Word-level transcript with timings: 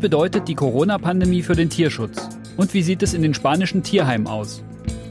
Was 0.00 0.08
bedeutet 0.08 0.48
die 0.48 0.54
Corona-Pandemie 0.54 1.42
für 1.42 1.54
den 1.54 1.68
Tierschutz? 1.68 2.26
Und 2.56 2.72
wie 2.72 2.80
sieht 2.80 3.02
es 3.02 3.12
in 3.12 3.20
den 3.20 3.34
spanischen 3.34 3.82
Tierheimen 3.82 4.28
aus? 4.28 4.64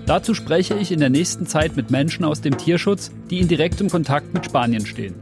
Dazu 0.07 0.33
spreche 0.33 0.73
ich 0.79 0.91
in 0.91 0.99
der 0.99 1.11
nächsten 1.11 1.45
Zeit 1.45 1.75
mit 1.75 1.91
Menschen 1.91 2.25
aus 2.25 2.41
dem 2.41 2.57
Tierschutz, 2.57 3.11
die 3.29 3.37
in 3.37 3.47
direktem 3.47 3.87
Kontakt 3.87 4.33
mit 4.33 4.45
Spanien 4.45 4.87
stehen. 4.87 5.13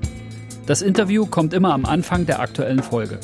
Das 0.67 0.81
Interview 0.81 1.25
kommt 1.25 1.53
immer 1.53 1.73
am 1.73 1.83
Anfang 1.83 2.25
der 2.25 2.39
aktuellen 2.39 2.81
Folge. 2.81 3.19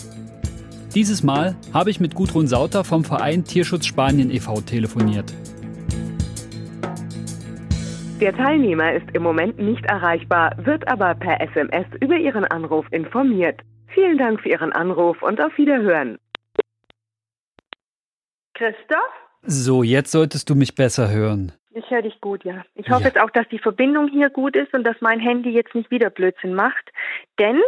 Dieses 0.93 1.23
Mal 1.23 1.55
habe 1.73 1.89
ich 1.89 2.01
mit 2.01 2.13
Gudrun 2.13 2.47
Sauter 2.47 2.83
vom 2.83 3.05
Verein 3.05 3.45
Tierschutz 3.45 3.85
Spanien 3.85 4.29
e.V. 4.29 4.59
telefoniert. 4.59 5.33
Der 8.19 8.35
Teilnehmer 8.35 8.91
ist 8.91 9.07
im 9.13 9.23
Moment 9.23 9.59
nicht 9.59 9.85
erreichbar, 9.85 10.57
wird 10.61 10.89
aber 10.89 11.15
per 11.15 11.39
SMS 11.39 11.85
über 12.01 12.17
Ihren 12.17 12.43
Anruf 12.43 12.85
informiert. 12.91 13.61
Vielen 13.93 14.17
Dank 14.17 14.41
für 14.41 14.49
Ihren 14.49 14.73
Anruf 14.73 15.23
und 15.23 15.39
auf 15.39 15.57
Wiederhören. 15.57 16.17
Christoph? 18.53 19.11
So, 19.45 19.83
jetzt 19.83 20.11
solltest 20.11 20.49
du 20.49 20.55
mich 20.55 20.75
besser 20.75 21.09
hören. 21.11 21.51
Ich 21.75 21.89
höre 21.89 22.03
dich 22.03 22.21
gut, 22.21 22.43
ja. 22.45 22.63
Ich 22.75 22.89
hoffe 22.89 23.01
Ja. 23.01 23.07
jetzt 23.07 23.19
auch, 23.19 23.31
dass 23.31 23.47
die 23.49 23.59
Verbindung 23.59 24.07
hier 24.07 24.29
gut 24.29 24.55
ist 24.55 24.73
und 24.73 24.83
dass 24.83 24.95
mein 25.01 25.19
Handy 25.19 25.49
jetzt 25.49 25.73
nicht 25.75 25.89
wieder 25.91 26.09
Blödsinn 26.09 26.53
macht. 26.53 26.91
Denn 27.39 27.59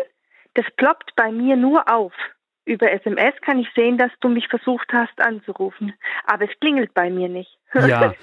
das 0.54 0.66
ploppt 0.78 1.16
bei 1.16 1.32
mir 1.32 1.56
nur 1.58 1.92
auf. 1.92 2.14
Über 2.68 2.92
SMS 2.92 3.34
kann 3.42 3.60
ich 3.60 3.68
sehen, 3.76 3.98
dass 3.98 4.12
du 4.22 4.30
mich 4.30 4.48
versucht 4.48 4.88
hast 4.94 5.20
anzurufen. 5.20 5.94
Aber 6.26 6.46
es 6.46 6.60
klingelt 6.60 6.94
bei 6.94 7.10
mir 7.10 7.30
nicht. 7.30 7.58
Ja, 7.76 8.14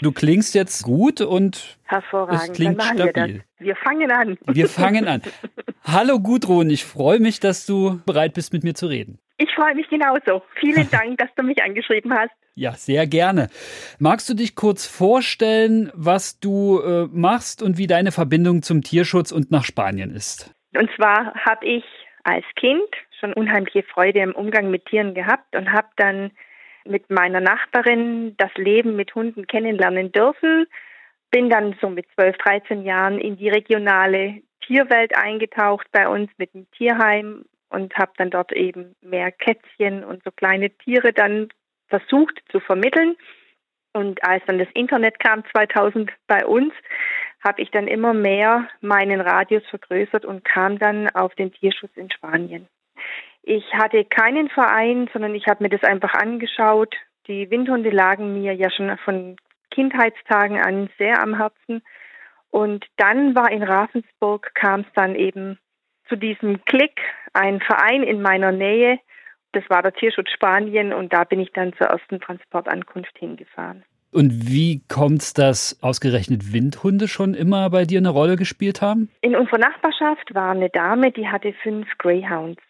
du 0.00 0.12
klingst 0.12 0.54
jetzt 0.54 0.84
gut 0.84 1.20
und 1.20 1.76
Hervorragend. 1.84 2.42
Es 2.42 2.52
klingt 2.52 2.76
wir 2.78 2.84
stabil. 2.84 3.42
das. 3.58 3.66
Wir 3.66 3.74
fangen 3.76 4.12
an. 4.12 4.38
wir 4.46 4.68
fangen 4.68 5.08
an. 5.08 5.22
Hallo 5.82 6.20
Gudrun, 6.20 6.70
ich 6.70 6.84
freue 6.84 7.18
mich, 7.18 7.40
dass 7.40 7.66
du 7.66 8.00
bereit 8.06 8.34
bist, 8.34 8.52
mit 8.52 8.62
mir 8.62 8.74
zu 8.74 8.86
reden. 8.86 9.18
Ich 9.42 9.52
freue 9.56 9.74
mich 9.74 9.88
genauso. 9.88 10.42
Vielen 10.60 10.88
Dank, 10.92 11.18
dass 11.18 11.28
du 11.34 11.42
mich 11.42 11.60
angeschrieben 11.62 12.14
hast. 12.14 12.30
Ja, 12.54 12.72
sehr 12.72 13.06
gerne. 13.08 13.48
Magst 13.98 14.28
du 14.28 14.34
dich 14.34 14.54
kurz 14.54 14.86
vorstellen, 14.86 15.90
was 15.94 16.38
du 16.38 16.80
äh, 16.80 17.08
machst 17.10 17.60
und 17.60 17.76
wie 17.76 17.88
deine 17.88 18.12
Verbindung 18.12 18.62
zum 18.62 18.82
Tierschutz 18.82 19.32
und 19.32 19.50
nach 19.50 19.64
Spanien 19.64 20.14
ist? 20.14 20.54
Und 20.76 20.90
zwar 20.94 21.34
habe 21.34 21.66
ich 21.66 21.84
als 22.22 22.44
Kind 22.54 22.88
schon 23.18 23.32
unheimliche 23.32 23.82
Freude 23.82 24.20
im 24.20 24.32
Umgang 24.32 24.70
mit 24.70 24.86
Tieren 24.86 25.14
gehabt 25.14 25.56
und 25.56 25.72
habe 25.72 25.88
dann 25.96 26.30
mit 26.84 27.10
meiner 27.10 27.40
Nachbarin 27.40 28.36
das 28.36 28.54
Leben 28.54 28.94
mit 28.94 29.14
Hunden 29.14 29.46
kennenlernen 29.48 30.12
dürfen. 30.12 30.66
Bin 31.32 31.50
dann 31.50 31.74
so 31.80 31.88
mit 31.88 32.06
12, 32.14 32.36
13 32.38 32.84
Jahren 32.84 33.18
in 33.18 33.36
die 33.36 33.48
regionale 33.48 34.42
Tierwelt 34.66 35.16
eingetaucht 35.16 35.86
bei 35.90 36.06
uns 36.06 36.30
mit 36.38 36.54
dem 36.54 36.70
Tierheim 36.72 37.44
und 37.72 37.96
habe 37.96 38.12
dann 38.16 38.30
dort 38.30 38.52
eben 38.52 38.94
mehr 39.00 39.32
Kätzchen 39.32 40.04
und 40.04 40.22
so 40.24 40.30
kleine 40.30 40.70
Tiere 40.70 41.12
dann 41.12 41.48
versucht 41.88 42.42
zu 42.50 42.60
vermitteln. 42.60 43.16
Und 43.92 44.24
als 44.24 44.42
dann 44.46 44.58
das 44.58 44.68
Internet 44.74 45.18
kam 45.18 45.44
2000 45.52 46.10
bei 46.26 46.46
uns, 46.46 46.72
habe 47.44 47.60
ich 47.60 47.70
dann 47.70 47.88
immer 47.88 48.14
mehr 48.14 48.68
meinen 48.80 49.20
Radius 49.20 49.64
vergrößert 49.68 50.24
und 50.24 50.44
kam 50.44 50.78
dann 50.78 51.10
auf 51.10 51.34
den 51.34 51.52
Tierschutz 51.52 51.90
in 51.96 52.10
Spanien. 52.10 52.68
Ich 53.42 53.64
hatte 53.74 54.04
keinen 54.04 54.48
Verein, 54.48 55.10
sondern 55.12 55.34
ich 55.34 55.46
habe 55.46 55.64
mir 55.64 55.70
das 55.70 55.82
einfach 55.82 56.14
angeschaut. 56.14 56.94
Die 57.26 57.50
Windhunde 57.50 57.90
lagen 57.90 58.40
mir 58.40 58.54
ja 58.54 58.70
schon 58.70 58.96
von 58.98 59.36
Kindheitstagen 59.70 60.58
an 60.60 60.88
sehr 60.98 61.20
am 61.20 61.36
Herzen. 61.36 61.82
Und 62.50 62.86
dann 62.96 63.34
war 63.34 63.50
in 63.50 63.62
Ravensburg, 63.62 64.54
kam 64.54 64.80
es 64.80 64.86
dann 64.94 65.16
eben 65.16 65.58
zu 66.12 66.18
diesem 66.18 66.62
Klick, 66.66 67.00
ein 67.32 67.60
Verein 67.60 68.02
in 68.02 68.20
meiner 68.20 68.52
Nähe. 68.52 68.98
Das 69.52 69.64
war 69.70 69.82
der 69.82 69.94
Tierschutz 69.94 70.30
Spanien 70.30 70.92
und 70.92 71.12
da 71.12 71.24
bin 71.24 71.40
ich 71.40 71.52
dann 71.52 71.72
zur 71.74 71.86
ersten 71.86 72.20
Transportankunft 72.20 73.16
hingefahren. 73.18 73.82
Und 74.12 74.46
wie 74.46 74.82
kommt's, 74.88 75.32
dass 75.32 75.78
ausgerechnet 75.82 76.52
Windhunde 76.52 77.08
schon 77.08 77.32
immer 77.32 77.70
bei 77.70 77.84
dir 77.84 77.98
eine 77.98 78.10
Rolle 78.10 78.36
gespielt 78.36 78.82
haben? 78.82 79.08
In 79.22 79.34
unserer 79.34 79.58
Nachbarschaft 79.58 80.34
war 80.34 80.50
eine 80.50 80.68
Dame, 80.68 81.12
die 81.12 81.26
hatte 81.26 81.54
fünf 81.62 81.88
Greyhounds. 81.96 82.62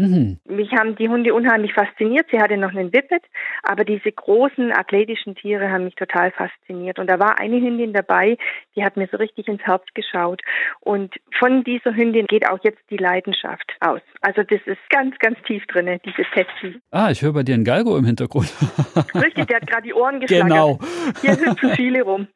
Mhm. 0.00 0.38
Mich 0.48 0.72
haben 0.72 0.96
die 0.96 1.10
Hunde 1.10 1.34
unheimlich 1.34 1.74
fasziniert. 1.74 2.26
Sie 2.30 2.38
hatte 2.38 2.56
noch 2.56 2.70
einen 2.70 2.90
Whippet, 2.90 3.22
aber 3.62 3.84
diese 3.84 4.10
großen 4.10 4.72
athletischen 4.72 5.34
Tiere 5.34 5.70
haben 5.70 5.84
mich 5.84 5.94
total 5.94 6.30
fasziniert. 6.32 6.98
Und 6.98 7.08
da 7.10 7.18
war 7.18 7.38
eine 7.38 7.60
Hündin 7.60 7.92
dabei, 7.92 8.38
die 8.74 8.82
hat 8.82 8.96
mir 8.96 9.08
so 9.12 9.18
richtig 9.18 9.46
ins 9.46 9.60
Herz 9.62 9.84
geschaut. 9.92 10.40
Und 10.80 11.14
von 11.38 11.64
dieser 11.64 11.94
Hündin 11.94 12.26
geht 12.26 12.48
auch 12.48 12.58
jetzt 12.62 12.80
die 12.88 12.96
Leidenschaft 12.96 13.72
aus. 13.80 14.00
Also 14.22 14.42
das 14.42 14.60
ist 14.64 14.80
ganz, 14.88 15.18
ganz 15.18 15.38
tief 15.46 15.66
drinne, 15.66 16.00
diese 16.02 16.22
Patsy. 16.32 16.80
Ah, 16.90 17.10
ich 17.10 17.20
höre 17.20 17.34
bei 17.34 17.42
dir 17.42 17.54
einen 17.54 17.64
Galgo 17.64 17.98
im 17.98 18.06
Hintergrund. 18.06 18.50
Richtig, 19.14 19.48
der 19.48 19.60
hat 19.60 19.66
gerade 19.66 19.82
die 19.82 19.94
Ohren 19.94 20.20
geschlagen. 20.20 20.48
genau. 20.48 20.78
Hier 21.20 21.32
hüpfen 21.32 21.70
viele 21.76 22.02
rum. 22.02 22.26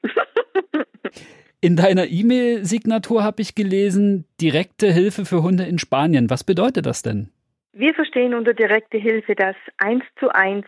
In 1.62 1.76
deiner 1.76 2.08
E-Mail-Signatur 2.08 3.24
habe 3.24 3.40
ich 3.40 3.54
gelesen, 3.54 4.26
direkte 4.38 4.92
Hilfe 4.92 5.24
für 5.24 5.42
Hunde 5.42 5.64
in 5.64 5.78
Spanien. 5.78 6.28
Was 6.28 6.44
bedeutet 6.44 6.84
das 6.84 7.00
denn? 7.00 7.30
Wir 7.76 7.92
verstehen 7.92 8.34
unter 8.34 8.54
direkte 8.54 8.98
Hilfe, 8.98 9.34
dass 9.34 9.56
eins 9.78 10.04
zu 10.20 10.28
eins, 10.32 10.64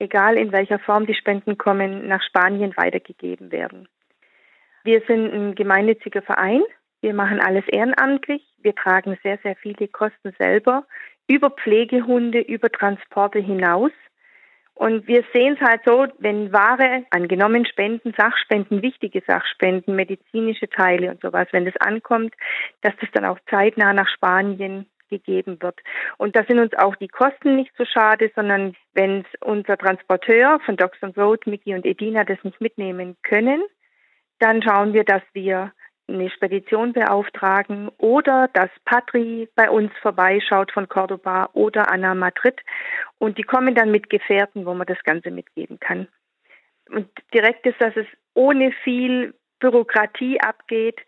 egal 0.00 0.36
in 0.36 0.50
welcher 0.50 0.80
Form 0.80 1.06
die 1.06 1.14
Spenden 1.14 1.56
kommen, 1.58 2.08
nach 2.08 2.24
Spanien 2.24 2.76
weitergegeben 2.76 3.52
werden. 3.52 3.86
Wir 4.82 5.00
sind 5.06 5.32
ein 5.32 5.54
gemeinnütziger 5.54 6.22
Verein. 6.22 6.64
Wir 7.00 7.14
machen 7.14 7.38
alles 7.38 7.64
ehrenamtlich. 7.68 8.42
Wir 8.58 8.74
tragen 8.74 9.16
sehr, 9.22 9.38
sehr 9.44 9.54
viele 9.54 9.86
Kosten 9.86 10.34
selber 10.36 10.84
über 11.28 11.50
Pflegehunde, 11.50 12.40
über 12.40 12.68
Transporte 12.68 13.38
hinaus. 13.38 13.92
Und 14.74 15.06
wir 15.06 15.22
sehen 15.32 15.56
es 15.56 15.64
halt 15.64 15.82
so, 15.86 16.08
wenn 16.18 16.52
Ware, 16.52 17.04
angenommen 17.10 17.64
Spenden, 17.64 18.12
Sachspenden, 18.16 18.82
wichtige 18.82 19.22
Sachspenden, 19.24 19.94
medizinische 19.94 20.68
Teile 20.68 21.12
und 21.12 21.20
sowas, 21.20 21.46
wenn 21.52 21.64
das 21.64 21.76
ankommt, 21.76 22.34
dass 22.80 22.94
das 23.00 23.08
dann 23.12 23.24
auch 23.24 23.38
zeitnah 23.48 23.92
nach 23.92 24.08
Spanien 24.08 24.86
gegeben 25.18 25.60
wird. 25.60 25.80
Und 26.18 26.36
da 26.36 26.44
sind 26.44 26.58
uns 26.58 26.74
auch 26.74 26.96
die 26.96 27.08
Kosten 27.08 27.56
nicht 27.56 27.72
so 27.76 27.84
schade, 27.84 28.30
sondern 28.34 28.74
wenn 28.92 29.24
unser 29.40 29.76
Transporteur 29.76 30.60
von 30.64 30.76
Dogs 30.76 31.02
on 31.02 31.12
Road, 31.12 31.46
Mickey 31.46 31.74
und 31.74 31.86
Edina 31.86 32.24
das 32.24 32.42
nicht 32.42 32.60
mitnehmen 32.60 33.16
können, 33.22 33.62
dann 34.38 34.62
schauen 34.62 34.92
wir, 34.92 35.04
dass 35.04 35.22
wir 35.32 35.72
eine 36.06 36.30
Spedition 36.30 36.92
beauftragen 36.92 37.88
oder 37.98 38.48
dass 38.52 38.68
Patri 38.84 39.48
bei 39.54 39.70
uns 39.70 39.90
vorbeischaut 40.02 40.70
von 40.70 40.88
Cordoba 40.88 41.48
oder 41.54 41.90
Anna 41.90 42.14
Madrid 42.14 42.60
und 43.18 43.38
die 43.38 43.42
kommen 43.42 43.74
dann 43.74 43.90
mit 43.90 44.10
Gefährten, 44.10 44.66
wo 44.66 44.74
man 44.74 44.86
das 44.86 45.02
Ganze 45.04 45.30
mitgeben 45.30 45.80
kann. 45.80 46.08
Und 46.90 47.08
direkt 47.32 47.64
ist, 47.66 47.80
dass 47.80 47.96
es 47.96 48.06
ohne 48.34 48.72
viel 48.84 49.34
Bürokratie 49.60 50.40
abgeht. 50.40 51.00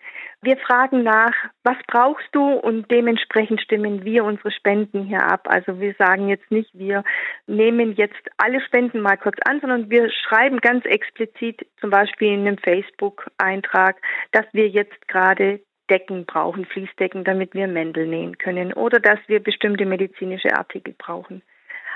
Wir 0.43 0.57
fragen 0.57 1.03
nach, 1.03 1.33
was 1.65 1.77
brauchst 1.89 2.29
du 2.33 2.53
und 2.53 2.91
dementsprechend 2.91 3.61
stimmen 3.61 4.05
wir 4.05 4.25
unsere 4.25 4.51
Spenden 4.51 5.05
hier 5.05 5.23
ab. 5.23 5.49
Also 5.49 5.81
wir 5.81 5.95
sagen 5.95 6.29
jetzt 6.29 6.51
nicht, 6.51 6.71
wir 6.73 7.05
nehmen 7.47 7.95
jetzt 7.95 8.23
alle 8.37 8.61
Spenden 8.61 9.01
mal 9.01 9.17
kurz 9.17 9.37
an, 9.45 9.61
sondern 9.61 9.91
wir 9.91 10.11
schreiben 10.11 10.59
ganz 10.59 10.85
explizit 10.85 11.67
zum 11.81 11.91
Beispiel 11.91 12.33
in 12.33 12.47
einem 12.47 12.59
Facebook-Eintrag, 12.59 13.97
dass 14.33 14.47
wir 14.53 14.69
jetzt 14.69 15.09
gerade 15.09 15.61
Decken 15.91 16.27
brauchen, 16.27 16.65
Fließdecken, 16.65 17.25
damit 17.25 17.55
wir 17.55 17.69
Mäntel 17.69 18.07
nähen 18.07 18.39
können 18.39 18.73
oder 18.73 18.99
dass 18.99 19.19
wir 19.27 19.41
bestimmte 19.41 19.87
medizinische 19.87 20.57
Artikel 20.57 20.95
brauchen. 20.97 21.43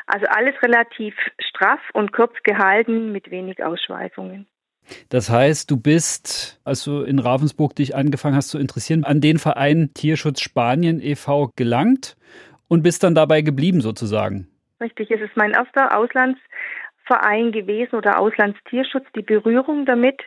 Also 0.07 0.27
alles 0.27 0.61
relativ 0.63 1.15
straff 1.39 1.81
und 1.93 2.13
kurz 2.13 2.35
gehalten 2.43 3.13
mit 3.13 3.31
wenig 3.31 3.63
Ausschweifungen. 3.63 4.47
Das 5.09 5.31
heißt, 5.31 5.71
du 5.71 5.77
bist, 5.77 6.61
als 6.65 6.85
du 6.85 7.03
in 7.03 7.19
Ravensburg 7.19 7.75
dich 7.75 7.95
angefangen 7.95 8.37
hast 8.37 8.49
zu 8.49 8.59
interessieren, 8.59 9.05
an 9.05 9.21
den 9.21 9.39
Verein 9.39 9.91
Tierschutz 9.95 10.41
Spanien 10.41 11.01
e.V. 11.01 11.51
gelangt 11.57 12.17
und 12.69 12.83
bist 12.83 13.03
dann 13.03 13.15
dabei 13.15 13.43
geblieben 13.43 13.81
sozusagen. 13.81 14.49
Richtig, 14.81 15.11
es 15.11 15.21
ist 15.21 15.37
mein 15.37 15.51
erster 15.53 15.97
Auslandsverein 15.97 17.53
gewesen 17.53 17.97
oder 17.97 18.19
Auslandstierschutz, 18.19 19.07
die 19.15 19.23
Berührung 19.23 19.85
damit. 19.85 20.21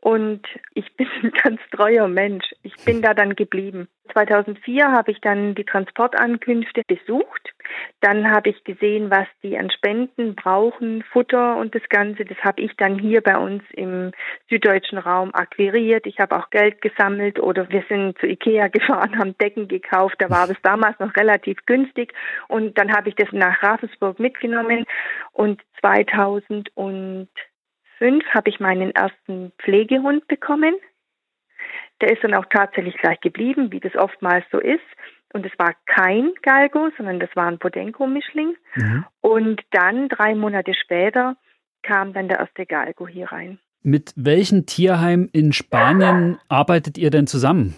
Und 0.00 0.46
ich 0.74 0.94
bin 0.96 1.06
ein 1.22 1.30
ganz 1.30 1.60
treuer 1.70 2.08
Mensch. 2.08 2.44
Ich 2.62 2.76
bin 2.84 3.02
da 3.02 3.14
dann 3.14 3.34
geblieben. 3.34 3.88
2004 4.12 4.90
habe 4.90 5.12
ich 5.12 5.20
dann 5.20 5.54
die 5.54 5.64
Transportankünfte 5.64 6.82
besucht. 6.86 7.51
Dann 8.00 8.30
habe 8.30 8.50
ich 8.50 8.64
gesehen, 8.64 9.10
was 9.10 9.26
die 9.42 9.56
an 9.58 9.70
Spenden 9.70 10.34
brauchen, 10.34 11.02
Futter 11.12 11.56
und 11.56 11.74
das 11.74 11.82
Ganze. 11.88 12.24
Das 12.24 12.38
habe 12.38 12.62
ich 12.62 12.76
dann 12.76 12.98
hier 12.98 13.20
bei 13.20 13.36
uns 13.36 13.62
im 13.72 14.12
süddeutschen 14.48 14.98
Raum 14.98 15.34
akquiriert. 15.34 16.06
Ich 16.06 16.18
habe 16.18 16.36
auch 16.36 16.50
Geld 16.50 16.80
gesammelt 16.82 17.38
oder 17.38 17.68
wir 17.70 17.84
sind 17.88 18.18
zu 18.18 18.26
Ikea 18.26 18.68
gefahren, 18.68 19.18
haben 19.18 19.36
Decken 19.38 19.68
gekauft. 19.68 20.16
Da 20.18 20.30
war 20.30 20.48
es 20.50 20.56
damals 20.62 20.98
noch 20.98 21.14
relativ 21.16 21.58
günstig. 21.66 22.12
Und 22.48 22.78
dann 22.78 22.92
habe 22.92 23.08
ich 23.08 23.14
das 23.14 23.30
nach 23.32 23.62
Ravensburg 23.62 24.18
mitgenommen. 24.18 24.84
Und 25.32 25.60
2000 25.80 26.76
und 26.76 27.28
fünf 27.98 28.24
habe 28.34 28.50
ich 28.50 28.60
meinen 28.60 28.90
ersten 28.92 29.52
Pflegehund 29.58 30.26
bekommen. 30.26 30.74
Der 32.00 32.10
ist 32.12 32.24
dann 32.24 32.34
auch 32.34 32.46
tatsächlich 32.46 32.96
gleich 32.96 33.20
geblieben, 33.20 33.70
wie 33.70 33.78
das 33.78 33.94
oftmals 33.94 34.44
so 34.50 34.58
ist. 34.58 34.80
Und 35.32 35.46
es 35.46 35.52
war 35.58 35.74
kein 35.86 36.32
Galgo, 36.42 36.90
sondern 36.96 37.20
das 37.20 37.30
war 37.34 37.46
ein 37.46 37.58
Podenco-Mischling. 37.58 38.54
Mhm. 38.74 39.04
Und 39.20 39.62
dann, 39.70 40.08
drei 40.08 40.34
Monate 40.34 40.74
später, 40.74 41.36
kam 41.82 42.12
dann 42.12 42.28
der 42.28 42.38
erste 42.40 42.66
Galgo 42.66 43.08
hier 43.08 43.32
rein. 43.32 43.58
Mit 43.82 44.12
welchem 44.16 44.66
Tierheim 44.66 45.28
in 45.32 45.52
Spanien 45.52 46.38
arbeitet 46.48 46.98
ihr 46.98 47.10
denn 47.10 47.26
zusammen? 47.26 47.74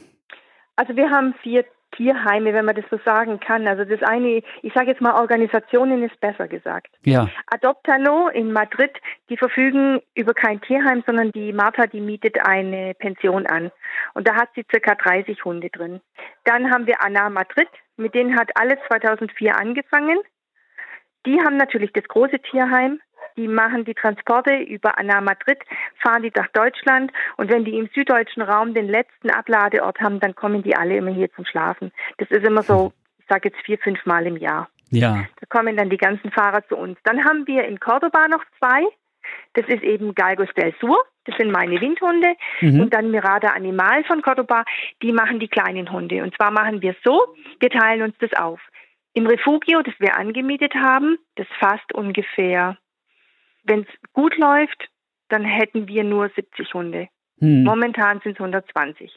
Also 0.77 0.97
wir 0.97 1.11
haben 1.11 1.35
vier 1.43 1.65
Tierheime, 1.97 2.53
wenn 2.53 2.65
man 2.65 2.75
das 2.75 2.85
so 2.91 2.99
sagen 3.05 3.41
kann. 3.41 3.67
Also 3.67 3.85
das 3.85 4.03
eine, 4.03 4.43
ich 4.63 4.73
sage 4.75 4.89
jetzt 4.89 5.01
mal 5.01 5.15
Organisationen 5.15 6.03
ist 6.03 6.19
besser 6.21 6.49
gesagt. 6.49 6.89
Ja. 7.05 7.29
Adoptano 7.47 8.29
in 8.29 8.53
Madrid, 8.53 8.91
die 9.29 9.37
verfügen 9.37 10.01
über 10.15 10.35
kein 10.35 10.61
Tierheim, 10.61 11.03
sondern 11.07 11.33
die 11.33 11.53
Martha, 11.53 11.87
die 11.87 12.01
mietet 12.01 12.39
eine 12.47 12.95
Pension 12.95 13.47
an. 13.47 13.71
Und 14.15 14.29
da 14.29 14.35
hat 14.35 14.51
sie 14.55 14.65
circa 14.71 14.95
30 14.95 15.45
Hunde 15.45 15.71
drin. 15.71 16.01
Dann 16.45 16.71
haben 16.71 16.87
wir 16.87 17.03
Anna 17.03 17.31
Madrid, 17.31 17.69
mit 17.97 18.15
denen 18.15 18.39
hat 18.39 18.51
alles 18.57 18.79
2004 18.89 19.57
angefangen. 19.57 20.19
Die 21.27 21.41
haben 21.41 21.57
natürlich 21.57 21.93
das 21.93 22.05
große 22.05 22.39
Tierheim, 22.41 23.01
die 23.37 23.49
machen 23.49 23.85
die 23.85 23.95
Transporte 23.95 24.57
über 24.57 24.99
Anna 24.99 25.21
Madrid, 25.21 25.59
fahren 26.03 26.23
die 26.23 26.33
nach 26.35 26.49
Deutschland 26.49 27.13
und 27.37 27.51
wenn 27.51 27.65
die 27.65 27.77
im 27.77 27.89
süddeutschen 27.95 28.43
Raum 28.43 28.75
den 28.75 28.89
letzten 28.89 29.31
Abladeort 29.31 30.01
haben, 30.01 30.21
dann 30.21 30.35
kommen 30.35 30.63
die 30.63 30.77
alle 30.77 30.97
immer 30.97 31.13
hier 31.13 31.33
zum 31.33 31.45
Schlafen. 31.45 31.93
Das 32.19 32.31
ist 32.31 32.47
immer 32.47 32.63
so, 32.63 32.93
ich 33.19 33.27
sage 33.29 33.49
jetzt 33.49 33.65
vier, 33.65 33.79
fünf 33.79 34.05
Mal 34.07 34.27
im 34.27 34.37
Jahr. 34.37 34.69
Ja. 34.91 35.25
Da 35.41 35.47
kommen 35.49 35.77
dann 35.77 35.91
die 35.91 35.97
ganzen 35.97 36.31
Fahrer 36.31 36.67
zu 36.69 36.77
uns. 36.77 36.99
Dann 37.05 37.25
haben 37.25 37.47
wir 37.47 37.65
in 37.65 37.81
Cordoba 37.81 38.29
noch 38.29 38.45
zwei. 38.59 38.85
Das 39.55 39.67
ist 39.67 39.83
eben 39.83 40.15
Galgos 40.15 40.53
del 40.57 40.75
Sur. 40.81 40.97
Das 41.25 41.37
sind 41.39 41.51
meine 41.51 41.81
Windhunde. 41.81 42.35
Mhm. 42.61 42.81
Und 42.81 42.95
dann 42.95 43.11
Mirada 43.11 43.49
Animal 43.49 44.05
von 44.05 44.23
Cordoba. 44.23 44.65
Die 45.03 45.13
machen 45.13 45.41
die 45.41 45.49
kleinen 45.49 45.91
Hunde. 45.91 46.23
Und 46.23 46.35
zwar 46.37 46.51
machen 46.51 46.83
wir 46.83 46.95
so, 47.03 47.21
wir 47.61 47.71
teilen 47.71 48.03
uns 48.03 48.15
das 48.19 48.33
auf. 48.35 48.61
Im 49.15 49.27
Refugio, 49.27 49.83
das 49.83 49.95
wir 49.99 50.19
angemietet 50.19 50.75
haben, 50.75 51.19
das 51.37 51.47
fasst 51.59 51.95
ungefähr 51.95 52.77
wenn 53.65 53.81
es 53.81 54.13
gut 54.13 54.37
läuft, 54.37 54.89
dann 55.29 55.45
hätten 55.45 55.89
wir 55.89 56.05
nur 56.05 56.31
70 56.35 56.73
Hunde. 56.75 57.09
Hm. 57.41 57.65
Momentan 57.65 58.21
sind 58.21 58.35
es 58.35 58.41
120. 58.41 59.17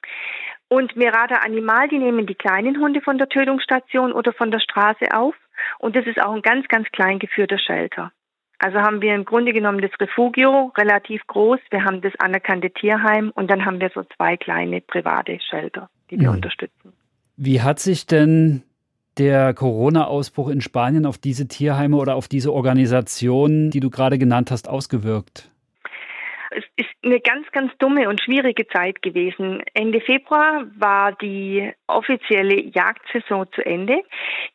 Und 0.69 0.95
Mirada 0.95 1.37
Animal, 1.37 1.87
die 1.87 1.99
nehmen 1.99 2.25
die 2.25 2.35
kleinen 2.35 2.79
Hunde 2.79 3.01
von 3.01 3.17
der 3.17 3.29
Tötungsstation 3.29 4.11
oder 4.11 4.33
von 4.33 4.51
der 4.51 4.59
Straße 4.59 5.13
auf. 5.13 5.35
Und 5.79 5.95
das 5.95 6.05
ist 6.05 6.21
auch 6.21 6.33
ein 6.33 6.41
ganz, 6.41 6.67
ganz 6.67 6.87
klein 6.91 7.19
geführter 7.19 7.57
Shelter. 7.57 8.11
Also 8.59 8.79
haben 8.79 9.01
wir 9.01 9.13
im 9.13 9.23
Grunde 9.23 9.53
genommen 9.53 9.81
das 9.81 9.91
Refugio 9.99 10.71
relativ 10.77 11.25
groß. 11.27 11.59
Wir 11.69 11.83
haben 11.83 12.01
das 12.01 12.13
anerkannte 12.19 12.71
Tierheim 12.71 13.31
und 13.35 13.51
dann 13.51 13.65
haben 13.65 13.79
wir 13.79 13.91
so 13.93 14.03
zwei 14.15 14.35
kleine 14.35 14.81
private 14.81 15.39
Shelter, 15.39 15.89
die 16.09 16.19
wir 16.19 16.29
hm. 16.29 16.35
unterstützen. 16.35 16.93
Wie 17.35 17.61
hat 17.61 17.79
sich 17.79 18.07
denn 18.07 18.63
der 19.17 19.53
Corona-Ausbruch 19.53 20.49
in 20.49 20.61
Spanien 20.61 21.05
auf 21.05 21.17
diese 21.17 21.47
Tierheime 21.47 21.97
oder 21.97 22.15
auf 22.15 22.27
diese 22.27 22.53
Organisationen, 22.53 23.71
die 23.71 23.79
du 23.79 23.89
gerade 23.89 24.17
genannt 24.17 24.51
hast, 24.51 24.69
ausgewirkt? 24.69 25.49
Es 26.49 26.63
ist 26.77 26.89
eine 27.03 27.19
ganz, 27.19 27.45
ganz 27.51 27.71
dumme 27.77 28.07
und 28.09 28.21
schwierige 28.21 28.67
Zeit 28.67 29.01
gewesen. 29.01 29.61
Ende 29.73 30.01
Februar 30.01 30.65
war 30.77 31.11
die 31.13 31.71
offizielle 31.87 32.61
Jagdsaison 32.61 33.47
zu 33.53 33.65
Ende. 33.65 34.03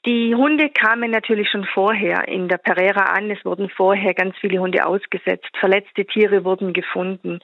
Die 0.07 0.35
Hunde 0.35 0.71
kamen 0.71 1.11
natürlich 1.11 1.49
schon 1.51 1.65
vorher 1.65 2.27
in 2.29 2.49
der 2.49 2.59
Pereira 2.59 3.13
an. 3.13 3.31
Es 3.31 3.45
wurden 3.45 3.69
vorher 3.69 4.15
ganz 4.15 4.35
viele 4.41 4.59
Hunde 4.59 4.87
ausgesetzt. 4.87 5.51
Verletzte 5.61 6.05
Tiere 6.07 6.45
wurden 6.45 6.73
gefunden. 6.73 7.41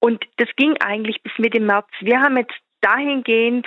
Und 0.00 0.24
das 0.36 0.48
ging 0.56 0.76
eigentlich 0.80 1.22
bis 1.22 1.32
Mitte 1.38 1.60
März. 1.60 1.88
Wir 2.00 2.20
haben 2.20 2.36
jetzt 2.36 2.54
dahingehend 2.80 3.66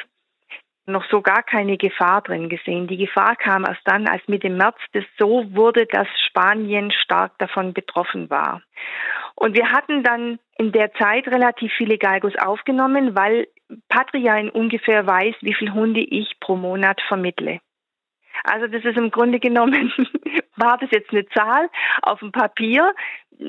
noch 0.90 1.06
so 1.10 1.22
gar 1.22 1.44
keine 1.44 1.78
Gefahr 1.78 2.22
drin 2.22 2.50
gesehen. 2.50 2.88
Die 2.88 2.98
Gefahr 2.98 3.36
kam 3.36 3.66
erst 3.66 3.82
dann, 3.86 4.08
als 4.08 4.28
mit 4.28 4.44
dem 4.44 4.58
März 4.58 4.78
das 4.94 5.06
so 5.18 5.46
wurde, 5.56 5.86
dass 5.86 6.08
Spanien 6.28 6.92
stark 6.92 7.38
davon 7.38 7.74
betroffen 7.74 8.30
war. 8.30 8.62
Und 9.36 9.56
wir 9.56 9.72
hatten 9.72 10.04
dann 10.04 10.40
in 10.58 10.72
der 10.72 10.94
Zeit 10.94 11.28
relativ 11.28 11.72
viele 11.78 11.98
Galgos 11.98 12.36
aufgenommen, 12.36 13.16
weil 13.16 13.48
Patria 13.88 14.38
in 14.38 14.50
ungefähr 14.50 15.06
weiß, 15.08 15.36
wie 15.42 15.54
viele 15.54 15.74
Hunde 15.74 16.02
ich 16.02 16.40
pro 16.40 16.56
Monat 16.56 17.00
vermittle. 17.08 17.60
Also 18.44 18.68
das 18.68 18.84
ist 18.84 18.98
im 18.98 19.12
Grunde 19.12 19.40
genommen, 19.40 19.94
war 20.56 20.78
das 20.78 20.90
jetzt 20.92 21.12
eine 21.12 21.28
Zahl 21.30 21.70
auf 22.02 22.20
dem 22.20 22.32
Papier, 22.32 22.94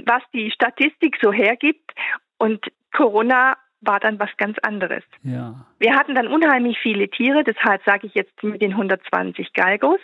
was 0.04 0.22
die 0.32 0.50
Statistik 0.50 1.18
so 1.20 1.32
hergibt. 1.32 1.92
Und 2.38 2.64
Corona 2.92 3.56
war 3.80 4.00
dann 4.00 4.18
was 4.18 4.30
ganz 4.36 4.58
anderes. 4.62 5.02
Ja. 5.22 5.66
Wir 5.78 5.94
hatten 5.94 6.14
dann 6.14 6.28
unheimlich 6.28 6.78
viele 6.78 7.08
Tiere, 7.08 7.44
deshalb 7.44 7.82
sage 7.84 8.06
ich 8.06 8.14
jetzt 8.14 8.42
mit 8.42 8.62
den 8.62 8.72
120 8.72 9.52
Galgos. 9.52 10.00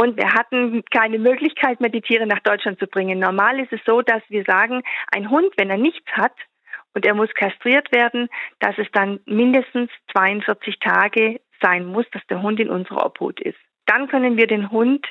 Und 0.00 0.16
wir 0.16 0.32
hatten 0.32 0.82
keine 0.90 1.18
Möglichkeit 1.18 1.80
mehr, 1.80 1.90
die 1.90 2.00
Tiere 2.00 2.26
nach 2.26 2.40
Deutschland 2.40 2.78
zu 2.78 2.86
bringen. 2.86 3.18
Normal 3.18 3.60
ist 3.60 3.72
es 3.72 3.80
so, 3.84 4.00
dass 4.00 4.22
wir 4.28 4.44
sagen, 4.44 4.82
ein 5.12 5.28
Hund, 5.28 5.52
wenn 5.56 5.70
er 5.70 5.76
nichts 5.76 6.10
hat 6.12 6.32
und 6.94 7.04
er 7.04 7.14
muss 7.14 7.32
kastriert 7.34 7.92
werden, 7.92 8.28
dass 8.60 8.78
es 8.78 8.86
dann 8.92 9.20
mindestens 9.26 9.90
42 10.12 10.78
Tage 10.78 11.40
sein 11.60 11.84
muss, 11.84 12.06
dass 12.12 12.26
der 12.28 12.42
Hund 12.42 12.58
in 12.60 12.70
unserer 12.70 13.04
Obhut 13.04 13.40
ist. 13.40 13.58
Dann 13.86 14.08
können 14.08 14.36
wir 14.36 14.46
den 14.46 14.70
Hund 14.70 15.06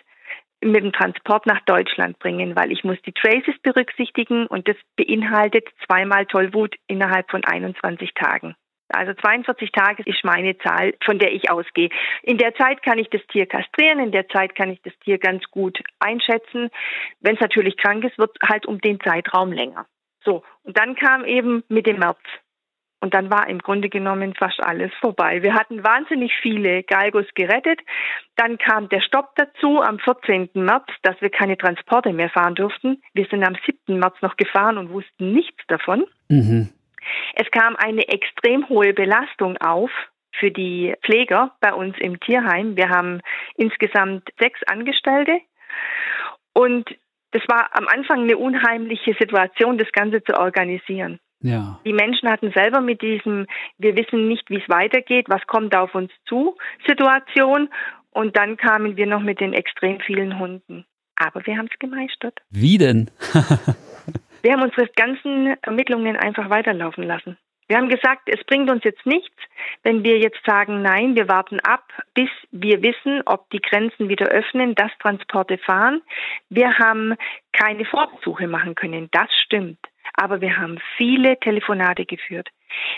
mit 0.62 0.84
dem 0.84 0.92
Transport 0.92 1.46
nach 1.46 1.62
Deutschland 1.62 2.20
bringen, 2.20 2.56
weil 2.56 2.72
ich 2.72 2.84
muss 2.84 3.02
die 3.06 3.14
Traces 3.14 3.56
berücksichtigen 3.62 4.48
und 4.48 4.68
das 4.68 4.76
beinhaltet 4.96 5.68
zweimal 5.86 6.26
Tollwut 6.26 6.76
innerhalb 6.88 7.30
von 7.32 7.44
21 7.44 8.14
Tagen. 8.14 8.56
Also 8.92 9.14
42 9.14 9.72
Tage 9.72 10.04
ist 10.04 10.24
meine 10.24 10.58
Zahl, 10.58 10.96
von 11.06 11.20
der 11.20 11.32
ich 11.32 11.52
ausgehe. 11.52 11.90
In 12.24 12.40
der 12.40 12.56
Zeit 12.56 12.82
kann 12.82 12.98
ich 12.98 13.10
das 13.10 13.22
Tier 13.28 13.46
kastrieren, 13.46 14.00
in 14.00 14.12
der 14.12 14.28
Zeit 14.30 14.56
kann 14.56 14.72
ich 14.72 14.82
das 14.82 14.98
Tier 15.04 15.20
ganz 15.20 15.44
gut 15.52 15.80
einschätzen. 16.00 16.70
Wenn 17.20 17.36
es 17.36 17.42
natürlich 17.42 17.78
krank 17.78 18.04
ist, 18.04 18.18
wird 18.18 18.36
halt 18.42 18.66
um 18.66 18.82
den 18.82 19.00
Zeitraum 19.00 19.52
länger. 19.52 19.86
So, 20.24 20.44
und 20.64 20.78
dann 20.78 20.96
kam 20.96 21.24
eben 21.24 21.64
mit 21.70 21.86
dem 21.86 22.00
März 22.00 22.20
und 23.02 23.14
dann 23.14 23.32
war 23.32 23.48
im 23.48 23.60
Grunde 23.60 23.90
genommen 23.90 24.34
fast 24.36 24.60
alles 24.62 24.92
vorbei. 25.00 25.42
Wir 25.42 25.54
hatten 25.54 25.84
wahnsinnig 25.84 26.34
viele 26.42 26.84
Galgos 26.84 27.26
gerettet. 27.34 27.80
Dann 28.36 28.58
kam 28.58 28.90
der 28.90 29.02
Stopp 29.02 29.36
dazu 29.36 29.82
am 29.82 30.00
14. 30.00 30.50
März, 30.54 30.88
dass 31.04 31.20
wir 31.22 31.30
keine 31.30 31.58
Transporte 31.58 32.12
mehr 32.12 32.30
fahren 32.30 32.56
durften. 32.56 33.02
Wir 33.14 33.26
sind 33.26 33.44
am 33.44 33.56
7. 33.66 34.00
März 34.00 34.16
noch 34.22 34.36
gefahren 34.36 34.78
und 34.78 34.92
wussten 34.92 35.32
nichts 35.32 35.64
davon. 35.68 36.06
Mhm. 36.28 36.70
Es 37.36 37.50
kam 37.52 37.76
eine 37.78 38.08
extrem 38.10 38.68
hohe 38.68 38.94
Belastung 38.94 39.58
auf 39.58 39.92
für 40.34 40.52
die 40.52 40.94
Pfleger 41.04 41.56
bei 41.62 41.74
uns 41.74 41.98
im 42.00 42.20
Tierheim. 42.20 42.76
Wir 42.76 42.90
haben 42.90 43.22
insgesamt 43.56 44.30
sechs 44.40 44.60
Angestellte 44.68 45.40
und 46.54 46.90
das 47.32 47.44
war 47.48 47.70
am 47.74 47.88
Anfang 47.88 48.24
eine 48.24 48.38
unheimliche 48.38 49.16
Situation, 49.20 49.78
das 49.78 49.92
Ganze 49.92 50.24
zu 50.24 50.36
organisieren. 50.38 51.20
Ja. 51.42 51.80
Die 51.86 51.94
Menschen 51.94 52.30
hatten 52.30 52.52
selber 52.52 52.82
mit 52.82 53.02
diesem, 53.02 53.48
wir 53.78 53.96
wissen 53.96 54.28
nicht, 54.28 54.50
wie 54.50 54.58
es 54.58 54.70
weitergeht, 54.70 55.28
was 55.30 55.46
kommt 55.48 55.76
auf 55.76 55.96
uns 55.96 56.12
zu, 56.28 56.58
Situation. 56.88 57.70
Und 58.12 58.36
dann 58.36 58.58
kamen 58.58 58.98
wir 58.98 59.06
noch 59.06 59.22
mit 59.22 59.40
den 59.40 59.54
extrem 59.54 60.00
vielen 60.02 60.40
Hunden. 60.40 60.86
Aber 61.16 61.46
wir 61.46 61.58
haben 61.58 61.70
es 61.72 61.80
gemeistert. 61.80 62.40
Wie 62.50 62.78
denn? 62.78 63.12
wir 64.42 64.54
haben 64.54 64.64
unsere 64.64 64.88
ganzen 64.96 65.56
Ermittlungen 65.62 66.16
einfach 66.16 66.50
weiterlaufen 66.50 67.04
lassen. 67.04 67.38
Wir 67.70 67.78
haben 67.78 67.90
gesagt, 67.90 68.24
es 68.26 68.44
bringt 68.46 68.72
uns 68.72 68.84
jetzt 68.84 69.06
nichts, 69.06 69.36
wenn 69.84 70.04
wir 70.04 70.18
jetzt 70.18 70.44
sagen, 70.44 70.82
nein, 70.82 71.16
wir 71.16 71.28
warten 71.28 71.60
ab, 71.60 71.86
bis 72.16 72.30
wir 72.52 72.82
wissen, 72.82 73.22
ob 73.28 73.48
die 73.52 73.62
Grenzen 73.62 74.10
wieder 74.10 74.26
öffnen, 74.26 74.74
dass 74.74 74.92
Transporte 75.00 75.60
fahren. 75.60 76.02
Wir 76.50 76.80
haben 76.80 77.14
keine 77.54 77.86
Vorsuche 77.86 78.48
machen 78.48 78.74
können. 78.74 79.10
Das 79.12 79.30
stimmt. 79.46 79.78
Aber 80.20 80.42
wir 80.42 80.58
haben 80.58 80.80
viele 80.98 81.40
Telefonate 81.40 82.06
geführt. 82.06 82.50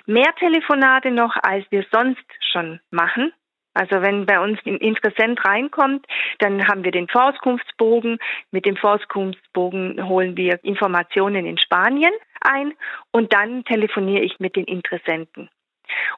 Mehr 0.08 0.34
Telefonate 0.40 1.12
noch, 1.12 1.36
als 1.44 1.66
wir 1.70 1.86
sonst 1.92 2.25
schon 2.51 2.80
machen. 2.90 3.32
Also 3.74 4.01
wenn 4.01 4.25
bei 4.25 4.40
uns 4.40 4.60
ein 4.66 4.78
Interessent 4.78 5.46
reinkommt, 5.46 6.06
dann 6.40 6.68
haben 6.68 6.84
wir 6.84 6.92
den 6.92 7.08
Vorauskunftsbogen. 7.08 8.18
Mit 8.50 8.66
dem 8.66 8.75
Vorauskunftsbogen 8.75 10.10
holen 10.10 10.36
wir 10.36 10.60
Informationen 10.63 11.46
in 11.46 11.58
Spanien 11.58 12.12
ein 12.42 12.74
und 13.12 13.34
dann 13.34 13.63
telefoniere 13.66 14.24
ich 14.24 14.40
mit 14.40 14.56
den 14.56 14.66
Interessenten. 14.66 15.50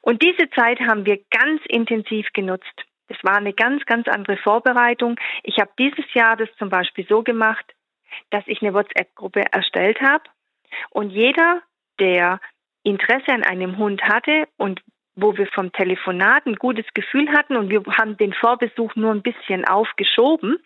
Und 0.00 0.22
diese 0.22 0.48
Zeit 0.50 0.80
haben 0.80 1.04
wir 1.04 1.18
ganz 1.30 1.60
intensiv 1.68 2.26
genutzt. 2.32 2.84
Es 3.08 3.18
war 3.22 3.36
eine 3.36 3.52
ganz, 3.52 3.84
ganz 3.84 4.08
andere 4.08 4.38
Vorbereitung. 4.38 5.16
Ich 5.42 5.58
habe 5.58 5.70
dieses 5.78 6.12
Jahr 6.14 6.36
das 6.36 6.48
zum 6.58 6.70
Beispiel 6.70 7.06
so 7.06 7.22
gemacht, 7.22 7.64
dass 8.30 8.44
ich 8.46 8.62
eine 8.62 8.72
WhatsApp-Gruppe 8.72 9.44
erstellt 9.52 10.00
habe 10.00 10.24
und 10.90 11.10
jeder, 11.10 11.62
der 11.98 12.40
Interesse 12.82 13.32
an 13.32 13.42
einem 13.42 13.78
Hund 13.78 14.02
hatte 14.02 14.48
und 14.56 14.80
wo 15.16 15.36
wir 15.36 15.46
vom 15.46 15.72
Telefonat 15.72 16.46
ein 16.46 16.56
gutes 16.56 16.86
Gefühl 16.92 17.28
hatten 17.30 17.56
und 17.56 17.70
wir 17.70 17.82
haben 17.98 18.16
den 18.16 18.32
Vorbesuch 18.32 18.94
nur 18.96 19.12
ein 19.12 19.22
bisschen 19.22 19.64
aufgeschoben, 19.64 20.58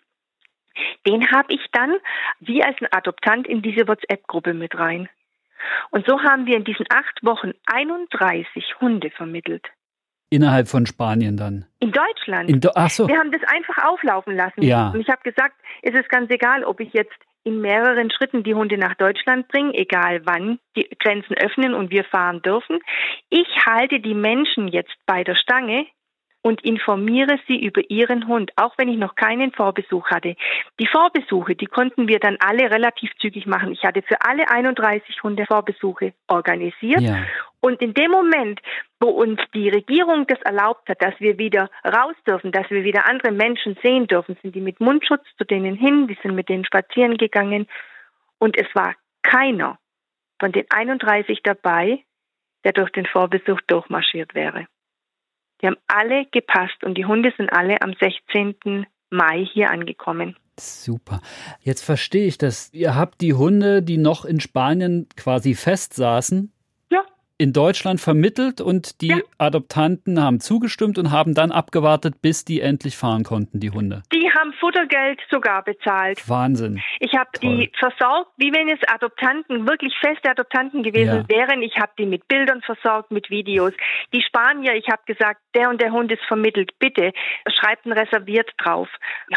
den 1.05 1.31
habe 1.31 1.53
ich 1.53 1.65
dann 1.71 1.97
wie 2.39 2.63
als 2.63 2.77
ein 2.81 2.87
Adoptant 2.91 3.47
in 3.47 3.61
diese 3.61 3.87
WhatsApp-Gruppe 3.87 4.53
mit 4.53 4.77
rein. 4.77 5.09
Und 5.91 6.07
so 6.07 6.21
haben 6.21 6.45
wir 6.45 6.55
in 6.55 6.63
diesen 6.63 6.85
acht 6.89 7.23
Wochen 7.23 7.51
31 7.67 8.79
Hunde 8.79 9.11
vermittelt. 9.11 9.67
Innerhalb 10.31 10.67
von 10.67 10.85
Spanien 10.85 11.37
dann? 11.37 11.65
In 11.79 11.91
Deutschland. 11.91 12.49
In 12.49 12.61
Do 12.61 12.69
Ach 12.75 12.89
so. 12.89 13.07
Wir 13.07 13.17
haben 13.17 13.31
das 13.31 13.41
einfach 13.43 13.83
auflaufen 13.83 14.35
lassen. 14.35 14.61
Ja. 14.61 14.89
Und 14.89 15.01
ich 15.01 15.09
habe 15.09 15.21
gesagt, 15.23 15.55
es 15.81 15.93
ist 15.93 16.07
ganz 16.09 16.29
egal, 16.29 16.63
ob 16.63 16.79
ich 16.79 16.93
jetzt 16.93 17.17
in 17.43 17.61
mehreren 17.61 18.11
Schritten 18.11 18.43
die 18.43 18.53
Hunde 18.53 18.77
nach 18.77 18.95
Deutschland 18.95 19.47
bringen, 19.47 19.73
egal 19.73 20.25
wann 20.25 20.59
die 20.75 20.87
Grenzen 20.99 21.35
öffnen 21.37 21.73
und 21.73 21.91
wir 21.91 22.03
fahren 22.03 22.41
dürfen. 22.41 22.79
Ich 23.29 23.65
halte 23.65 23.99
die 23.99 24.13
Menschen 24.13 24.67
jetzt 24.67 24.95
bei 25.05 25.23
der 25.23 25.35
Stange, 25.35 25.85
und 26.41 26.63
informiere 26.63 27.37
sie 27.47 27.63
über 27.63 27.81
ihren 27.89 28.27
Hund, 28.27 28.51
auch 28.55 28.73
wenn 28.77 28.89
ich 28.89 28.97
noch 28.97 29.15
keinen 29.15 29.51
Vorbesuch 29.51 30.09
hatte. 30.09 30.35
Die 30.79 30.87
Vorbesuche, 30.87 31.55
die 31.55 31.65
konnten 31.65 32.07
wir 32.07 32.19
dann 32.19 32.37
alle 32.39 32.71
relativ 32.71 33.11
zügig 33.19 33.45
machen. 33.45 33.73
Ich 33.73 33.83
hatte 33.83 34.01
für 34.01 34.21
alle 34.21 34.49
31 34.49 35.21
Hunde 35.21 35.45
Vorbesuche 35.45 36.13
organisiert. 36.27 37.01
Ja. 37.01 37.25
Und 37.59 37.81
in 37.81 37.93
dem 37.93 38.11
Moment, 38.11 38.61
wo 39.01 39.09
uns 39.09 39.41
die 39.53 39.67
Regierung 39.67 40.25
das 40.27 40.39
erlaubt 40.43 40.87
hat, 40.87 41.01
dass 41.01 41.13
wir 41.19 41.37
wieder 41.37 41.69
raus 41.85 42.15
dürfen, 42.25 42.53
dass 42.53 42.69
wir 42.69 42.85
wieder 42.85 43.05
andere 43.05 43.31
Menschen 43.31 43.77
sehen 43.83 44.07
dürfen, 44.07 44.37
sind 44.41 44.55
die 44.55 44.61
mit 44.61 44.79
Mundschutz 44.79 45.25
zu 45.37 45.43
denen 45.43 45.75
hin, 45.75 46.07
die 46.07 46.17
sind 46.23 46.35
mit 46.35 46.47
denen 46.47 46.63
spazieren 46.63 47.17
gegangen. 47.17 47.67
Und 48.37 48.57
es 48.57 48.67
war 48.73 48.95
keiner 49.23 49.77
von 50.39 50.53
den 50.53 50.65
31 50.69 51.41
dabei, 51.43 52.05
der 52.63 52.71
durch 52.71 52.91
den 52.91 53.05
Vorbesuch 53.05 53.59
durchmarschiert 53.67 54.33
wäre. 54.35 54.67
Die 55.61 55.67
haben 55.67 55.77
alle 55.87 56.25
gepasst 56.31 56.83
und 56.83 56.95
die 56.97 57.05
Hunde 57.05 57.33
sind 57.37 57.51
alle 57.51 57.81
am 57.81 57.93
16. 57.99 58.85
Mai 59.09 59.45
hier 59.53 59.71
angekommen. 59.71 60.35
Super. 60.59 61.21
Jetzt 61.61 61.83
verstehe 61.83 62.27
ich 62.27 62.37
das. 62.37 62.69
Ihr 62.73 62.95
habt 62.95 63.21
die 63.21 63.33
Hunde, 63.33 63.81
die 63.81 63.97
noch 63.97 64.25
in 64.25 64.39
Spanien 64.39 65.07
quasi 65.15 65.55
festsaßen, 65.55 66.51
in 67.39 67.53
Deutschland 67.53 68.01
vermittelt 68.01 68.59
und 68.59 68.99
die 69.01 69.07
ja. 69.07 69.17
Adoptanten 69.37 70.21
haben 70.21 70.41
zugestimmt 70.41 70.97
und 70.97 71.09
haben 71.09 71.33
dann 71.33 71.51
abgewartet, 71.51 72.21
bis 72.21 72.43
die 72.43 72.59
endlich 72.59 72.97
fahren 72.97 73.23
konnten, 73.23 73.61
die 73.61 73.71
Hunde. 73.71 74.03
Die 74.11 74.29
haben 74.29 74.51
Futtergeld 74.59 75.21
sogar 75.31 75.63
bezahlt. 75.63 76.27
Wahnsinn. 76.27 76.81
Ich 76.99 77.13
habe 77.13 77.29
die 77.41 77.71
versorgt, 77.79 78.31
wie 78.35 78.51
wenn 78.53 78.67
es 78.67 78.79
Adoptanten, 78.89 79.65
wirklich 79.65 79.93
feste 80.01 80.29
Adoptanten 80.29 80.83
gewesen 80.83 81.25
ja. 81.29 81.29
wären. 81.29 81.61
Ich 81.61 81.77
habe 81.77 81.93
die 81.97 82.05
mit 82.05 82.27
Bildern 82.27 82.61
versorgt, 82.61 83.09
mit 83.09 83.29
Videos. 83.29 83.71
Die 84.13 84.21
Spanier, 84.21 84.75
ich 84.75 84.89
habe 84.89 85.01
gesagt, 85.05 85.39
der 85.55 85.69
und 85.69 85.81
der 85.81 85.91
Hund 85.91 86.11
ist 86.11 86.23
vermittelt. 86.27 86.77
Bitte 86.77 87.13
schreibt 87.47 87.85
ein 87.85 87.93
reserviert 87.93 88.51
drauf. 88.57 88.89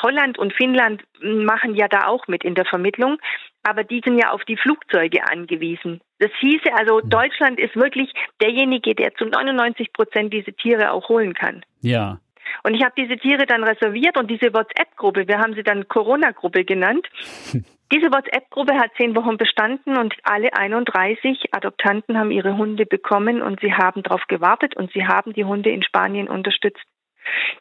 Holland 0.02 0.38
und 0.38 0.52
Finnland 0.52 1.02
machen 1.22 1.76
ja 1.76 1.86
da 1.86 2.08
auch 2.08 2.26
mit 2.26 2.42
in 2.42 2.56
der 2.56 2.64
Vermittlung 2.64 3.18
aber 3.62 3.84
die 3.84 4.00
sind 4.04 4.18
ja 4.18 4.30
auf 4.30 4.44
die 4.44 4.56
Flugzeuge 4.56 5.28
angewiesen. 5.28 6.00
Das 6.18 6.30
hieße 6.40 6.72
also, 6.74 7.00
hm. 7.00 7.10
Deutschland 7.10 7.58
ist 7.58 7.76
wirklich 7.76 8.12
derjenige, 8.40 8.94
der 8.94 9.14
zu 9.14 9.24
99 9.24 9.92
Prozent 9.92 10.32
diese 10.32 10.52
Tiere 10.52 10.92
auch 10.92 11.08
holen 11.08 11.34
kann. 11.34 11.64
Ja. 11.80 12.18
Und 12.64 12.74
ich 12.74 12.84
habe 12.84 12.94
diese 12.96 13.16
Tiere 13.16 13.46
dann 13.46 13.64
reserviert 13.64 14.16
und 14.18 14.30
diese 14.30 14.52
WhatsApp-Gruppe, 14.52 15.26
wir 15.26 15.38
haben 15.38 15.54
sie 15.54 15.62
dann 15.62 15.88
Corona-Gruppe 15.88 16.64
genannt. 16.64 17.08
Diese 17.92 18.10
WhatsApp-Gruppe 18.10 18.72
hat 18.74 18.90
zehn 18.96 19.14
Wochen 19.14 19.36
bestanden 19.36 19.98
und 19.98 20.14
alle 20.22 20.54
31 20.54 21.52
Adoptanten 21.52 22.18
haben 22.18 22.30
ihre 22.30 22.56
Hunde 22.56 22.86
bekommen 22.86 23.42
und 23.42 23.60
sie 23.60 23.74
haben 23.74 24.02
darauf 24.02 24.22
gewartet 24.28 24.74
und 24.74 24.90
sie 24.92 25.06
haben 25.06 25.34
die 25.34 25.44
Hunde 25.44 25.68
in 25.68 25.82
Spanien 25.82 26.26
unterstützt. 26.26 26.82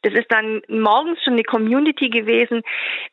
Das 0.02 0.14
ist 0.14 0.32
dann 0.32 0.62
morgens 0.68 1.22
schon 1.24 1.34
eine 1.34 1.44
Community 1.44 2.10
gewesen. 2.10 2.62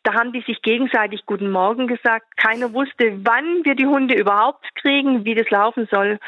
Da 0.02 0.14
haben 0.14 0.33
die 0.33 0.43
sich 0.43 0.62
gegenseitig 0.62 1.26
Guten 1.26 1.50
Morgen 1.50 1.87
gesagt. 1.87 2.37
Keiner 2.37 2.73
wusste, 2.73 3.19
wann 3.25 3.64
wir 3.64 3.75
die 3.75 3.87
Hunde 3.87 4.14
überhaupt 4.14 4.67
kriegen, 4.76 5.25
wie 5.25 5.35
das 5.35 5.50
laufen 5.50 5.88
soll. 5.90 6.19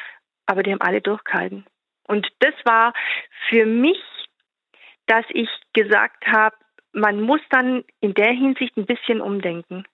Aber 0.47 0.63
die 0.63 0.73
haben 0.73 0.81
alle 0.81 1.01
durchgehalten. 1.01 1.65
Und 2.07 2.29
das 2.41 2.55
war 2.65 2.93
für 3.49 3.67
mich, 3.67 4.03
dass 5.07 5.25
ich 5.31 5.49
gesagt 5.73 6.27
habe, 6.27 6.57
man 6.93 7.21
muss 7.21 7.41
dann 7.51 7.85
in 8.01 8.15
der 8.15 8.33
Hinsicht 8.33 8.77
ein 8.77 8.87
bisschen 8.87 9.21
umdenken. 9.21 9.85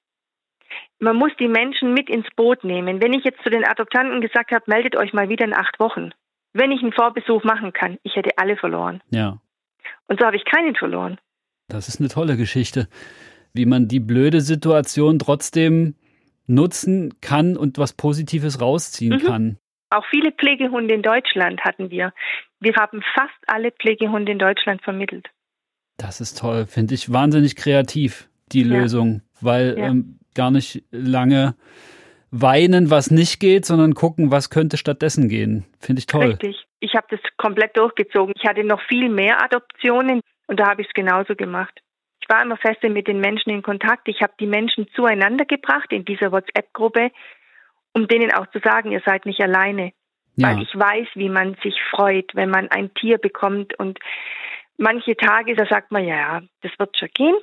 Man 0.99 1.17
muss 1.17 1.31
die 1.39 1.49
Menschen 1.49 1.93
mit 1.93 2.09
ins 2.09 2.27
Boot 2.37 2.65
nehmen. 2.65 3.03
Wenn 3.03 3.13
ich 3.13 3.25
jetzt 3.25 3.43
zu 3.43 3.51
den 3.51 3.67
Adoptanten 3.67 4.21
gesagt 4.21 4.51
habe, 4.51 4.65
meldet 4.67 4.97
euch 4.97 5.13
mal 5.13 5.29
wieder 5.29 5.45
in 5.45 5.55
acht 5.55 5.79
Wochen. 5.79 6.11
Wenn 6.55 6.73
ich 6.73 6.83
einen 6.83 6.93
Vorbesuch 6.93 7.45
machen 7.45 7.73
kann, 7.75 7.99
ich 8.03 8.17
hätte 8.17 8.31
alle 8.39 8.57
verloren. 8.57 9.03
Ja. 9.11 9.39
Und 10.09 10.21
so 10.21 10.27
habe 10.27 10.37
ich 10.37 10.45
keinen 10.45 10.75
verloren. 10.75 11.19
Das 11.69 11.89
ist 11.89 12.01
eine 12.01 12.09
tolle 12.09 12.37
Geschichte, 12.37 12.89
wie 13.53 13.67
man 13.67 13.89
die 13.89 14.01
blöde 14.01 14.41
Situation 14.41 15.19
trotzdem 15.19 15.95
nutzen 16.47 17.21
kann 17.21 17.57
und 17.57 17.79
was 17.79 17.93
Positives 17.93 18.61
rausziehen 18.61 19.21
mhm. 19.21 19.27
kann. 19.27 19.59
Auch 19.91 20.05
viele 20.11 20.33
Pflegehunde 20.33 20.95
in 20.95 21.03
Deutschland 21.03 21.61
hatten 21.63 21.91
wir. 21.91 22.13
Wir 22.61 22.75
haben 22.75 23.03
fast 23.15 23.35
alle 23.47 23.73
Pflegehunde 23.73 24.33
in 24.33 24.39
Deutschland 24.39 24.83
vermittelt. 24.83 25.29
Das 25.97 26.21
ist 26.21 26.39
toll, 26.39 26.67
finde 26.67 26.95
ich 26.95 27.13
wahnsinnig 27.13 27.57
kreativ, 27.57 28.29
die 28.53 28.63
ja. 28.63 28.79
Lösung, 28.79 29.23
weil 29.41 29.77
ja. 29.79 29.87
ähm, 29.87 30.19
gar 30.35 30.51
nicht 30.51 30.85
lange 30.91 31.55
weinen, 32.31 32.91
was 32.91 33.11
nicht 33.11 33.41
geht, 33.41 33.65
sondern 33.65 33.95
gucken, 33.95 34.31
was 34.31 34.51
könnte 34.51 34.77
stattdessen 34.77 35.29
gehen. 35.29 35.65
Finde 35.79 36.01
ich 36.01 36.07
toll. 36.07 36.31
Richtig. 36.31 36.66
Ich 36.81 36.95
habe 36.95 37.07
das 37.11 37.21
komplett 37.37 37.77
durchgezogen. 37.77 38.35
Ich 38.37 38.47
hatte 38.47 38.65
noch 38.65 38.83
viel 38.83 39.09
mehr 39.09 39.43
Adoptionen 39.43 40.21
und 40.47 40.61
da 40.61 40.69
habe 40.69 40.83
ich 40.83 40.89
es 40.89 40.95
genauso 40.95 41.35
gemacht. 41.35 41.81
Ich 42.21 42.29
war 42.29 42.43
immer 42.43 42.57
fest 42.57 42.83
mit 42.83 43.07
den 43.07 43.21
Menschen 43.21 43.51
in 43.51 43.63
Kontakt. 43.63 44.09
Ich 44.09 44.21
habe 44.21 44.33
die 44.41 44.47
Menschen 44.47 44.89
zueinander 44.95 45.45
gebracht 45.45 45.93
in 45.93 46.05
dieser 46.05 46.33
WhatsApp-Gruppe, 46.33 47.11
um 47.93 48.09
denen 48.09 48.33
auch 48.33 48.47
zu 48.49 48.59
sagen, 48.59 48.91
ihr 48.91 49.03
seid 49.05 49.27
nicht 49.27 49.41
alleine. 49.41 49.93
Ja. 50.35 50.49
Weil 50.49 50.63
ich 50.63 50.75
weiß, 50.75 51.09
wie 51.15 51.29
man 51.29 51.57
sich 51.63 51.75
freut, 51.91 52.35
wenn 52.35 52.51
man 52.51 52.69
ein 52.71 52.93
Tier 52.95 53.19
bekommt. 53.19 53.79
Und 53.79 53.99
manche 54.77 55.17
Tage, 55.17 55.55
da 55.55 55.67
sagt 55.67 55.93
man, 55.93 56.05
ja, 56.05 56.43
das 56.63 56.73
wird 56.79 56.99
schon 56.99 57.09
gehen. 57.15 57.37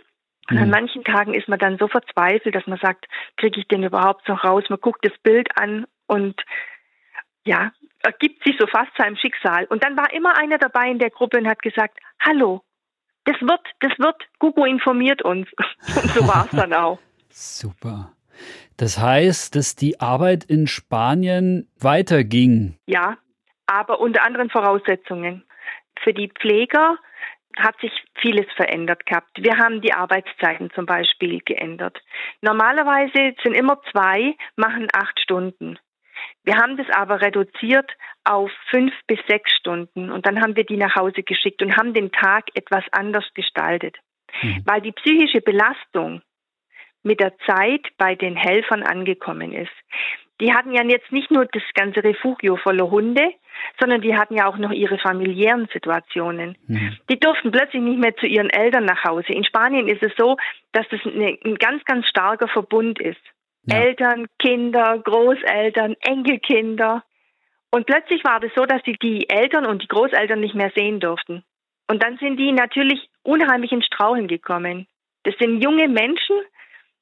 Und 0.49 0.57
an 0.57 0.65
mhm. 0.65 0.71
manchen 0.71 1.03
Tagen 1.03 1.33
ist 1.33 1.47
man 1.47 1.59
dann 1.59 1.77
so 1.77 1.87
verzweifelt, 1.87 2.53
dass 2.53 2.67
man 2.67 2.79
sagt, 2.79 3.05
kriege 3.37 3.61
ich 3.61 3.67
den 3.67 3.83
überhaupt 3.83 4.27
noch 4.27 4.43
raus? 4.43 4.65
Man 4.69 4.81
guckt 4.81 5.05
das 5.05 5.17
Bild 5.23 5.47
an 5.57 5.85
und 6.07 6.41
ja, 7.45 7.71
ergibt 8.03 8.43
sich 8.43 8.55
so 8.59 8.67
fast 8.67 8.91
seinem 8.97 9.15
Schicksal. 9.15 9.65
Und 9.65 9.83
dann 9.83 9.97
war 9.97 10.13
immer 10.13 10.37
einer 10.37 10.57
dabei 10.57 10.89
in 10.89 10.99
der 10.99 11.09
Gruppe 11.09 11.37
und 11.37 11.47
hat 11.47 11.61
gesagt, 11.61 11.97
hallo, 12.19 12.61
das 13.25 13.37
wird, 13.41 13.61
das 13.79 13.97
wird, 13.97 14.21
Gugu 14.39 14.65
informiert 14.65 15.21
uns. 15.21 15.47
Und 15.57 16.09
so 16.11 16.27
war 16.27 16.45
es 16.45 16.51
dann 16.51 16.73
auch. 16.73 16.99
Super. 17.29 18.11
Das 18.77 18.99
heißt, 18.99 19.55
dass 19.55 19.75
die 19.75 19.99
Arbeit 20.01 20.43
in 20.43 20.67
Spanien 20.67 21.69
weiterging. 21.79 22.77
Ja, 22.85 23.17
aber 23.65 23.99
unter 23.99 24.23
anderen 24.23 24.49
Voraussetzungen. 24.49 25.45
Für 26.03 26.13
die 26.13 26.27
Pfleger 26.27 26.97
hat 27.57 27.79
sich 27.79 27.91
vieles 28.15 28.47
verändert 28.55 29.05
gehabt. 29.05 29.29
Wir 29.37 29.57
haben 29.57 29.81
die 29.81 29.93
Arbeitszeiten 29.93 30.71
zum 30.71 30.85
Beispiel 30.85 31.39
geändert. 31.45 31.97
Normalerweise 32.41 33.35
sind 33.43 33.53
immer 33.53 33.79
zwei, 33.91 34.35
machen 34.55 34.87
acht 34.91 35.19
Stunden. 35.19 35.77
Wir 36.43 36.55
haben 36.55 36.77
das 36.77 36.87
aber 36.89 37.21
reduziert 37.21 37.89
auf 38.23 38.51
fünf 38.69 38.93
bis 39.07 39.19
sechs 39.27 39.51
Stunden 39.51 40.11
und 40.11 40.25
dann 40.25 40.41
haben 40.41 40.55
wir 40.55 40.65
die 40.65 40.77
nach 40.77 40.95
Hause 40.95 41.23
geschickt 41.23 41.61
und 41.61 41.77
haben 41.77 41.93
den 41.93 42.11
Tag 42.11 42.45
etwas 42.53 42.83
anders 42.91 43.25
gestaltet. 43.33 43.97
Mhm. 44.41 44.63
Weil 44.65 44.81
die 44.81 44.91
psychische 44.91 45.41
Belastung 45.41 46.21
mit 47.03 47.19
der 47.19 47.37
Zeit 47.45 47.87
bei 47.97 48.15
den 48.15 48.35
Helfern 48.35 48.83
angekommen 48.83 49.53
ist. 49.53 49.71
Die 50.41 50.53
hatten 50.53 50.71
ja 50.71 50.83
jetzt 50.83 51.11
nicht 51.11 51.31
nur 51.31 51.45
das 51.45 51.63
ganze 51.73 52.03
Refugio 52.03 52.57
voller 52.57 52.89
Hunde, 52.89 53.33
sondern 53.79 54.01
die 54.01 54.15
hatten 54.15 54.35
ja 54.35 54.47
auch 54.47 54.57
noch 54.57 54.71
ihre 54.71 54.97
familiären 54.97 55.67
Situationen. 55.71 56.57
Mhm. 56.67 56.97
Die 57.09 57.19
durften 57.19 57.51
plötzlich 57.51 57.81
nicht 57.81 57.99
mehr 57.99 58.15
zu 58.15 58.25
ihren 58.25 58.49
Eltern 58.49 58.85
nach 58.85 59.03
Hause. 59.03 59.31
In 59.31 59.45
Spanien 59.45 59.87
ist 59.87 60.01
es 60.01 60.11
so, 60.17 60.37
dass 60.71 60.87
das 60.89 60.99
eine, 61.05 61.37
ein 61.45 61.55
ganz, 61.55 61.85
ganz 61.85 62.07
starker 62.07 62.47
Verbund 62.47 62.99
ist. 62.99 63.21
Ja. 63.65 63.77
Eltern, 63.77 64.27
Kinder, 64.39 64.99
Großeltern, 64.99 65.95
Enkelkinder. 66.01 67.03
Und 67.71 67.85
plötzlich 67.85 68.23
war 68.23 68.39
das 68.39 68.51
so, 68.55 68.65
dass 68.65 68.81
sie 68.85 68.97
die 69.01 69.29
Eltern 69.29 69.65
und 69.65 69.81
die 69.81 69.87
Großeltern 69.87 70.39
nicht 70.39 70.55
mehr 70.55 70.71
sehen 70.75 70.99
durften. 70.99 71.43
Und 71.89 72.03
dann 72.03 72.17
sind 72.17 72.37
die 72.37 72.51
natürlich 72.51 73.09
unheimlich 73.23 73.71
ins 73.71 73.85
Straucheln 73.85 74.27
gekommen. 74.27 74.87
Das 75.23 75.35
sind 75.39 75.63
junge 75.63 75.87
Menschen 75.87 76.35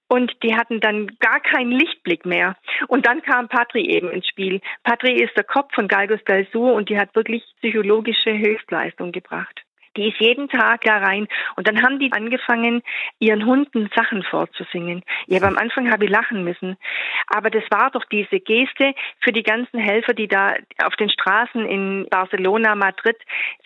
und 0.08 0.32
die 0.44 0.56
hatten 0.56 0.80
dann 0.80 1.08
gar 1.20 1.40
keinen 1.40 1.72
Lichtblick 1.72 2.26
mehr. 2.26 2.58
Und 2.88 3.06
dann 3.06 3.22
kam 3.22 3.48
Patri 3.48 3.88
eben 3.88 4.10
ins 4.10 4.28
Spiel. 4.28 4.62
Patri 4.84 5.14
ist 5.14 5.36
der 5.38 5.44
Kopf 5.44 5.74
von 5.74 5.88
Galgos 5.88 6.24
del 6.26 6.48
Sur 6.52 6.74
und 6.74 6.90
die 6.90 6.98
hat 6.98 7.16
wirklich 7.16 7.44
psychologische 7.58 8.38
Höchstleistung 8.38 9.12
gebracht. 9.12 9.62
Die 9.98 10.10
ist 10.10 10.20
jeden 10.20 10.48
Tag 10.50 10.82
da 10.84 10.98
rein. 10.98 11.28
Und 11.56 11.68
dann 11.68 11.82
haben 11.82 12.00
die 12.00 12.12
angefangen, 12.12 12.82
ihren 13.20 13.46
Hunden 13.46 13.90
Sachen 13.96 14.24
vorzusingen. 14.24 15.04
Ja, 15.28 15.42
am 15.42 15.58
Anfang 15.58 15.92
habe 15.92 16.06
ich 16.06 16.12
lachen 16.12 16.44
müssen. 16.44 16.78
Aber 17.28 17.50
das 17.50 17.64
war 17.70 17.92
doch 17.92 18.06
diese 18.06 18.40
Geste 18.40 18.94
für 19.20 19.32
die 19.32 19.44
ganzen 19.44 19.80
Helfer, 19.80 20.14
die 20.14 20.28
da 20.28 20.54
auf 20.84 20.96
den 20.96 21.10
Straßen 21.10 21.66
in 21.66 22.08
Barcelona, 22.10 22.76
Madrid 22.76 23.18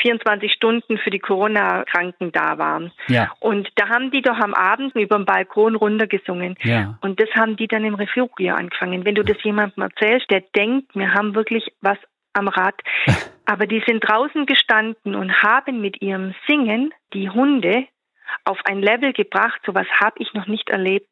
24 0.02 0.52
Stunden 0.52 0.98
für 0.98 1.10
die 1.10 1.20
Corona-Kranken 1.20 2.32
da 2.32 2.58
waren. 2.58 2.92
Ja. 3.08 3.32
Und 3.40 3.70
da 3.76 3.90
haben 3.90 4.12
die 4.12 4.22
doch 4.22 4.38
am 4.38 4.54
Abend 4.54 4.96
über 4.96 5.18
den 5.18 5.26
Balkon 5.26 5.76
runtergesungen. 5.76 6.56
Ja. 6.64 6.98
Und 7.02 7.20
das 7.20 7.30
haben 7.36 7.56
die 7.56 7.68
dann 7.68 7.86
im 7.86 7.96
Refugio 7.96 8.56
angefangen. 8.56 9.06
Wenn 9.06 9.16
du 9.16 9.24
das 9.24 9.42
jemandem 9.44 9.84
erzählst, 9.84 10.30
der 10.32 10.42
denkt, 10.56 10.96
wir 10.96 11.14
haben 11.14 11.36
wirklich 11.36 11.72
was 11.82 11.98
am 12.36 12.48
Rad. 12.48 12.76
Aber 13.46 13.68
die 13.68 13.84
sind 13.86 14.02
draußen 14.02 14.46
gestanden 14.46 15.16
und 15.16 15.44
haben 15.44 15.80
mit 15.80 16.02
ihrem 16.02 16.34
Singen 16.48 16.94
die 17.14 17.30
Hunde 17.30 17.88
auf 18.44 18.60
ein 18.66 18.82
Level 18.82 19.14
gebracht, 19.14 19.62
sowas 19.66 19.88
habe 20.00 20.16
ich 20.20 20.34
noch 20.34 20.48
nicht 20.48 20.70
erlebt. 20.70 21.08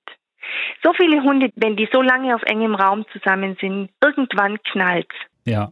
So 0.84 0.94
viele 0.94 1.22
Hunde, 1.24 1.52
wenn 1.56 1.76
die 1.76 1.88
so 1.92 2.02
lange 2.02 2.36
auf 2.36 2.42
engem 2.44 2.76
Raum 2.76 3.06
zusammen 3.12 3.56
sind, 3.62 3.92
irgendwann 4.04 4.62
knallt's. 4.64 5.16
Ja. 5.46 5.72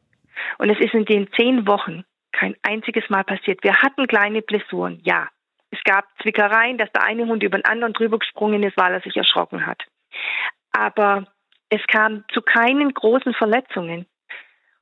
Und 0.59 0.69
es 0.69 0.79
ist 0.79 0.93
in 0.93 1.05
den 1.05 1.31
zehn 1.33 1.67
Wochen 1.67 2.03
kein 2.31 2.55
einziges 2.61 3.09
Mal 3.09 3.23
passiert. 3.23 3.63
Wir 3.63 3.81
hatten 3.81 4.07
kleine 4.07 4.41
Blessuren, 4.41 4.99
ja. 5.03 5.27
Es 5.71 5.83
gab 5.83 6.05
Zwickereien, 6.21 6.77
dass 6.77 6.91
der 6.91 7.03
eine 7.03 7.25
Hund 7.25 7.43
über 7.43 7.57
den 7.57 7.65
anderen 7.65 7.93
drüber 7.93 8.19
gesprungen 8.19 8.63
ist, 8.63 8.77
weil 8.77 8.93
er 8.93 9.01
sich 9.01 9.15
erschrocken 9.15 9.65
hat. 9.65 9.83
Aber 10.71 11.25
es 11.69 11.81
kam 11.87 12.25
zu 12.33 12.41
keinen 12.41 12.93
großen 12.93 13.33
Verletzungen 13.33 14.05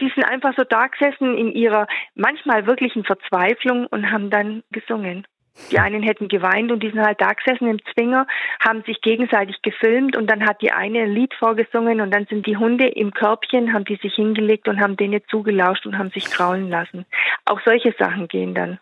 die 0.02 0.12
sind 0.16 0.24
einfach 0.24 0.54
so 0.58 0.64
da 0.64 0.88
gesessen 0.88 1.38
in 1.38 1.52
ihrer 1.52 1.88
manchmal 2.16 2.66
wirklichen 2.66 3.04
Verzweiflung 3.04 3.88
und 3.88 4.12
haben 4.12 4.30
dann 4.30 4.64
gesungen. 4.72 5.26
Die 5.72 5.80
einen 5.80 6.02
hätten 6.02 6.30
geweint 6.30 6.72
und 6.72 6.82
die 6.82 6.90
sind 6.90 7.02
halt 7.02 7.20
da 7.20 7.34
gesessen 7.34 7.68
im 7.68 7.80
Zwinger, 7.94 8.28
haben 8.64 8.84
sich 8.84 9.02
gegenseitig 9.02 9.62
gefilmt 9.62 10.16
und 10.16 10.28
dann 10.28 10.48
hat 10.48 10.62
die 10.62 10.72
eine 10.72 11.02
ein 11.02 11.14
Lied 11.14 11.34
vorgesungen 11.34 12.02
und 12.02 12.12
dann 12.12 12.26
sind 12.28 12.46
die 12.46 12.58
Hunde 12.58 12.88
im 12.88 13.12
Körbchen, 13.12 13.74
haben 13.74 13.86
die 13.86 13.98
sich 13.98 14.16
hingelegt 14.16 14.68
und 14.68 14.80
haben 14.80 14.96
denen 14.96 15.22
zugelauscht 15.30 15.86
und 15.86 15.98
haben 15.98 16.12
sich 16.12 16.26
kraulen 16.26 16.70
lassen. 16.70 17.06
Auch 17.46 17.60
solche 17.66 17.94
Sachen 18.00 18.28
gehen 18.28 18.56
dann. 18.56 18.80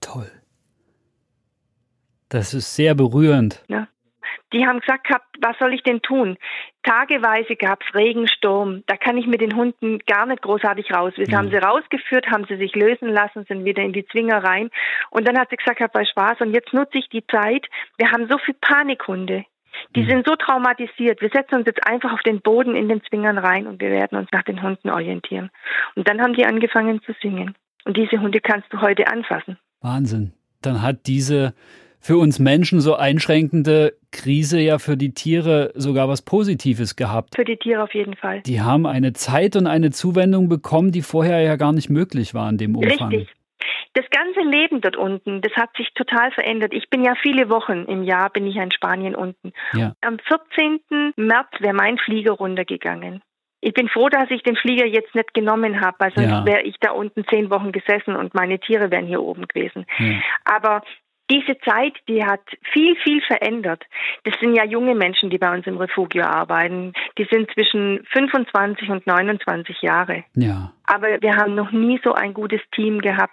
Toll. 0.00 0.30
Das 2.28 2.52
ist 2.52 2.76
sehr 2.76 2.94
berührend. 2.94 3.64
Ja. 3.68 3.88
Die 4.52 4.66
haben 4.66 4.80
gesagt 4.80 5.06
gehabt, 5.06 5.26
was 5.40 5.58
soll 5.58 5.74
ich 5.74 5.82
denn 5.82 6.00
tun? 6.00 6.38
Tageweise 6.82 7.56
gab 7.56 7.82
es 7.82 7.94
Regensturm. 7.94 8.82
Da 8.86 8.96
kann 8.96 9.18
ich 9.18 9.26
mit 9.26 9.40
den 9.40 9.54
Hunden 9.54 9.98
gar 10.06 10.26
nicht 10.26 10.42
großartig 10.42 10.92
raus. 10.92 11.12
Wir 11.16 11.28
mhm. 11.28 11.36
haben 11.36 11.50
sie 11.50 11.56
rausgeführt, 11.56 12.30
haben 12.30 12.46
sie 12.48 12.56
sich 12.56 12.74
lösen 12.74 13.08
lassen, 13.08 13.44
sind 13.46 13.64
wieder 13.64 13.82
in 13.82 13.92
die 13.92 14.06
Zwinger 14.06 14.42
rein. 14.42 14.70
Und 15.10 15.28
dann 15.28 15.38
hat 15.38 15.50
sie 15.50 15.56
gesagt, 15.56 15.92
bei 15.92 16.04
Spaß. 16.04 16.40
Und 16.40 16.54
jetzt 16.54 16.72
nutze 16.72 16.98
ich 16.98 17.08
die 17.08 17.26
Zeit. 17.26 17.66
Wir 17.98 18.10
haben 18.10 18.28
so 18.28 18.38
viel 18.38 18.54
Panikhunde. 18.54 19.44
Die 19.94 20.02
mhm. 20.02 20.08
sind 20.08 20.26
so 20.26 20.34
traumatisiert. 20.34 21.20
Wir 21.20 21.30
setzen 21.30 21.56
uns 21.56 21.66
jetzt 21.66 21.86
einfach 21.86 22.12
auf 22.12 22.22
den 22.22 22.40
Boden 22.40 22.74
in 22.74 22.88
den 22.88 23.02
Zwingern 23.04 23.38
rein 23.38 23.66
und 23.66 23.80
wir 23.80 23.90
werden 23.90 24.18
uns 24.18 24.28
nach 24.32 24.42
den 24.42 24.62
Hunden 24.62 24.90
orientieren. 24.90 25.50
Und 25.94 26.08
dann 26.08 26.20
haben 26.20 26.32
die 26.32 26.46
angefangen 26.46 27.02
zu 27.02 27.12
singen. 27.20 27.54
Und 27.84 27.96
diese 27.96 28.20
Hunde 28.20 28.40
kannst 28.40 28.72
du 28.72 28.80
heute 28.80 29.06
anfassen. 29.08 29.58
Wahnsinn. 29.80 30.32
Dann 30.62 30.82
hat 30.82 31.06
diese 31.06 31.54
für 32.00 32.18
uns 32.18 32.38
Menschen 32.38 32.80
so 32.80 32.94
einschränkende 32.94 33.94
Krise 34.12 34.60
ja 34.60 34.78
für 34.78 34.96
die 34.96 35.12
Tiere 35.12 35.72
sogar 35.74 36.08
was 36.08 36.22
Positives 36.22 36.96
gehabt. 36.96 37.34
Für 37.34 37.44
die 37.44 37.56
Tiere 37.56 37.82
auf 37.82 37.94
jeden 37.94 38.14
Fall. 38.14 38.42
Die 38.42 38.60
haben 38.60 38.86
eine 38.86 39.12
Zeit 39.12 39.56
und 39.56 39.66
eine 39.66 39.90
Zuwendung 39.90 40.48
bekommen, 40.48 40.92
die 40.92 41.02
vorher 41.02 41.40
ja 41.40 41.56
gar 41.56 41.72
nicht 41.72 41.90
möglich 41.90 42.34
war 42.34 42.48
in 42.48 42.58
dem 42.58 42.76
Umfang. 42.76 43.10
Richtig. 43.10 43.28
Das 43.94 44.04
ganze 44.10 44.40
Leben 44.40 44.80
dort 44.80 44.96
unten, 44.96 45.40
das 45.40 45.52
hat 45.54 45.70
sich 45.76 45.88
total 45.94 46.30
verändert. 46.30 46.72
Ich 46.72 46.88
bin 46.88 47.04
ja 47.04 47.14
viele 47.20 47.48
Wochen 47.48 47.84
im 47.86 48.04
Jahr, 48.04 48.30
bin 48.30 48.46
ich 48.46 48.56
in 48.56 48.70
Spanien 48.70 49.14
unten. 49.14 49.52
Ja. 49.72 49.94
Am 50.02 50.18
14. 50.20 51.14
März 51.16 51.48
wäre 51.58 51.74
mein 51.74 51.98
Flieger 51.98 52.32
runtergegangen. 52.32 53.22
Ich 53.60 53.72
bin 53.72 53.88
froh, 53.88 54.08
dass 54.08 54.30
ich 54.30 54.42
den 54.42 54.54
Flieger 54.54 54.86
jetzt 54.86 55.14
nicht 55.16 55.34
genommen 55.34 55.80
habe, 55.80 55.96
weil 55.98 56.12
sonst 56.14 56.30
ja. 56.30 56.46
wäre 56.46 56.62
ich 56.62 56.76
da 56.80 56.92
unten 56.92 57.26
zehn 57.26 57.50
Wochen 57.50 57.72
gesessen 57.72 58.14
und 58.14 58.34
meine 58.34 58.60
Tiere 58.60 58.90
wären 58.92 59.06
hier 59.06 59.20
oben 59.20 59.48
gewesen. 59.48 59.84
Ja. 59.98 60.20
Aber 60.44 60.82
diese 61.30 61.58
Zeit, 61.60 61.94
die 62.08 62.24
hat 62.24 62.40
viel, 62.72 62.96
viel 62.96 63.20
verändert. 63.22 63.84
Das 64.24 64.34
sind 64.40 64.54
ja 64.54 64.64
junge 64.64 64.94
Menschen, 64.94 65.30
die 65.30 65.38
bei 65.38 65.54
uns 65.54 65.66
im 65.66 65.76
Refugio 65.76 66.24
arbeiten. 66.24 66.92
Die 67.18 67.26
sind 67.30 67.50
zwischen 67.52 68.04
25 68.12 68.88
und 68.88 69.06
29 69.06 69.82
Jahre. 69.82 70.24
Ja. 70.34 70.72
Aber 70.84 71.20
wir 71.20 71.36
haben 71.36 71.54
noch 71.54 71.70
nie 71.70 72.00
so 72.02 72.14
ein 72.14 72.34
gutes 72.34 72.60
Team 72.74 73.00
gehabt 73.00 73.32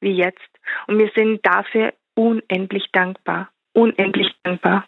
wie 0.00 0.12
jetzt. 0.12 0.38
Und 0.86 0.98
wir 0.98 1.10
sind 1.14 1.44
dafür 1.44 1.92
unendlich 2.14 2.86
dankbar. 2.92 3.50
Unendlich 3.72 4.28
dankbar. 4.42 4.86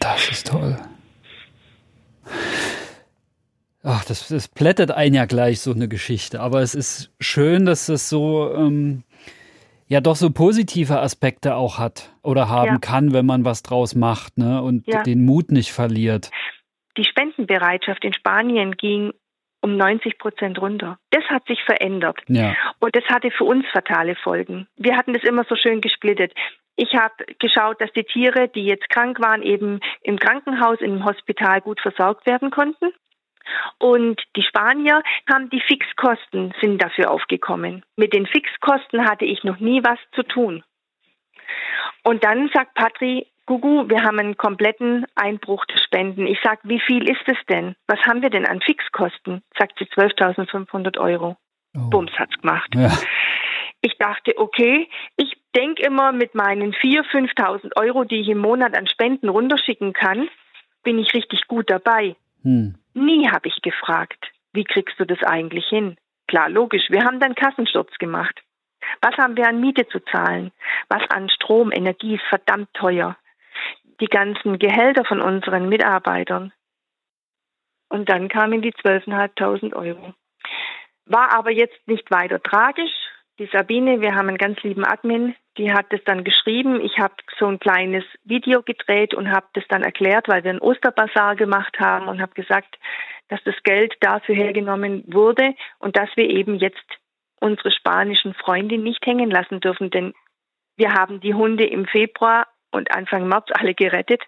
Das 0.00 0.28
ist 0.28 0.48
toll. 0.48 0.76
Ach, 3.82 4.04
das, 4.04 4.28
das 4.28 4.48
plättet 4.48 4.90
ein 4.90 5.14
ja 5.14 5.26
gleich 5.26 5.60
so 5.60 5.72
eine 5.72 5.86
Geschichte. 5.86 6.40
Aber 6.40 6.60
es 6.60 6.74
ist 6.74 7.12
schön, 7.20 7.64
dass 7.66 7.86
das 7.86 8.08
so 8.08 8.52
ähm, 8.54 9.04
ja 9.86 10.00
doch 10.00 10.16
so 10.16 10.30
positive 10.30 10.98
Aspekte 11.00 11.54
auch 11.54 11.78
hat 11.78 12.10
oder 12.22 12.48
haben 12.48 12.66
ja. 12.66 12.78
kann, 12.78 13.12
wenn 13.12 13.26
man 13.26 13.44
was 13.44 13.62
draus 13.62 13.94
macht 13.94 14.38
ne? 14.38 14.62
und 14.62 14.86
ja. 14.86 15.02
den 15.02 15.24
Mut 15.24 15.50
nicht 15.50 15.72
verliert. 15.72 16.30
Die 16.96 17.04
Spendenbereitschaft 17.04 18.04
in 18.04 18.12
Spanien 18.12 18.72
ging 18.72 19.12
um 19.60 19.76
90 19.76 20.18
Prozent 20.18 20.60
runter. 20.60 20.98
Das 21.10 21.24
hat 21.24 21.46
sich 21.46 21.62
verändert. 21.64 22.18
Ja. 22.28 22.54
Und 22.78 22.94
das 22.94 23.04
hatte 23.04 23.30
für 23.30 23.44
uns 23.44 23.64
fatale 23.72 24.14
Folgen. 24.16 24.68
Wir 24.76 24.96
hatten 24.96 25.12
das 25.12 25.24
immer 25.24 25.44
so 25.48 25.56
schön 25.56 25.80
gesplittet. 25.80 26.32
Ich 26.76 26.94
habe 26.94 27.14
geschaut, 27.38 27.80
dass 27.80 27.90
die 27.92 28.04
Tiere, 28.04 28.48
die 28.48 28.64
jetzt 28.64 28.88
krank 28.90 29.18
waren, 29.20 29.42
eben 29.42 29.80
im 30.02 30.18
Krankenhaus, 30.18 30.80
im 30.80 31.04
Hospital 31.04 31.62
gut 31.62 31.80
versorgt 31.80 32.26
werden 32.26 32.50
konnten. 32.50 32.92
Und 33.78 34.20
die 34.36 34.42
Spanier 34.42 35.02
haben 35.30 35.50
die 35.50 35.60
Fixkosten, 35.60 36.54
sind 36.60 36.82
dafür 36.82 37.10
aufgekommen. 37.10 37.84
Mit 37.96 38.12
den 38.12 38.26
Fixkosten 38.26 39.08
hatte 39.08 39.24
ich 39.24 39.44
noch 39.44 39.60
nie 39.60 39.82
was 39.82 39.98
zu 40.12 40.22
tun. 40.22 40.64
Und 42.02 42.24
dann 42.24 42.50
sagt 42.52 42.74
Patri, 42.74 43.26
Gugu, 43.46 43.88
wir 43.88 44.02
haben 44.02 44.18
einen 44.18 44.36
kompletten 44.36 45.06
Einbruch 45.14 45.64
der 45.66 45.78
Spenden. 45.78 46.26
Ich 46.26 46.38
sage, 46.42 46.60
wie 46.64 46.80
viel 46.80 47.08
ist 47.08 47.22
es 47.26 47.38
denn? 47.48 47.76
Was 47.86 48.00
haben 48.00 48.22
wir 48.22 48.30
denn 48.30 48.44
an 48.44 48.60
Fixkosten? 48.60 49.42
Sagt 49.56 49.78
sie 49.78 49.86
12.500 49.86 50.98
Euro. 50.98 51.36
Oh. 51.76 51.90
Bums 51.90 52.12
hat's 52.18 52.36
gemacht. 52.40 52.74
Ja. 52.74 52.90
Ich 53.82 53.96
dachte, 53.98 54.36
okay, 54.36 54.88
ich 55.16 55.36
denke 55.54 55.82
immer 55.84 56.10
mit 56.10 56.34
meinen 56.34 56.72
4.000, 56.72 57.34
5.000 57.36 57.76
Euro, 57.76 58.04
die 58.04 58.20
ich 58.20 58.28
im 58.28 58.38
Monat 58.38 58.76
an 58.76 58.88
Spenden 58.88 59.28
runterschicken 59.28 59.92
kann, 59.92 60.28
bin 60.82 60.98
ich 60.98 61.14
richtig 61.14 61.46
gut 61.46 61.70
dabei. 61.70 62.16
Hm. 62.42 62.76
Nie 62.96 63.28
habe 63.28 63.48
ich 63.48 63.60
gefragt, 63.60 64.32
wie 64.54 64.64
kriegst 64.64 64.98
du 64.98 65.04
das 65.04 65.22
eigentlich 65.22 65.66
hin? 65.66 65.98
Klar, 66.28 66.48
logisch, 66.48 66.84
wir 66.88 67.04
haben 67.04 67.20
dann 67.20 67.34
Kassensturz 67.34 67.92
gemacht. 67.98 68.40
Was 69.02 69.14
haben 69.18 69.36
wir 69.36 69.46
an 69.46 69.60
Miete 69.60 69.86
zu 69.88 70.00
zahlen? 70.00 70.50
Was 70.88 71.02
an 71.10 71.28
Strom, 71.28 71.72
Energie 71.72 72.14
ist 72.14 72.24
verdammt 72.30 72.72
teuer. 72.72 73.18
Die 74.00 74.06
ganzen 74.06 74.58
Gehälter 74.58 75.04
von 75.04 75.20
unseren 75.20 75.68
Mitarbeitern. 75.68 76.54
Und 77.90 78.08
dann 78.08 78.28
kamen 78.30 78.62
die 78.62 78.72
12.500 78.72 79.74
Euro. 79.74 80.14
War 81.04 81.34
aber 81.34 81.50
jetzt 81.50 81.86
nicht 81.86 82.10
weiter 82.10 82.42
tragisch. 82.42 82.94
Die 83.38 83.48
Sabine, 83.52 84.00
wir 84.00 84.14
haben 84.14 84.28
einen 84.28 84.38
ganz 84.38 84.62
lieben 84.62 84.84
Admin, 84.84 85.34
die 85.58 85.70
hat 85.72 85.92
es 85.92 86.02
dann 86.04 86.24
geschrieben. 86.24 86.80
Ich 86.80 86.98
habe 86.98 87.14
so 87.38 87.46
ein 87.46 87.58
kleines 87.58 88.04
Video 88.24 88.62
gedreht 88.62 89.12
und 89.12 89.30
habe 89.30 89.46
das 89.52 89.64
dann 89.68 89.82
erklärt, 89.82 90.26
weil 90.28 90.42
wir 90.42 90.50
einen 90.50 90.60
Osterbasar 90.60 91.36
gemacht 91.36 91.78
haben 91.78 92.08
und 92.08 92.22
habe 92.22 92.32
gesagt, 92.32 92.78
dass 93.28 93.42
das 93.44 93.54
Geld 93.62 93.94
dafür 94.00 94.34
hergenommen 94.34 95.04
wurde 95.06 95.54
und 95.78 95.96
dass 95.96 96.08
wir 96.16 96.30
eben 96.30 96.56
jetzt 96.56 96.84
unsere 97.40 97.70
spanischen 97.70 98.32
Freunde 98.32 98.78
nicht 98.78 99.04
hängen 99.04 99.30
lassen 99.30 99.60
dürfen, 99.60 99.90
denn 99.90 100.14
wir 100.76 100.94
haben 100.94 101.20
die 101.20 101.34
Hunde 101.34 101.66
im 101.66 101.86
Februar 101.86 102.46
und 102.70 102.94
Anfang 102.94 103.28
März 103.28 103.48
alle 103.52 103.74
gerettet 103.74 104.22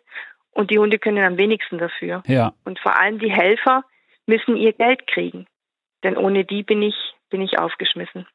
und 0.50 0.70
die 0.70 0.78
Hunde 0.78 0.98
können 0.98 1.24
am 1.24 1.38
wenigsten 1.38 1.78
dafür. 1.78 2.22
Ja. 2.26 2.52
Und 2.64 2.78
vor 2.78 2.98
allem 2.98 3.18
die 3.18 3.30
Helfer 3.30 3.84
müssen 4.26 4.56
ihr 4.56 4.74
Geld 4.74 5.06
kriegen, 5.06 5.46
denn 6.04 6.16
ohne 6.16 6.44
die 6.44 6.62
bin 6.62 6.82
ich 6.82 6.96
bin 7.30 7.40
ich 7.42 7.58
aufgeschmissen. 7.58 8.26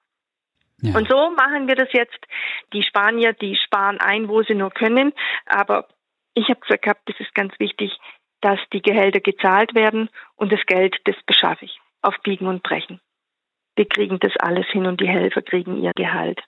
Ja. 0.81 0.97
Und 0.97 1.07
so 1.07 1.31
machen 1.31 1.67
wir 1.67 1.75
das 1.75 1.89
jetzt. 1.93 2.19
Die 2.73 2.83
Spanier, 2.83 3.33
die 3.33 3.55
sparen 3.55 3.99
ein, 3.99 4.27
wo 4.27 4.43
sie 4.43 4.55
nur 4.55 4.71
können. 4.71 5.13
Aber 5.45 5.87
ich 6.33 6.49
habe 6.49 6.59
gesagt, 6.59 6.85
das 7.05 7.19
ist 7.19 7.33
ganz 7.35 7.53
wichtig. 7.59 7.97
dass 8.43 8.59
die 8.73 8.81
Gehälter 8.81 9.21
gezahlt 9.21 9.73
werden 9.73 10.09
und 10.35 10.51
das 10.51 10.59
Geld, 10.67 10.97
das 11.05 11.15
beschaffe 11.25 11.65
ich 11.65 11.79
auf 12.01 12.15
Biegen 12.23 12.47
und 12.47 12.61
Brechen. 12.61 12.99
Wir 13.75 13.87
kriegen 13.87 14.19
das 14.19 14.33
alles 14.37 14.67
hin 14.67 14.85
und 14.85 14.99
die 14.99 15.07
Helfer 15.07 15.41
kriegen 15.41 15.81
ihr 15.81 15.93
Gehalt. 15.95 16.41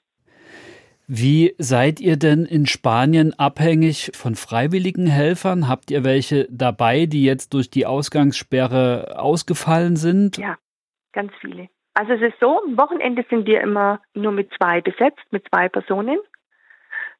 Wie 1.08 1.56
seid 1.58 2.02
ihr 2.02 2.18
denn 2.18 2.46
in 2.46 2.66
Spanien 2.66 3.34
abhängig 3.40 4.12
von 4.14 4.36
freiwilligen 4.36 5.08
Helfern? 5.08 5.68
Habt 5.70 5.90
ihr 5.90 6.04
welche 6.04 6.48
dabei, 6.50 7.06
die 7.06 7.24
jetzt 7.24 7.54
durch 7.54 7.70
die 7.70 7.86
Ausgangssperre 7.86 9.18
ausgefallen 9.18 9.96
sind? 9.96 10.38
Ja, 10.38 10.58
ganz 11.14 11.32
viele. 11.40 11.70
Also 11.96 12.14
es 12.14 12.22
ist 12.22 12.40
so, 12.40 12.62
am 12.62 12.78
Wochenende 12.78 13.26
sind 13.30 13.48
wir 13.48 13.62
immer 13.62 14.02
nur 14.14 14.34
mit 14.34 14.52
zwei 14.58 14.82
besetzt, 14.82 15.24
mit 15.32 15.48
zwei 15.50 15.70
Personen, 15.70 16.20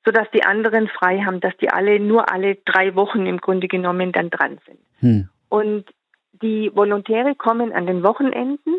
sodass 0.04 0.30
die 0.32 0.44
anderen 0.44 0.90
frei 0.90 1.22
haben, 1.22 1.40
dass 1.40 1.56
die 1.58 1.70
alle 1.70 2.00
nur 2.00 2.32
alle 2.32 2.56
drei 2.66 2.94
Wochen 2.94 3.26
im 3.26 3.40
Grunde 3.40 3.68
genommen 3.68 4.12
dann 4.12 4.30
dran 4.30 4.60
sind. 4.66 4.80
Hm. 5.00 5.30
Und 5.50 5.86
die 6.34 6.72
Volontäre 6.76 7.36
kommen 7.36 7.72
an 7.72 7.88
den 7.88 8.04
Wochenenden 8.04 8.76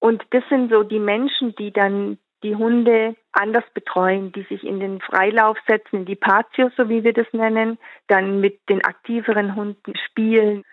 und 0.00 0.24
das 0.30 0.42
sind 0.48 0.72
so 0.72 0.82
die 0.82 0.98
Menschen, 0.98 1.54
die 1.56 1.72
dann 1.72 2.18
die 2.42 2.56
Hunde 2.56 3.14
anders 3.32 3.64
betreuen, 3.74 4.32
die 4.32 4.42
sich 4.42 4.64
in 4.64 4.80
den 4.80 5.00
Freilauf 5.00 5.58
setzen, 5.66 6.00
in 6.00 6.04
die 6.04 6.14
Patio, 6.14 6.70
so 6.76 6.88
wie 6.88 7.04
wir 7.04 7.12
das 7.12 7.26
nennen, 7.32 7.78
dann 8.06 8.40
mit 8.40 8.60
den 8.68 8.84
aktiveren 8.84 9.54
Hunden 9.56 9.94
spielen 10.06 10.64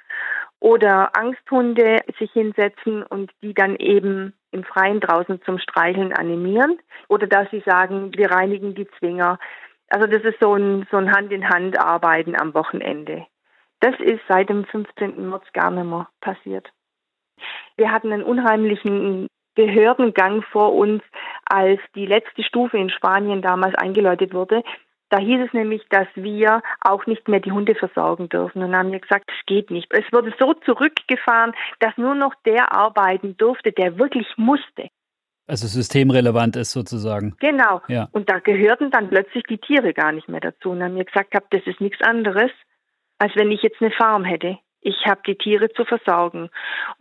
oder 0.61 1.17
Angsthunde 1.17 1.97
sich 2.19 2.31
hinsetzen 2.31 3.03
und 3.03 3.31
die 3.41 3.53
dann 3.53 3.75
eben 3.75 4.33
im 4.51 4.63
Freien 4.63 4.99
draußen 4.99 5.41
zum 5.43 5.57
Streicheln 5.57 6.13
animieren 6.13 6.79
oder 7.09 7.27
dass 7.27 7.49
sie 7.49 7.63
sagen, 7.65 8.11
wir 8.15 8.31
reinigen 8.31 8.75
die 8.75 8.87
Zwinger. 8.99 9.39
Also 9.89 10.07
das 10.07 10.23
ist 10.23 10.39
so 10.39 10.53
ein, 10.55 10.87
so 10.91 10.97
ein 10.97 11.11
Hand-in-Hand-Arbeiten 11.11 12.39
am 12.39 12.53
Wochenende. 12.53 13.25
Das 13.79 13.99
ist 13.99 14.21
seit 14.29 14.49
dem 14.49 14.65
15. 14.65 15.29
März 15.29 15.43
gar 15.53 15.71
nicht 15.71 15.83
mehr 15.83 16.07
passiert. 16.21 16.71
Wir 17.75 17.91
hatten 17.91 18.13
einen 18.13 18.23
unheimlichen 18.23 19.27
Behördengang 19.55 20.43
vor 20.43 20.75
uns, 20.75 21.01
als 21.45 21.81
die 21.95 22.05
letzte 22.05 22.43
Stufe 22.43 22.77
in 22.77 22.91
Spanien 22.91 23.41
damals 23.41 23.73
eingeläutet 23.75 24.33
wurde. 24.33 24.63
Da 25.11 25.19
hieß 25.19 25.45
es 25.45 25.53
nämlich, 25.53 25.81
dass 25.89 26.07
wir 26.15 26.63
auch 26.79 27.05
nicht 27.05 27.27
mehr 27.27 27.41
die 27.41 27.51
Hunde 27.51 27.75
versorgen 27.75 28.29
dürfen. 28.29 28.63
Und 28.63 28.73
haben 28.73 28.93
wir 28.93 28.99
gesagt, 28.99 29.29
es 29.29 29.45
geht 29.45 29.69
nicht. 29.69 29.93
Es 29.93 30.05
wurde 30.13 30.33
so 30.39 30.53
zurückgefahren, 30.53 31.51
dass 31.79 31.97
nur 31.97 32.15
noch 32.15 32.33
der 32.45 32.73
arbeiten 32.73 33.35
durfte, 33.35 33.73
der 33.73 33.99
wirklich 33.99 34.27
musste. 34.37 34.87
Also 35.47 35.67
systemrelevant 35.67 36.55
ist 36.55 36.71
sozusagen. 36.71 37.35
Genau. 37.41 37.81
Ja. 37.89 38.07
Und 38.13 38.29
da 38.29 38.39
gehörten 38.39 38.89
dann 38.89 39.09
plötzlich 39.09 39.43
die 39.49 39.57
Tiere 39.57 39.93
gar 39.93 40.13
nicht 40.13 40.29
mehr 40.29 40.39
dazu. 40.39 40.69
Und 40.69 40.81
haben 40.81 40.95
wir 40.95 41.03
gesagt, 41.03 41.33
das 41.49 41.61
ist 41.65 41.81
nichts 41.81 42.01
anderes, 42.01 42.51
als 43.17 43.35
wenn 43.35 43.51
ich 43.51 43.61
jetzt 43.63 43.81
eine 43.81 43.91
Farm 43.91 44.23
hätte. 44.23 44.59
Ich 44.79 45.05
habe 45.05 45.21
die 45.27 45.35
Tiere 45.35 45.69
zu 45.73 45.83
versorgen. 45.83 46.49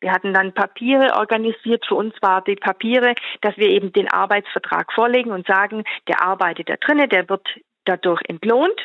Wir 0.01 0.11
hatten 0.11 0.35
dann 0.35 0.53
Papiere 0.53 1.16
organisiert. 1.16 1.87
Für 1.87 1.94
uns 1.94 2.12
war 2.20 2.42
die 2.42 2.57
Papiere, 2.57 3.14
dass 3.40 3.57
wir 3.57 3.68
eben 3.68 3.92
den 3.92 4.11
Arbeitsvertrag 4.11 4.92
vorlegen 4.92 5.31
und 5.31 5.46
sagen, 5.46 5.85
der 6.09 6.23
arbeitet 6.23 6.68
da 6.68 6.75
drinnen, 6.75 7.09
der 7.09 7.29
wird 7.29 7.46
dadurch 7.90 8.20
entlohnt. 8.29 8.81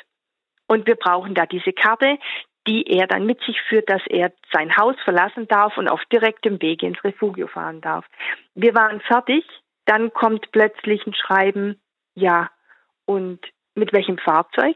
Und 0.68 0.88
wir 0.88 0.96
brauchen 0.96 1.36
da 1.36 1.46
diese 1.46 1.74
Karte, 1.74 2.18
die 2.68 2.88
er 2.88 3.08
dann 3.08 3.26
mit 3.26 3.40
sich 3.42 3.62
führt, 3.70 3.90
dass 3.90 4.02
er 4.08 4.32
sein 4.52 4.76
Haus 4.76 4.96
verlassen 5.04 5.48
darf 5.48 5.78
und 5.78 5.88
auf 5.88 6.04
direktem 6.12 6.62
Wege 6.62 6.88
ins 6.88 7.04
Refugio 7.04 7.48
fahren 7.48 7.82
darf. 7.82 8.06
Wir 8.56 8.74
waren 8.74 9.02
fertig. 9.02 9.46
Dann 9.86 10.12
kommt 10.12 10.52
plötzlich 10.52 11.06
ein 11.06 11.14
Schreiben, 11.14 11.80
ja, 12.16 12.50
und 13.06 13.40
mit 13.76 13.94
welchem 13.94 14.18
Fahrzeug? 14.18 14.76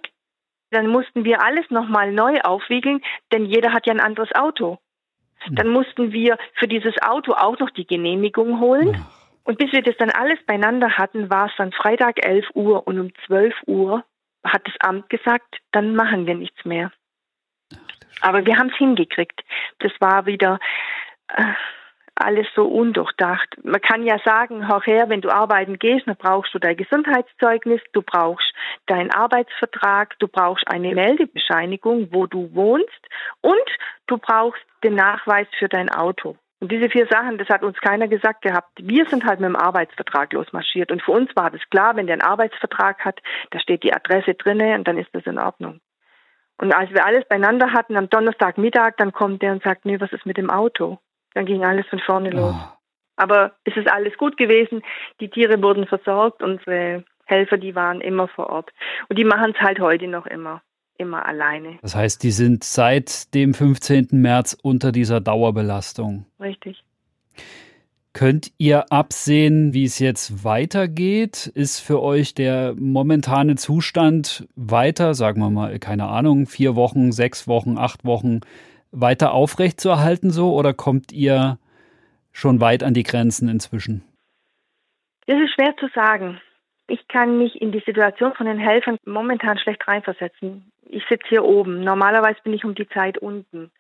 Dann 0.69 0.87
mussten 0.87 1.25
wir 1.25 1.43
alles 1.43 1.65
nochmal 1.71 2.11
neu 2.11 2.39
aufwiegeln, 2.41 3.01
denn 3.31 3.45
jeder 3.45 3.73
hat 3.73 3.87
ja 3.87 3.93
ein 3.93 3.99
anderes 3.99 4.29
Auto. 4.35 4.77
Hm. 5.39 5.55
Dann 5.55 5.69
mussten 5.69 6.11
wir 6.11 6.37
für 6.53 6.67
dieses 6.67 7.01
Auto 7.01 7.33
auch 7.33 7.57
noch 7.57 7.71
die 7.71 7.87
Genehmigung 7.87 8.59
holen. 8.59 9.03
Und 9.43 9.57
bis 9.57 9.71
wir 9.71 9.81
das 9.81 9.97
dann 9.97 10.11
alles 10.11 10.37
beieinander 10.45 10.97
hatten, 10.97 11.31
war 11.31 11.47
es 11.47 11.53
dann 11.57 11.71
Freitag 11.71 12.23
11 12.23 12.45
Uhr 12.53 12.85
und 12.85 12.99
um 12.99 13.11
12 13.25 13.55
Uhr 13.65 14.03
hat 14.43 14.65
das 14.65 14.75
Amt 14.79 15.09
gesagt, 15.09 15.57
dann 15.71 15.95
machen 15.95 16.25
wir 16.25 16.35
nichts 16.35 16.63
mehr. 16.65 16.91
Aber 18.21 18.45
wir 18.45 18.57
haben 18.57 18.69
es 18.69 18.77
hingekriegt. 18.77 19.41
Das 19.79 19.91
war 19.99 20.25
wieder, 20.25 20.59
äh, 21.29 21.53
alles 22.19 22.47
so 22.53 22.65
undurchdacht. 22.65 23.47
Man 23.63 23.81
kann 23.81 24.03
ja 24.03 24.19
sagen, 24.23 24.67
hör 24.67 24.81
her, 24.81 25.09
wenn 25.09 25.21
du 25.21 25.29
arbeiten 25.29 25.79
gehst, 25.79 26.07
dann 26.07 26.17
brauchst 26.17 26.53
du 26.53 26.59
dein 26.59 26.75
Gesundheitszeugnis, 26.75 27.81
du 27.93 28.01
brauchst 28.01 28.53
deinen 28.87 29.11
Arbeitsvertrag, 29.11 30.17
du 30.19 30.27
brauchst 30.27 30.67
eine 30.67 30.93
Meldebescheinigung, 30.93 32.09
wo 32.11 32.27
du 32.27 32.53
wohnst 32.53 33.07
und 33.41 33.69
du 34.07 34.17
brauchst 34.17 34.61
den 34.83 34.95
Nachweis 34.95 35.47
für 35.57 35.69
dein 35.69 35.89
Auto. 35.89 36.35
Und 36.59 36.71
diese 36.71 36.89
vier 36.89 37.07
Sachen, 37.07 37.37
das 37.37 37.47
hat 37.47 37.63
uns 37.63 37.77
keiner 37.79 38.07
gesagt 38.07 38.41
gehabt. 38.41 38.69
Wir 38.81 39.05
sind 39.05 39.23
halt 39.25 39.39
mit 39.39 39.47
dem 39.47 39.55
Arbeitsvertrag 39.55 40.33
losmarschiert. 40.33 40.91
Und 40.91 41.01
für 41.01 41.11
uns 41.11 41.33
war 41.35 41.49
das 41.51 41.61
klar, 41.69 41.95
wenn 41.95 42.07
der 42.07 42.15
einen 42.15 42.21
Arbeitsvertrag 42.21 43.05
hat, 43.05 43.21
da 43.51 43.59
steht 43.59 43.83
die 43.83 43.93
Adresse 43.93 44.33
drinne 44.33 44.75
und 44.75 44.87
dann 44.87 44.97
ist 44.97 45.09
das 45.13 45.25
in 45.25 45.39
Ordnung. 45.39 45.79
Und 46.57 46.73
als 46.73 46.91
wir 46.91 47.05
alles 47.05 47.25
beieinander 47.29 47.71
hatten 47.71 47.95
am 47.95 48.09
Donnerstagmittag, 48.09 48.97
dann 48.97 49.13
kommt 49.13 49.41
der 49.41 49.53
und 49.53 49.63
sagt, 49.63 49.85
nee, 49.85 49.99
was 50.01 50.11
ist 50.11 50.25
mit 50.25 50.35
dem 50.35 50.49
Auto? 50.49 50.99
Dann 51.33 51.45
ging 51.45 51.63
alles 51.63 51.87
von 51.87 51.99
vorne 51.99 52.31
los. 52.31 52.53
Oh. 52.53 52.77
Aber 53.15 53.53
es 53.63 53.77
ist 53.77 53.89
alles 53.89 54.17
gut 54.17 54.35
gewesen. 54.35 54.81
Die 55.21 55.29
Tiere 55.29 55.61
wurden 55.61 55.87
versorgt. 55.87 56.43
Unsere 56.43 57.05
Helfer, 57.25 57.57
die 57.57 57.75
waren 57.75 58.01
immer 58.01 58.27
vor 58.27 58.49
Ort. 58.49 58.71
Und 59.07 59.17
die 59.17 59.23
machen 59.23 59.53
es 59.55 59.61
halt 59.61 59.79
heute 59.79 60.07
noch 60.07 60.25
immer. 60.25 60.61
Immer 60.99 61.25
alleine. 61.25 61.79
Das 61.81 61.95
heißt, 61.95 62.21
die 62.23 62.31
sind 62.31 62.65
seit 62.65 63.33
dem 63.33 63.53
15. 63.53 64.09
März 64.11 64.57
unter 64.61 64.91
dieser 64.91 65.21
Dauerbelastung. 65.21 66.25
Richtig. 66.41 66.83
Könnt 68.11 68.51
ihr 68.57 68.91
absehen, 68.91 69.73
wie 69.73 69.85
es 69.85 69.99
jetzt 69.99 70.43
weitergeht? 70.43 71.47
Ist 71.47 71.79
für 71.79 72.01
euch 72.01 72.33
der 72.33 72.75
momentane 72.77 73.55
Zustand 73.55 74.45
weiter, 74.57 75.13
sagen 75.13 75.39
wir 75.39 75.49
mal, 75.49 75.79
keine 75.79 76.09
Ahnung, 76.09 76.47
vier 76.47 76.75
Wochen, 76.75 77.13
sechs 77.13 77.47
Wochen, 77.47 77.77
acht 77.77 78.03
Wochen 78.03 78.41
weiter 78.91 79.31
aufrechtzuerhalten 79.31 80.31
so 80.31 80.53
oder 80.53 80.73
kommt 80.73 81.13
ihr 81.13 81.59
schon 82.33 82.59
weit 82.59 82.83
an 82.83 82.93
die 82.93 83.03
Grenzen 83.03 83.47
inzwischen? 83.47 84.03
Das 85.27 85.37
ist 85.39 85.53
schwer 85.53 85.73
zu 85.79 85.87
sagen. 85.95 86.41
Ich 86.89 87.07
kann 87.07 87.37
mich 87.37 87.61
in 87.61 87.71
die 87.71 87.83
Situation 87.85 88.33
von 88.33 88.47
den 88.47 88.57
Helfern 88.57 88.97
momentan 89.05 89.59
schlecht 89.59 89.87
reinversetzen. 89.87 90.71
Ich 90.87 91.05
sitze 91.07 91.27
hier 91.27 91.43
oben. 91.43 91.81
Normalerweise 91.83 92.39
bin 92.43 92.53
ich 92.53 92.65
um 92.65 92.73
die 92.73 92.89
Zeit 92.89 93.17
unten. 93.19 93.71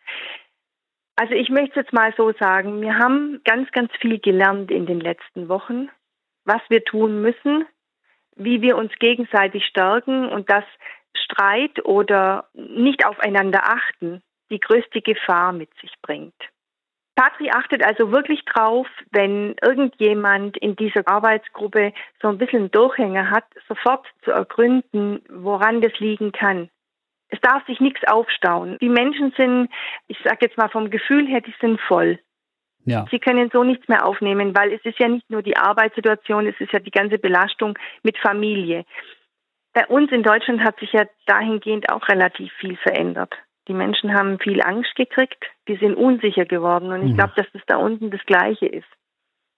Also 1.15 1.33
ich 1.33 1.49
möchte 1.49 1.71
es 1.71 1.85
jetzt 1.85 1.93
mal 1.93 2.13
so 2.15 2.31
sagen, 2.39 2.81
wir 2.81 2.97
haben 2.97 3.41
ganz, 3.43 3.69
ganz 3.71 3.91
viel 3.99 4.19
gelernt 4.19 4.71
in 4.71 4.85
den 4.85 5.01
letzten 5.01 5.49
Wochen, 5.49 5.89
was 6.45 6.61
wir 6.69 6.83
tun 6.85 7.21
müssen, 7.21 7.65
wie 8.35 8.61
wir 8.61 8.77
uns 8.77 8.93
gegenseitig 8.99 9.65
stärken 9.65 10.29
und 10.29 10.49
dass 10.49 10.63
Streit 11.13 11.83
oder 11.83 12.47
nicht 12.53 13.05
aufeinander 13.05 13.63
achten 13.63 14.21
die 14.49 14.59
größte 14.59 15.01
Gefahr 15.01 15.51
mit 15.51 15.69
sich 15.81 15.93
bringt. 16.01 16.35
Patri 17.19 17.51
achtet 17.51 17.83
also 17.83 18.13
wirklich 18.13 18.45
drauf, 18.45 18.87
wenn 19.11 19.53
irgendjemand 19.61 20.55
in 20.55 20.77
dieser 20.77 21.05
Arbeitsgruppe 21.05 21.91
so 22.21 22.29
ein 22.29 22.37
bisschen 22.37 22.71
Durchhänger 22.71 23.29
hat, 23.29 23.43
sofort 23.67 24.07
zu 24.23 24.31
ergründen, 24.31 25.21
woran 25.29 25.81
das 25.81 25.91
liegen 25.99 26.31
kann. 26.31 26.69
Es 27.27 27.41
darf 27.41 27.65
sich 27.65 27.81
nichts 27.81 27.99
aufstauen. 28.07 28.77
Die 28.79 28.87
Menschen 28.87 29.33
sind, 29.35 29.69
ich 30.07 30.17
sage 30.23 30.37
jetzt 30.43 30.57
mal 30.57 30.69
vom 30.69 30.89
Gefühl 30.89 31.27
her, 31.27 31.41
die 31.41 31.53
sind 31.59 31.81
voll. 31.81 32.19
Ja. 32.85 33.05
Sie 33.11 33.19
können 33.19 33.49
so 33.51 33.65
nichts 33.65 33.89
mehr 33.89 34.05
aufnehmen, 34.05 34.55
weil 34.55 34.71
es 34.71 34.85
ist 34.85 34.97
ja 34.97 35.09
nicht 35.09 35.29
nur 35.29 35.41
die 35.41 35.57
Arbeitssituation, 35.57 36.47
es 36.47 36.59
ist 36.61 36.71
ja 36.71 36.79
die 36.79 36.89
ganze 36.89 37.17
Belastung 37.17 37.77
mit 38.01 38.17
Familie. 38.17 38.85
Bei 39.73 39.85
uns 39.87 40.09
in 40.13 40.23
Deutschland 40.23 40.63
hat 40.63 40.79
sich 40.79 40.93
ja 40.93 41.03
dahingehend 41.25 41.91
auch 41.91 42.07
relativ 42.07 42.53
viel 42.53 42.77
verändert. 42.77 43.35
Die 43.69 43.75
Menschen 43.75 44.15
haben 44.15 44.39
viel 44.39 44.61
Angst 44.63 44.95
gekriegt, 44.95 45.45
die 45.67 45.77
sind 45.77 45.93
unsicher 45.93 46.45
geworden 46.45 46.91
und 46.91 47.03
ich 47.03 47.11
mhm. 47.11 47.17
glaube, 47.17 47.33
dass 47.35 47.45
das 47.53 47.61
da 47.67 47.77
unten 47.77 48.09
das 48.09 48.25
Gleiche 48.25 48.65
ist. 48.65 48.87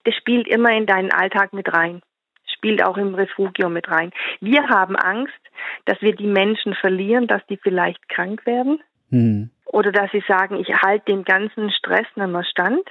Das 0.03 0.13
spielt 0.15 0.49
immer 0.49 0.71
in 0.71 0.85
deinen 0.85 1.13
Alltag 1.13 1.53
mit 1.53 1.73
rein, 1.73 2.01
spielt 2.45 2.83
auch 2.83 2.97
im 2.97 3.15
Refugio 3.15 3.69
mit 3.69 3.89
rein. 3.89 4.11
Wir 4.41 4.67
haben 4.67 4.97
Angst, 4.97 5.39
dass 5.85 6.01
wir 6.01 6.13
die 6.13 6.27
Menschen 6.27 6.75
verlieren, 6.75 7.27
dass 7.27 7.45
die 7.47 7.55
vielleicht 7.55 8.09
krank 8.09 8.45
werden 8.45 8.83
mhm. 9.11 9.49
oder 9.65 9.93
dass 9.93 10.11
sie 10.11 10.23
sagen, 10.27 10.59
ich 10.59 10.67
halte 10.83 11.05
den 11.05 11.23
ganzen 11.23 11.71
Stress 11.71 12.07
nicht 12.15 12.27
mehr 12.27 12.43
stand. 12.43 12.85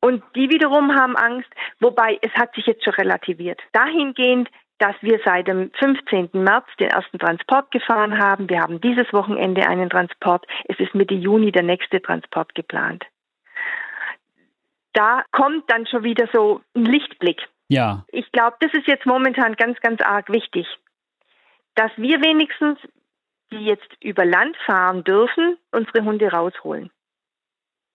Und 0.00 0.22
die 0.36 0.50
wiederum 0.50 0.94
haben 0.94 1.16
Angst, 1.16 1.48
wobei 1.80 2.16
es 2.22 2.32
hat 2.34 2.54
sich 2.54 2.66
jetzt 2.66 2.84
schon 2.84 2.94
relativiert. 2.94 3.60
Dahingehend, 3.72 4.48
dass 4.78 4.94
wir 5.00 5.20
seit 5.24 5.48
dem 5.48 5.70
15. 5.78 6.30
März 6.32 6.66
den 6.78 6.88
ersten 6.88 7.18
Transport 7.18 7.70
gefahren 7.70 8.18
haben. 8.18 8.48
Wir 8.50 8.60
haben 8.60 8.80
dieses 8.80 9.10
Wochenende 9.12 9.66
einen 9.66 9.88
Transport. 9.88 10.46
Es 10.64 10.78
ist 10.78 10.94
Mitte 10.94 11.14
Juni 11.14 11.50
der 11.50 11.62
nächste 11.62 12.02
Transport 12.02 12.54
geplant. 12.54 13.04
Da 14.92 15.24
kommt 15.32 15.70
dann 15.70 15.86
schon 15.86 16.04
wieder 16.04 16.28
so 16.32 16.60
ein 16.74 16.84
Lichtblick. 16.84 17.40
Ja. 17.68 18.04
Ich 18.08 18.30
glaube, 18.32 18.56
das 18.60 18.72
ist 18.74 18.86
jetzt 18.86 19.06
momentan 19.06 19.54
ganz, 19.56 19.80
ganz 19.80 20.00
arg 20.00 20.30
wichtig, 20.30 20.66
dass 21.74 21.90
wir 21.96 22.22
wenigstens 22.22 22.78
die 23.52 23.64
jetzt 23.64 23.88
über 24.02 24.24
Land 24.24 24.56
fahren 24.66 25.04
dürfen, 25.04 25.56
unsere 25.70 26.04
Hunde 26.04 26.30
rausholen. 26.30 26.90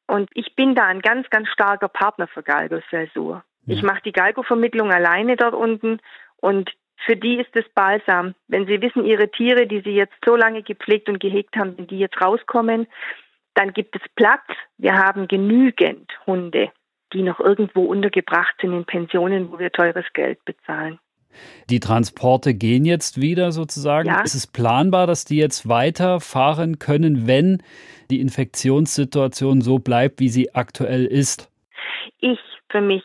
Und 0.08 0.30
ich 0.34 0.56
bin 0.56 0.76
da 0.76 0.86
ein 0.86 1.02
ganz, 1.02 1.30
ganz 1.30 1.48
starker 1.50 1.88
Partner 1.88 2.28
für 2.28 2.44
Galgos 2.44 2.84
Versur. 2.90 3.44
Ja. 3.66 3.76
Ich 3.76 3.84
mache 3.84 4.02
die 4.04 4.12
Galgo-Vermittlung 4.12 4.92
alleine 4.92 5.36
dort 5.36 5.54
unten 5.54 6.00
und 6.42 6.70
für 7.06 7.16
die 7.16 7.40
ist 7.40 7.56
es 7.56 7.66
balsam. 7.74 8.36
Wenn 8.48 8.68
sie 8.68 8.82
wissen, 8.82 9.06
ihre 9.06 9.30
Tiere, 9.32 9.66
die 9.66 9.82
sie 9.82 9.92
jetzt 9.92 10.14
so 10.26 10.36
lange 10.36 10.62
gepflegt 10.62 11.10
und 11.10 11.20
gehegt 11.20 11.56
haben, 11.56 11.78
wenn 11.78 11.88
die 11.88 12.00
jetzt 12.00 12.22
rauskommen, 12.22 12.88
dann 13.56 13.74
gibt 13.74 13.96
es 13.96 14.02
Platz. 14.16 14.44
Wir 14.78 14.94
haben 14.94 15.28
genügend 15.28 16.12
Hunde, 16.26 16.72
die 17.14 17.24
noch 17.24 17.40
irgendwo 17.40 17.84
untergebracht 17.86 18.56
sind 18.62 18.74
in 18.74 18.86
Pensionen, 18.86 19.52
wo 19.52 19.60
wir 19.60 19.72
teures 19.72 20.06
Geld 20.14 20.44
bezahlen. 20.46 21.00
Die 21.70 21.80
Transporte 21.80 22.54
gehen 22.54 22.86
jetzt 22.86 23.20
wieder 23.20 23.52
sozusagen. 23.52 24.10
Ja. 24.10 24.22
Ist 24.22 24.36
es 24.36 24.48
planbar, 24.48 25.08
dass 25.08 25.26
die 25.26 25.38
jetzt 25.38 25.68
weiterfahren 25.68 26.78
können, 26.78 27.26
wenn 27.26 27.64
die 28.10 28.20
Infektionssituation 28.20 29.62
so 29.62 29.80
bleibt, 29.80 30.20
wie 30.20 30.30
sie 30.30 30.54
aktuell 30.54 31.06
ist? 31.06 31.50
Ich 32.20 32.40
für 32.70 32.82
mich 32.82 33.04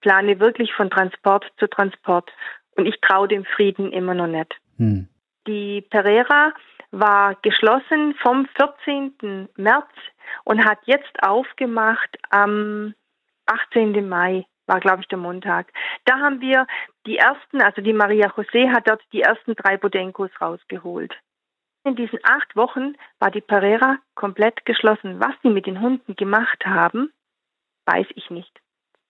plane 0.00 0.38
wirklich 0.38 0.72
von 0.74 0.90
Transport 0.90 1.46
zu 1.58 1.66
Transport 1.68 2.30
und 2.76 2.86
ich 2.86 3.00
traue 3.00 3.28
dem 3.28 3.44
Frieden 3.44 3.92
immer 3.92 4.14
noch 4.14 4.26
nicht. 4.26 4.54
Hm. 4.78 5.08
Die 5.46 5.82
Pereira 5.82 6.52
war 6.90 7.34
geschlossen 7.42 8.14
vom 8.22 8.46
14. 8.56 9.48
März 9.56 9.90
und 10.44 10.64
hat 10.64 10.78
jetzt 10.84 11.22
aufgemacht 11.22 12.16
am 12.30 12.94
18. 13.46 14.08
Mai, 14.08 14.44
war 14.66 14.80
glaube 14.80 15.02
ich 15.02 15.08
der 15.08 15.18
Montag. 15.18 15.72
Da 16.04 16.20
haben 16.20 16.40
wir 16.40 16.66
die 17.06 17.16
ersten, 17.16 17.60
also 17.60 17.82
die 17.82 17.92
Maria 17.92 18.28
José 18.28 18.70
hat 18.70 18.88
dort 18.88 19.02
die 19.12 19.22
ersten 19.22 19.54
drei 19.56 19.76
Bodenkos 19.76 20.30
rausgeholt. 20.40 21.12
In 21.84 21.96
diesen 21.96 22.20
acht 22.22 22.54
Wochen 22.54 22.94
war 23.18 23.30
die 23.30 23.40
Pereira 23.40 23.98
komplett 24.14 24.64
geschlossen. 24.64 25.18
Was 25.18 25.34
sie 25.42 25.50
mit 25.50 25.66
den 25.66 25.80
Hunden 25.80 26.14
gemacht 26.14 26.64
haben, 26.64 27.12
weiß 27.86 28.06
ich 28.14 28.30
nicht. 28.30 28.60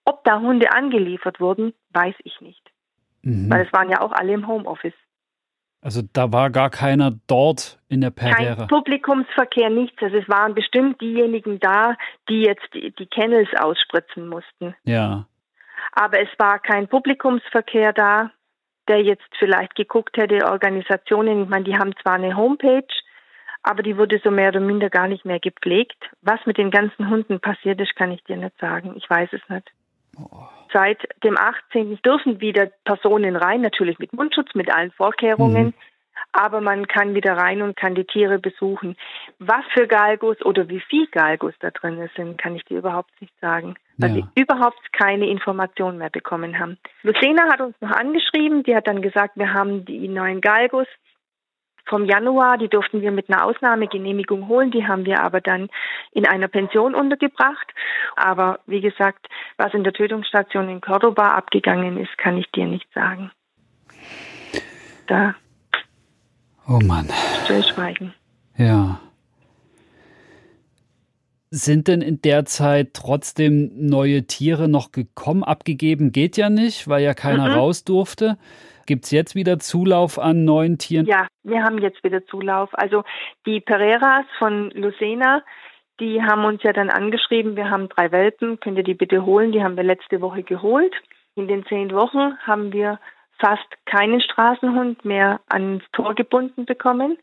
Ob 0.05 0.23
da 0.23 0.39
Hunde 0.39 0.71
angeliefert 0.71 1.39
wurden, 1.39 1.73
weiß 1.91 2.15
ich 2.23 2.41
nicht. 2.41 2.72
Mhm. 3.23 3.49
Weil 3.49 3.65
es 3.65 3.73
waren 3.73 3.89
ja 3.89 4.01
auch 4.01 4.11
alle 4.11 4.33
im 4.33 4.47
Homeoffice. 4.47 4.93
Also 5.81 6.01
da 6.13 6.31
war 6.31 6.49
gar 6.49 6.69
keiner 6.69 7.11
dort 7.27 7.79
in 7.89 7.99
der 7.99 8.11
Pereira. 8.11 8.55
Kein 8.55 8.67
Publikumsverkehr, 8.67 9.69
nichts. 9.69 10.01
Also 10.01 10.17
es 10.17 10.29
waren 10.29 10.55
bestimmt 10.55 11.01
diejenigen 11.01 11.59
da, 11.59 11.97
die 12.29 12.43
jetzt 12.43 12.73
die, 12.73 12.91
die 12.91 13.05
Kennels 13.05 13.49
ausspritzen 13.59 14.29
mussten. 14.29 14.75
Ja. 14.83 15.27
Aber 15.91 16.21
es 16.21 16.29
war 16.37 16.59
kein 16.59 16.87
Publikumsverkehr 16.87 17.91
da, 17.91 18.31
der 18.87 19.01
jetzt 19.01 19.27
vielleicht 19.37 19.75
geguckt 19.75 20.15
hätte, 20.15 20.45
Organisationen, 20.49 21.43
ich 21.43 21.49
meine, 21.49 21.65
die 21.65 21.77
haben 21.77 21.93
zwar 22.01 22.13
eine 22.13 22.35
Homepage, 22.37 22.87
aber 23.61 23.83
die 23.83 23.97
wurde 23.97 24.21
so 24.23 24.31
mehr 24.31 24.49
oder 24.49 24.59
minder 24.61 24.89
gar 24.89 25.07
nicht 25.09 25.25
mehr 25.25 25.39
gepflegt. 25.39 25.97
Was 26.21 26.39
mit 26.45 26.57
den 26.57 26.71
ganzen 26.71 27.09
Hunden 27.09 27.41
passiert 27.41 27.79
ist, 27.81 27.95
kann 27.95 28.11
ich 28.11 28.23
dir 28.23 28.37
nicht 28.37 28.57
sagen. 28.59 28.93
Ich 28.95 29.09
weiß 29.09 29.29
es 29.33 29.41
nicht. 29.49 29.69
Seit 30.71 30.99
dem 31.23 31.37
18. 31.37 31.99
dürfen 32.03 32.41
wieder 32.41 32.71
Personen 32.83 33.35
rein, 33.35 33.61
natürlich 33.61 33.99
mit 33.99 34.13
Mundschutz, 34.13 34.53
mit 34.55 34.73
allen 34.73 34.91
Vorkehrungen. 34.91 35.67
Mhm. 35.67 35.73
Aber 36.31 36.61
man 36.61 36.87
kann 36.87 37.13
wieder 37.13 37.37
rein 37.37 37.61
und 37.61 37.75
kann 37.75 37.93
die 37.93 38.05
Tiere 38.05 38.39
besuchen. 38.39 38.95
Was 39.37 39.63
für 39.73 39.87
Galgos 39.87 40.41
oder 40.43 40.67
wie 40.67 40.79
viel 40.79 41.05
Galgos 41.07 41.53
da 41.59 41.69
drin 41.69 42.09
sind, 42.15 42.39
kann 42.39 42.55
ich 42.55 42.63
dir 42.65 42.79
überhaupt 42.79 43.11
nicht 43.21 43.33
sagen. 43.39 43.75
Weil 43.97 44.09
ja. 44.09 44.15
wir 44.15 44.43
überhaupt 44.43 44.93
keine 44.93 45.27
Informationen 45.27 45.99
mehr 45.99 46.09
bekommen 46.09 46.57
haben. 46.57 46.79
Lucena 47.03 47.51
hat 47.51 47.61
uns 47.61 47.75
noch 47.81 47.91
angeschrieben, 47.91 48.63
die 48.63 48.75
hat 48.75 48.87
dann 48.87 49.03
gesagt, 49.03 49.37
wir 49.37 49.53
haben 49.53 49.85
die 49.85 50.07
neuen 50.07 50.41
Galgos 50.41 50.87
vom 51.85 52.05
Januar, 52.05 52.57
die 52.57 52.69
durften 52.69 53.01
wir 53.01 53.11
mit 53.11 53.29
einer 53.29 53.45
Ausnahmegenehmigung 53.45 54.47
holen, 54.47 54.71
die 54.71 54.87
haben 54.87 55.05
wir 55.05 55.21
aber 55.21 55.41
dann 55.41 55.69
in 56.11 56.25
einer 56.25 56.47
Pension 56.47 56.95
untergebracht. 56.95 57.73
Aber 58.15 58.59
wie 58.65 58.81
gesagt, 58.81 59.27
was 59.57 59.73
in 59.73 59.83
der 59.83 59.93
Tötungsstation 59.93 60.69
in 60.69 60.81
Cordoba 60.81 61.35
abgegangen 61.35 61.97
ist, 61.97 62.17
kann 62.17 62.37
ich 62.37 62.49
dir 62.51 62.65
nicht 62.65 62.91
sagen. 62.93 63.31
Da. 65.07 65.35
Oh 66.67 66.79
Mann. 66.81 67.09
Stillschweigen. 67.43 68.13
Ja. 68.57 68.99
Sind 71.55 71.87
denn 71.87 72.01
in 72.01 72.19
der 72.19 72.45
Zeit 72.45 72.95
trotzdem 72.95 73.69
neue 73.75 74.25
Tiere 74.25 74.67
noch 74.67 74.91
gekommen? 74.91 75.43
Abgegeben 75.43 76.11
geht 76.11 76.35
ja 76.35 76.49
nicht, 76.49 76.87
weil 76.87 77.03
ja 77.03 77.13
keiner 77.13 77.49
mhm. 77.49 77.53
raus 77.53 77.83
durfte. 77.83 78.39
Gibt 78.87 79.05
es 79.05 79.11
jetzt 79.11 79.35
wieder 79.35 79.59
Zulauf 79.59 80.17
an 80.17 80.45
neuen 80.45 80.79
Tieren? 80.79 81.05
Ja, 81.05 81.27
wir 81.43 81.63
haben 81.63 81.77
jetzt 81.77 82.03
wieder 82.03 82.25
Zulauf. 82.25 82.71
Also 82.73 83.03
die 83.45 83.61
Pereiras 83.61 84.25
von 84.39 84.71
Lucena, 84.71 85.43
die 85.99 86.23
haben 86.23 86.43
uns 86.43 86.63
ja 86.63 86.73
dann 86.73 86.89
angeschrieben, 86.89 87.55
wir 87.55 87.69
haben 87.69 87.87
drei 87.87 88.11
Welpen, 88.11 88.59
könnt 88.59 88.79
ihr 88.79 88.83
die 88.83 88.95
bitte 88.95 89.23
holen? 89.23 89.51
Die 89.51 89.63
haben 89.63 89.77
wir 89.77 89.83
letzte 89.83 90.21
Woche 90.21 90.41
geholt. 90.41 90.95
In 91.35 91.47
den 91.47 91.67
zehn 91.67 91.91
Wochen 91.91 92.35
haben 92.47 92.73
wir 92.73 92.99
fast 93.37 93.67
keinen 93.85 94.21
Straßenhund 94.21 95.05
mehr 95.05 95.39
ans 95.49 95.83
Tor 95.91 96.15
gebunden 96.15 96.65
bekommen. 96.65 97.19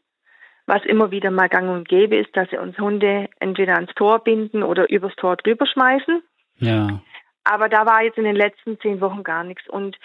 Was 0.71 0.85
immer 0.85 1.11
wieder 1.11 1.33
mal 1.33 1.49
gang 1.49 1.69
und 1.69 1.89
gäbe 1.89 2.17
ist, 2.17 2.37
dass 2.37 2.49
sie 2.51 2.57
uns 2.57 2.79
Hunde 2.79 3.29
entweder 3.41 3.75
ans 3.75 3.93
Tor 3.97 4.21
binden 4.21 4.63
oder 4.63 4.89
übers 4.89 5.17
Tor 5.17 5.35
drüber 5.35 5.67
schmeißen. 5.67 6.23
Ja. 6.59 7.01
Aber 7.43 7.69
da 7.69 7.87
war 7.87 8.05
jetzt 8.05 8.19
in 8.19 8.23
den 8.23 8.37
letzten 8.37 8.79
zehn 8.79 9.01
Wochen 9.01 9.25
gar 9.25 9.43
nichts. 9.43 9.69
Und 9.69 9.99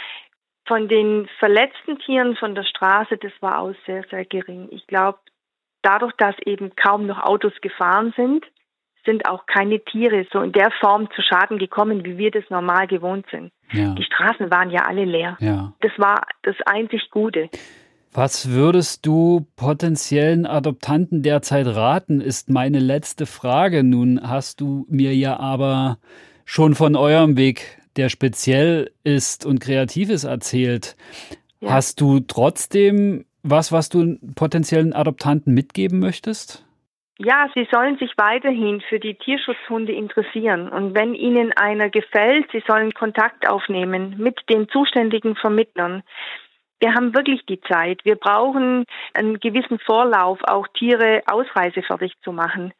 von 0.65 0.87
den 0.87 1.29
verletzten 1.37 1.99
Tieren 1.99 2.35
von 2.35 2.55
der 2.55 2.63
Straße, 2.63 3.17
das 3.17 3.31
war 3.41 3.59
auch 3.59 3.75
sehr, 3.85 4.05
sehr 4.09 4.25
gering. 4.25 4.67
Ich 4.71 4.87
glaube, 4.87 5.19
dadurch, 5.83 6.13
dass 6.13 6.35
eben 6.47 6.75
kaum 6.75 7.05
noch 7.05 7.21
Autos 7.21 7.53
gefahren 7.61 8.11
sind, 8.15 8.43
sind 9.05 9.29
auch 9.29 9.45
keine 9.45 9.81
Tiere 9.81 10.25
so 10.33 10.41
in 10.41 10.51
der 10.51 10.71
Form 10.79 11.11
zu 11.11 11.21
Schaden 11.21 11.59
gekommen, 11.59 12.03
wie 12.05 12.17
wir 12.17 12.31
das 12.31 12.49
normal 12.49 12.87
gewohnt 12.87 13.27
sind. 13.29 13.51
Ja. 13.71 13.93
Die 13.93 14.03
Straßen 14.03 14.49
waren 14.49 14.71
ja 14.71 14.81
alle 14.87 15.05
leer. 15.05 15.37
Ja. 15.41 15.73
Das 15.81 15.91
war 15.97 16.25
das 16.41 16.55
einzig 16.65 17.11
Gute. 17.11 17.51
Was 18.15 18.51
würdest 18.51 19.05
du 19.05 19.45
potenziellen 19.57 20.45
Adoptanten 20.45 21.21
derzeit 21.21 21.67
raten, 21.67 22.21
ist 22.21 22.49
meine 22.49 22.79
letzte 22.79 23.25
Frage. 23.25 23.83
Nun 23.83 24.21
hast 24.23 24.61
du 24.61 24.85
mir 24.89 25.13
ja 25.13 25.37
aber 25.37 25.97
schon 26.45 26.75
von 26.75 26.95
eurem 26.95 27.35
Weg 27.35 27.77
der 27.97 28.09
speziell 28.09 28.91
ist 29.03 29.45
und 29.45 29.59
kreativ 29.59 30.09
ist, 30.09 30.23
erzählt. 30.23 30.95
Ja. 31.59 31.71
Hast 31.71 31.99
du 31.99 32.21
trotzdem 32.21 33.25
was, 33.43 33.71
was 33.71 33.89
du 33.89 34.17
potenziellen 34.35 34.93
Adoptanten 34.93 35.53
mitgeben 35.53 35.99
möchtest? 35.99 36.65
Ja, 37.17 37.47
sie 37.53 37.67
sollen 37.71 37.97
sich 37.97 38.11
weiterhin 38.17 38.81
für 38.89 38.99
die 38.99 39.15
Tierschutzhunde 39.15 39.93
interessieren. 39.93 40.67
Und 40.67 40.95
wenn 40.95 41.13
ihnen 41.13 41.53
einer 41.53 41.89
gefällt, 41.89 42.49
sie 42.51 42.63
sollen 42.67 42.93
Kontakt 42.93 43.47
aufnehmen 43.47 44.15
mit 44.17 44.39
den 44.49 44.67
zuständigen 44.67 45.35
Vermittlern. 45.35 46.03
Wir 46.79 46.93
haben 46.93 47.15
wirklich 47.15 47.45
die 47.45 47.61
Zeit. 47.61 48.03
Wir 48.03 48.15
brauchen 48.15 48.85
einen 49.13 49.39
gewissen 49.39 49.79
Vorlauf, 49.79 50.39
auch 50.43 50.67
Tiere 50.69 51.21
ausreisefertig 51.25 52.13
zu 52.21 52.31
machen 52.31 52.73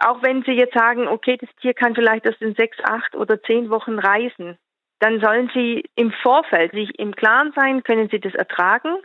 auch 0.00 0.22
wenn 0.22 0.42
Sie 0.42 0.52
jetzt 0.52 0.74
sagen, 0.74 1.06
okay, 1.06 1.36
das 1.36 1.50
Tier 1.60 1.74
kann 1.74 1.94
vielleicht 1.94 2.26
erst 2.26 2.42
in 2.42 2.54
sechs, 2.54 2.78
acht 2.82 3.14
oder 3.14 3.40
zehn 3.42 3.70
Wochen 3.70 3.98
reisen, 3.98 4.58
dann 4.98 5.20
sollen 5.20 5.50
Sie 5.54 5.84
im 5.96 6.12
Vorfeld 6.22 6.72
sich 6.72 6.98
im 6.98 7.14
Klaren 7.14 7.52
sein, 7.54 7.82
können 7.82 8.08
Sie 8.10 8.20
das 8.20 8.34
ertragen, 8.34 8.96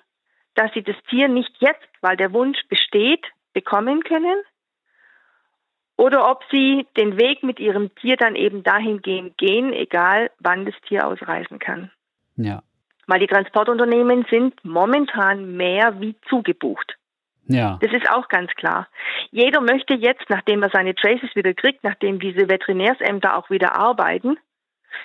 dass 0.55 0.71
Sie 0.73 0.83
das 0.83 0.95
Tier 1.09 1.27
nicht 1.27 1.51
jetzt, 1.59 1.87
weil 2.01 2.17
der 2.17 2.33
Wunsch 2.33 2.59
besteht, 2.69 3.25
bekommen 3.53 4.03
können, 4.03 4.41
oder 5.97 6.31
ob 6.31 6.43
Sie 6.49 6.87
den 6.95 7.19
Weg 7.19 7.43
mit 7.43 7.59
Ihrem 7.59 7.93
Tier 7.95 8.15
dann 8.15 8.35
eben 8.35 8.63
dahingehend 8.63 9.37
gehen, 9.37 9.73
egal 9.73 10.31
wann 10.39 10.65
das 10.65 10.75
Tier 10.87 11.05
ausreisen 11.05 11.59
kann. 11.59 11.91
Ja. 12.37 12.63
Weil 13.09 13.21
die 13.21 13.27
Transportunternehmen 13.27 14.23
sind 14.29 14.53
momentan 14.63 15.57
mehr 15.57 15.99
wie 15.99 16.15
zugebucht. 16.29 16.95
Ja. 17.47 17.79
Das 17.81 17.91
ist 17.91 18.07
auch 18.07 18.27
ganz 18.27 18.51
klar. 18.51 18.87
Jeder 19.31 19.61
möchte 19.61 19.95
jetzt, 19.95 20.29
nachdem 20.29 20.61
er 20.61 20.69
seine 20.69 20.93
Traces 20.93 21.35
wieder 21.35 21.55
kriegt, 21.55 21.83
nachdem 21.83 22.19
diese 22.19 22.47
Veterinärsämter 22.47 23.35
auch 23.35 23.49
wieder 23.49 23.75
arbeiten, 23.75 24.37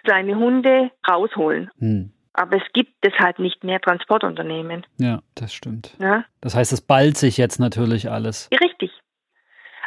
seine 0.06 0.36
Hunde 0.36 0.90
rausholen. 1.08 1.70
Hm. 1.78 2.12
Aber 2.34 2.58
es 2.58 2.72
gibt 2.74 2.92
deshalb 3.02 3.38
nicht 3.38 3.64
mehr 3.64 3.80
Transportunternehmen. 3.80 4.84
Ja, 4.98 5.20
das 5.34 5.54
stimmt. 5.54 5.96
Ja? 5.98 6.24
Das 6.42 6.54
heißt, 6.54 6.74
es 6.74 6.82
ballt 6.82 7.16
sich 7.16 7.38
jetzt 7.38 7.58
natürlich 7.58 8.10
alles. 8.10 8.50
Richtig. 8.62 8.90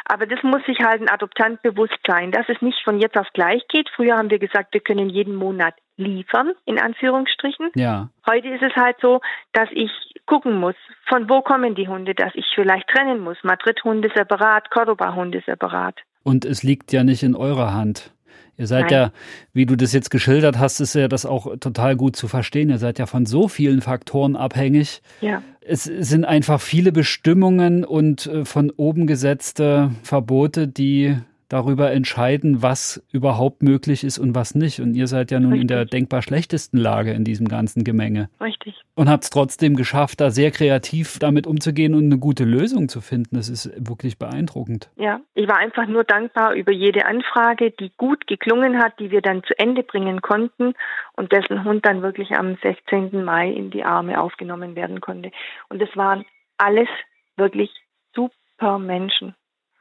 Aber 0.08 0.26
das 0.26 0.42
muss 0.42 0.64
sich 0.64 0.78
halt 0.80 1.02
ein 1.02 1.08
Adoptant 1.08 1.60
bewusst 1.62 1.98
sein, 2.06 2.32
dass 2.32 2.48
es 2.48 2.60
nicht 2.62 2.82
von 2.82 2.98
jetzt 2.98 3.18
auf 3.18 3.26
gleich 3.34 3.62
geht. 3.68 3.90
Früher 3.94 4.16
haben 4.16 4.30
wir 4.30 4.38
gesagt, 4.38 4.72
wir 4.72 4.80
können 4.80 5.10
jeden 5.10 5.34
Monat 5.34 5.74
liefern, 5.96 6.52
in 6.64 6.78
Anführungsstrichen. 6.78 7.70
Ja. 7.74 8.08
Heute 8.26 8.48
ist 8.48 8.62
es 8.62 8.74
halt 8.74 8.96
so, 9.02 9.20
dass 9.52 9.68
ich 9.72 9.90
gucken 10.24 10.58
muss, 10.58 10.76
von 11.08 11.28
wo 11.28 11.42
kommen 11.42 11.74
die 11.74 11.88
Hunde, 11.88 12.14
dass 12.14 12.32
ich 12.34 12.46
vielleicht 12.54 12.88
trennen 12.88 13.20
muss. 13.20 13.36
Madrid-Hunde 13.42 14.10
separat, 14.14 14.70
Cordoba-Hunde 14.70 15.42
separat. 15.44 15.96
Und 16.22 16.44
es 16.44 16.62
liegt 16.62 16.92
ja 16.92 17.04
nicht 17.04 17.22
in 17.22 17.34
eurer 17.34 17.74
Hand. 17.74 18.12
Ihr 18.58 18.66
seid 18.66 18.86
Nein. 18.86 18.92
ja, 18.92 19.12
wie 19.52 19.66
du 19.66 19.76
das 19.76 19.92
jetzt 19.92 20.10
geschildert 20.10 20.58
hast, 20.58 20.80
ist 20.80 20.94
ja 20.94 21.06
das 21.06 21.24
auch 21.24 21.56
total 21.58 21.94
gut 21.96 22.16
zu 22.16 22.26
verstehen. 22.26 22.70
Ihr 22.70 22.78
seid 22.78 22.98
ja 22.98 23.06
von 23.06 23.24
so 23.24 23.46
vielen 23.46 23.80
Faktoren 23.80 24.34
abhängig. 24.34 25.00
Ja. 25.20 25.42
Es 25.60 25.84
sind 25.84 26.24
einfach 26.24 26.60
viele 26.60 26.90
Bestimmungen 26.90 27.84
und 27.84 28.26
äh, 28.26 28.44
von 28.44 28.70
oben 28.70 29.06
gesetzte 29.06 29.92
Verbote, 30.02 30.66
die 30.66 31.16
darüber 31.48 31.90
entscheiden, 31.92 32.62
was 32.62 33.02
überhaupt 33.10 33.62
möglich 33.62 34.04
ist 34.04 34.18
und 34.18 34.34
was 34.34 34.54
nicht. 34.54 34.80
Und 34.80 34.94
ihr 34.94 35.06
seid 35.06 35.30
ja 35.30 35.40
nun 35.40 35.52
Richtig. 35.52 35.62
in 35.62 35.68
der 35.68 35.84
denkbar 35.84 36.22
schlechtesten 36.22 36.76
Lage 36.76 37.12
in 37.12 37.24
diesem 37.24 37.48
ganzen 37.48 37.84
Gemenge. 37.84 38.28
Richtig. 38.40 38.74
Und 38.94 39.08
habt 39.08 39.24
es 39.24 39.30
trotzdem 39.30 39.74
geschafft, 39.74 40.20
da 40.20 40.30
sehr 40.30 40.50
kreativ 40.50 41.18
damit 41.18 41.46
umzugehen 41.46 41.94
und 41.94 42.04
eine 42.04 42.18
gute 42.18 42.44
Lösung 42.44 42.88
zu 42.88 43.00
finden. 43.00 43.36
Das 43.36 43.48
ist 43.48 43.70
wirklich 43.76 44.18
beeindruckend. 44.18 44.90
Ja, 44.96 45.20
ich 45.34 45.48
war 45.48 45.56
einfach 45.56 45.86
nur 45.86 46.04
dankbar 46.04 46.54
über 46.54 46.72
jede 46.72 47.06
Anfrage, 47.06 47.70
die 47.70 47.92
gut 47.96 48.26
geklungen 48.26 48.78
hat, 48.78 48.98
die 48.98 49.10
wir 49.10 49.22
dann 49.22 49.42
zu 49.44 49.58
Ende 49.58 49.82
bringen 49.82 50.20
konnten 50.20 50.74
und 51.14 51.32
dessen 51.32 51.64
Hund 51.64 51.86
dann 51.86 52.02
wirklich 52.02 52.32
am 52.32 52.56
16. 52.62 53.24
Mai 53.24 53.50
in 53.50 53.70
die 53.70 53.84
Arme 53.84 54.20
aufgenommen 54.20 54.76
werden 54.76 55.00
konnte. 55.00 55.30
Und 55.68 55.80
es 55.80 55.96
waren 55.96 56.24
alles 56.58 56.88
wirklich 57.36 57.70
super 58.14 58.78
Menschen. 58.78 59.34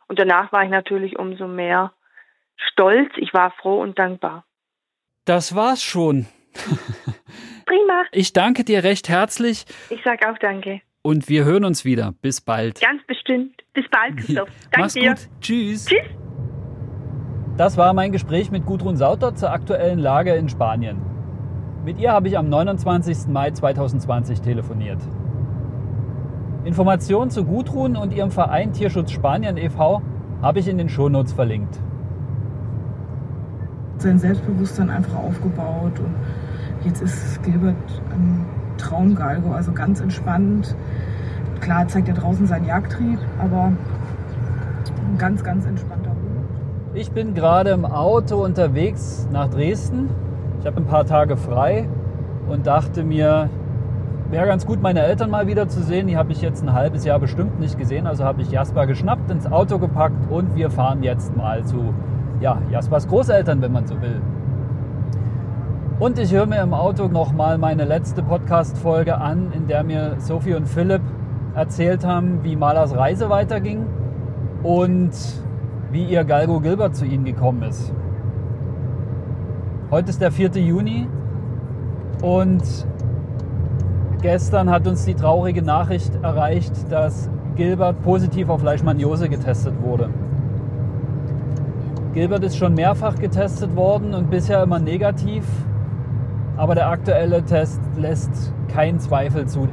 Und 0.08 0.20
danach 0.20 0.52
war 0.52 0.64
ich 0.64 0.70
natürlich 0.70 1.18
umso 1.20 1.48
mehr 1.48 1.92
stolz. 2.56 3.12
Ich 3.18 3.34
war 3.34 3.52
froh 3.52 3.82
und 3.82 4.00
dankbar. 4.00 4.46
Das 5.26 5.56
war's 5.56 5.84
schon. 5.84 6.26
Prima. 7.66 8.04
Ich 8.12 8.34
danke 8.34 8.64
dir 8.64 8.84
recht 8.84 9.10
herzlich. 9.10 9.66
Ich 9.90 10.02
sage 10.04 10.30
auch 10.30 10.38
danke. 10.38 10.82
Und 11.02 11.30
wir 11.30 11.46
hören 11.46 11.66
uns 11.66 11.86
wieder. 11.86 12.14
Bis 12.22 12.42
bald. 12.42 12.82
Ganz 12.82 13.02
bestimmt. 13.06 13.62
Bis 13.74 13.86
bald, 13.90 14.18
Christoph. 14.18 14.50
Danke 14.72 14.80
Mach's 14.80 14.94
dir. 14.94 15.10
gut. 15.12 15.30
Tschüss. 15.42 15.86
Tschüss. 15.86 16.00
Das 17.58 17.76
war 17.78 17.94
mein 17.94 18.12
Gespräch 18.12 18.52
mit 18.52 18.66
Gudrun 18.66 18.98
Sauter 18.98 19.36
zur 19.36 19.52
aktuellen 19.52 20.00
Lage 20.00 20.34
in 20.36 20.48
Spanien. 20.48 21.02
Mit 21.84 21.98
ihr 22.00 22.12
habe 22.12 22.28
ich 22.28 22.38
am 22.38 22.50
29. 22.50 23.28
Mai 23.28 23.52
2020 23.52 24.42
telefoniert. 24.42 25.00
Informationen 26.68 27.32
zu 27.32 27.46
Gudrun 27.46 27.96
und 27.96 28.14
ihrem 28.14 28.30
Verein 28.30 28.74
Tierschutz 28.74 29.12
Spanien 29.12 29.56
e.V. 29.56 30.02
habe 30.42 30.60
ich 30.60 30.68
in 30.68 30.78
den 30.78 30.90
Shownotes 30.90 31.32
verlinkt. 31.32 31.80
Sein 34.00 34.20
Selbstbewusstsein 34.20 34.90
einfach 34.90 35.16
aufgebaut 35.16 35.98
und 35.98 36.14
jetzt 36.84 37.02
ist 37.02 37.42
Gilbert 37.44 37.78
ein 38.12 38.46
Traumgalgo, 38.78 39.54
also 39.54 39.72
ganz 39.72 40.02
entspannt. 40.02 40.76
Klar 41.62 41.88
zeigt 41.88 42.10
er 42.10 42.16
draußen 42.16 42.46
seinen 42.48 42.66
Jagdtrieb, 42.66 43.20
aber 43.40 43.72
ein 43.72 45.18
ganz, 45.18 45.46
ganz 45.46 45.66
entspannter 45.66 46.10
Hund. 46.10 46.50
Ich 46.96 47.12
bin 47.12 47.34
gerade 47.34 47.70
im 47.70 47.86
Auto 47.86 48.44
unterwegs 48.44 49.26
nach 49.32 49.50
Dresden. 49.50 50.10
Ich 50.60 50.68
habe 50.68 50.82
ein 50.82 50.86
paar 50.86 51.06
Tage 51.06 51.38
frei 51.38 51.88
und 52.50 52.68
dachte 52.68 53.06
mir, 53.06 53.50
wäre 54.30 54.46
ganz 54.46 54.66
gut, 54.66 54.82
meine 54.82 55.02
Eltern 55.02 55.30
mal 55.30 55.48
wieder 55.48 55.68
zu 55.68 55.82
sehen. 55.82 56.08
Die 56.08 56.18
habe 56.18 56.32
ich 56.32 56.42
jetzt 56.42 56.64
ein 56.64 56.74
halbes 56.74 57.06
Jahr 57.06 57.20
bestimmt 57.20 57.60
nicht 57.60 57.78
gesehen. 57.78 58.08
Also 58.08 58.24
habe 58.24 58.42
ich 58.42 58.52
Jasper 58.52 58.88
geschnappt, 58.88 59.30
ins 59.32 59.50
Auto 59.50 59.80
gepackt 59.80 60.30
und 60.30 60.56
wir 60.56 60.70
fahren 60.70 61.04
jetzt 61.04 61.36
mal 61.36 61.64
zu 61.64 61.94
ja, 62.40 62.62
Jaspers 62.72 63.08
Großeltern, 63.08 63.62
wenn 63.62 63.72
man 63.72 63.88
so 63.88 64.02
will. 64.02 64.22
Und 66.00 66.20
ich 66.20 66.32
höre 66.32 66.46
mir 66.46 66.62
im 66.62 66.74
Auto 66.74 67.08
nochmal 67.08 67.58
meine 67.58 67.86
letzte 67.86 68.22
Podcast-Folge 68.22 69.18
an, 69.18 69.52
in 69.52 69.68
der 69.68 69.84
mir 69.84 70.16
Sophie 70.20 70.54
und 70.54 70.68
Philipp 70.68 71.02
erzählt 71.56 72.06
haben, 72.06 72.44
wie 72.44 72.56
Malers 72.56 72.96
Reise 72.96 73.32
weiterging 73.32 73.88
und 74.62 75.12
wie 75.92 76.04
ihr 76.04 76.24
Galgo 76.24 76.60
Gilbert 76.60 76.96
zu 76.96 77.06
ihnen 77.06 77.26
gekommen 77.26 77.64
ist. 77.64 77.92
Heute 79.90 80.10
ist 80.10 80.22
der 80.22 80.32
4. 80.32 80.52
Juni 80.58 81.08
und 82.22 82.87
Gestern 84.22 84.72
hat 84.72 84.88
uns 84.88 85.06
die 85.06 85.14
traurige 85.14 85.62
Nachricht 85.62 86.12
erreicht, 86.24 86.74
dass 86.90 87.30
Gilbert 87.56 88.02
positiv 88.02 88.50
auf 88.50 88.64
Leishmaniose 88.64 89.30
getestet 89.30 89.76
wurde. 89.82 90.10
Gilbert 92.14 92.44
ist 92.44 92.58
schon 92.58 92.74
mehrfach 92.74 93.16
getestet 93.16 93.76
worden 93.76 94.16
und 94.16 94.32
bisher 94.32 94.64
immer 94.64 94.80
negativ, 94.80 95.46
aber 96.56 96.74
der 96.74 96.90
aktuelle 96.90 97.44
Test 97.44 97.80
lässt 97.96 98.54
keinen 98.68 99.00
Zweifel 99.00 99.46
zu. 99.46 99.68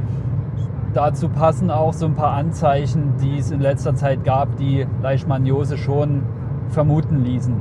Dazu 0.92 1.30
passen 1.30 1.70
auch 1.70 1.94
so 1.94 2.04
ein 2.04 2.14
paar 2.14 2.35
Anzeichen, 2.35 3.14
die 3.22 3.38
es 3.38 3.50
in 3.50 3.61
letzter 3.61 3.94
Zeit 3.94 4.24
gab, 4.24 4.57
die 4.57 4.87
Leishmaniose 5.02 5.78
schon 5.78 6.22
vermuten 6.68 7.24
ließen. 7.24 7.54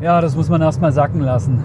Ja, 0.00 0.20
das 0.20 0.36
muss 0.36 0.48
man 0.48 0.62
erstmal 0.62 0.92
sacken 0.92 1.20
lassen. 1.20 1.64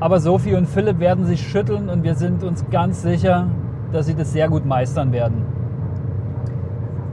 Aber 0.00 0.20
Sophie 0.20 0.54
und 0.54 0.66
Philipp 0.66 1.00
werden 1.00 1.24
sich 1.24 1.40
schütteln 1.40 1.88
und 1.88 2.04
wir 2.04 2.14
sind 2.14 2.44
uns 2.44 2.64
ganz 2.70 3.02
sicher, 3.02 3.48
dass 3.92 4.06
sie 4.06 4.14
das 4.14 4.32
sehr 4.32 4.48
gut 4.48 4.64
meistern 4.64 5.12
werden. 5.12 5.44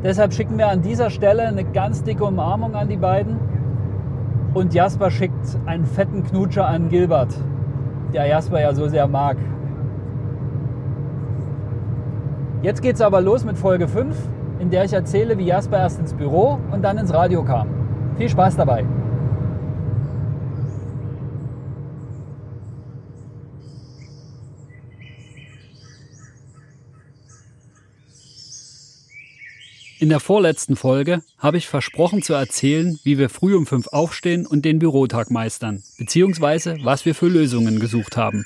Deshalb 0.03 0.33
schicken 0.33 0.57
wir 0.57 0.67
an 0.67 0.83
dieser 0.83 1.09
Stelle 1.09 1.43
eine 1.43 1.63
ganz 1.63 2.03
dicke 2.03 2.23
Umarmung 2.23 2.75
an 2.75 2.87
die 2.87 2.97
beiden. 2.97 3.39
Und 4.53 4.73
Jasper 4.73 5.09
schickt 5.09 5.57
einen 5.65 5.85
fetten 5.85 6.23
Knutscher 6.23 6.67
an 6.67 6.89
Gilbert, 6.89 7.33
der 8.13 8.27
Jasper 8.27 8.61
ja 8.61 8.73
so 8.73 8.87
sehr 8.87 9.07
mag. 9.07 9.37
Jetzt 12.61 12.81
geht's 12.81 13.01
aber 13.01 13.19
los 13.19 13.43
mit 13.45 13.57
Folge 13.57 13.87
5, 13.87 14.15
in 14.59 14.69
der 14.69 14.85
ich 14.85 14.93
erzähle, 14.93 15.37
wie 15.37 15.45
Jasper 15.45 15.79
erst 15.79 15.99
ins 15.99 16.13
Büro 16.13 16.59
und 16.71 16.83
dann 16.83 16.97
ins 16.97 17.13
Radio 17.13 17.43
kam. 17.43 17.67
Viel 18.17 18.29
Spaß 18.29 18.55
dabei! 18.55 18.85
In 30.05 30.09
der 30.09 30.19
vorletzten 30.19 30.75
Folge 30.75 31.23
habe 31.39 31.57
ich 31.57 31.67
versprochen 31.67 32.21
zu 32.21 32.33
erzählen, 32.33 32.99
wie 33.03 33.17
wir 33.17 33.27
früh 33.27 33.55
um 33.55 33.65
fünf 33.65 33.87
aufstehen 33.87 34.45
und 34.45 34.63
den 34.63 34.77
Bürotag 34.77 35.31
meistern, 35.31 35.81
beziehungsweise 35.97 36.77
was 36.83 37.05
wir 37.05 37.15
für 37.15 37.27
Lösungen 37.27 37.79
gesucht 37.79 38.15
haben. 38.15 38.45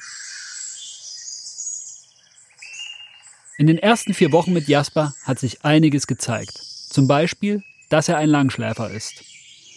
In 3.58 3.68
den 3.68 3.78
ersten 3.78 4.14
vier 4.14 4.32
Wochen 4.32 4.54
mit 4.54 4.70
Jasper 4.70 5.14
hat 5.26 5.38
sich 5.38 5.66
einiges 5.66 6.08
gezeigt. 6.08 6.58
Zum 6.92 7.10
Beispiel, 7.10 7.62
dass 7.90 8.08
er 8.08 8.16
ein 8.16 8.30
Langschläfer 8.30 8.90
ist. 8.90 9.26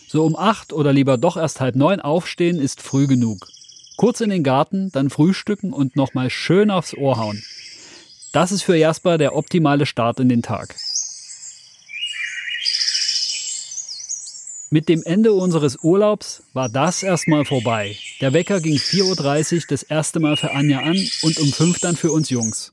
So 0.06 0.24
um 0.24 0.36
acht 0.36 0.72
oder 0.72 0.92
lieber 0.92 1.18
doch 1.18 1.36
erst 1.36 1.60
halb 1.60 1.74
neun 1.74 2.00
aufstehen 2.00 2.60
ist 2.60 2.80
früh 2.80 3.08
genug. 3.08 3.48
Kurz 3.96 4.20
in 4.20 4.30
den 4.30 4.44
Garten, 4.44 4.92
dann 4.92 5.10
frühstücken 5.10 5.72
und 5.72 5.96
nochmal 5.96 6.30
schön 6.30 6.70
aufs 6.70 6.94
Ohr 6.94 7.16
hauen. 7.18 7.42
Das 8.32 8.52
ist 8.52 8.62
für 8.62 8.76
Jasper 8.76 9.18
der 9.18 9.34
optimale 9.34 9.84
Start 9.84 10.20
in 10.20 10.28
den 10.28 10.42
Tag. 10.42 10.76
Mit 14.72 14.88
dem 14.88 15.02
Ende 15.04 15.34
unseres 15.34 15.76
Urlaubs 15.82 16.44
war 16.54 16.70
das 16.70 17.02
erstmal 17.02 17.44
vorbei. 17.44 17.94
Der 18.22 18.32
Wecker 18.32 18.58
ging 18.58 18.76
4.30 18.76 19.54
Uhr 19.56 19.62
das 19.68 19.82
erste 19.82 20.18
Mal 20.18 20.38
für 20.38 20.52
Anja 20.52 20.78
an 20.78 20.96
und 21.20 21.38
um 21.40 21.52
5 21.52 21.78
dann 21.80 21.94
für 21.94 22.10
uns 22.10 22.30
Jungs. 22.30 22.72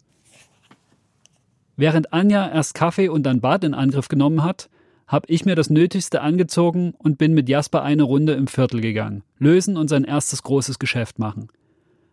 Während 1.75 2.13
Anja 2.13 2.49
erst 2.49 2.73
Kaffee 2.73 3.09
und 3.09 3.23
dann 3.23 3.41
Bad 3.41 3.65
in 3.65 3.73
Angriff 3.73 4.07
genommen 4.07 4.45
hat, 4.45 4.69
habe 5.07 5.25
ich 5.27 5.43
mir 5.43 5.55
das 5.57 5.69
Nötigste 5.69 6.21
angezogen 6.21 6.93
und 6.97 7.17
bin 7.17 7.33
mit 7.33 7.49
Jasper 7.49 7.83
eine 7.83 8.03
Runde 8.03 8.31
im 8.31 8.47
Viertel 8.47 8.79
gegangen, 8.79 9.23
lösen 9.37 9.75
und 9.75 9.89
sein 9.89 10.05
erstes 10.05 10.41
großes 10.41 10.79
Geschäft 10.79 11.19
machen. 11.19 11.49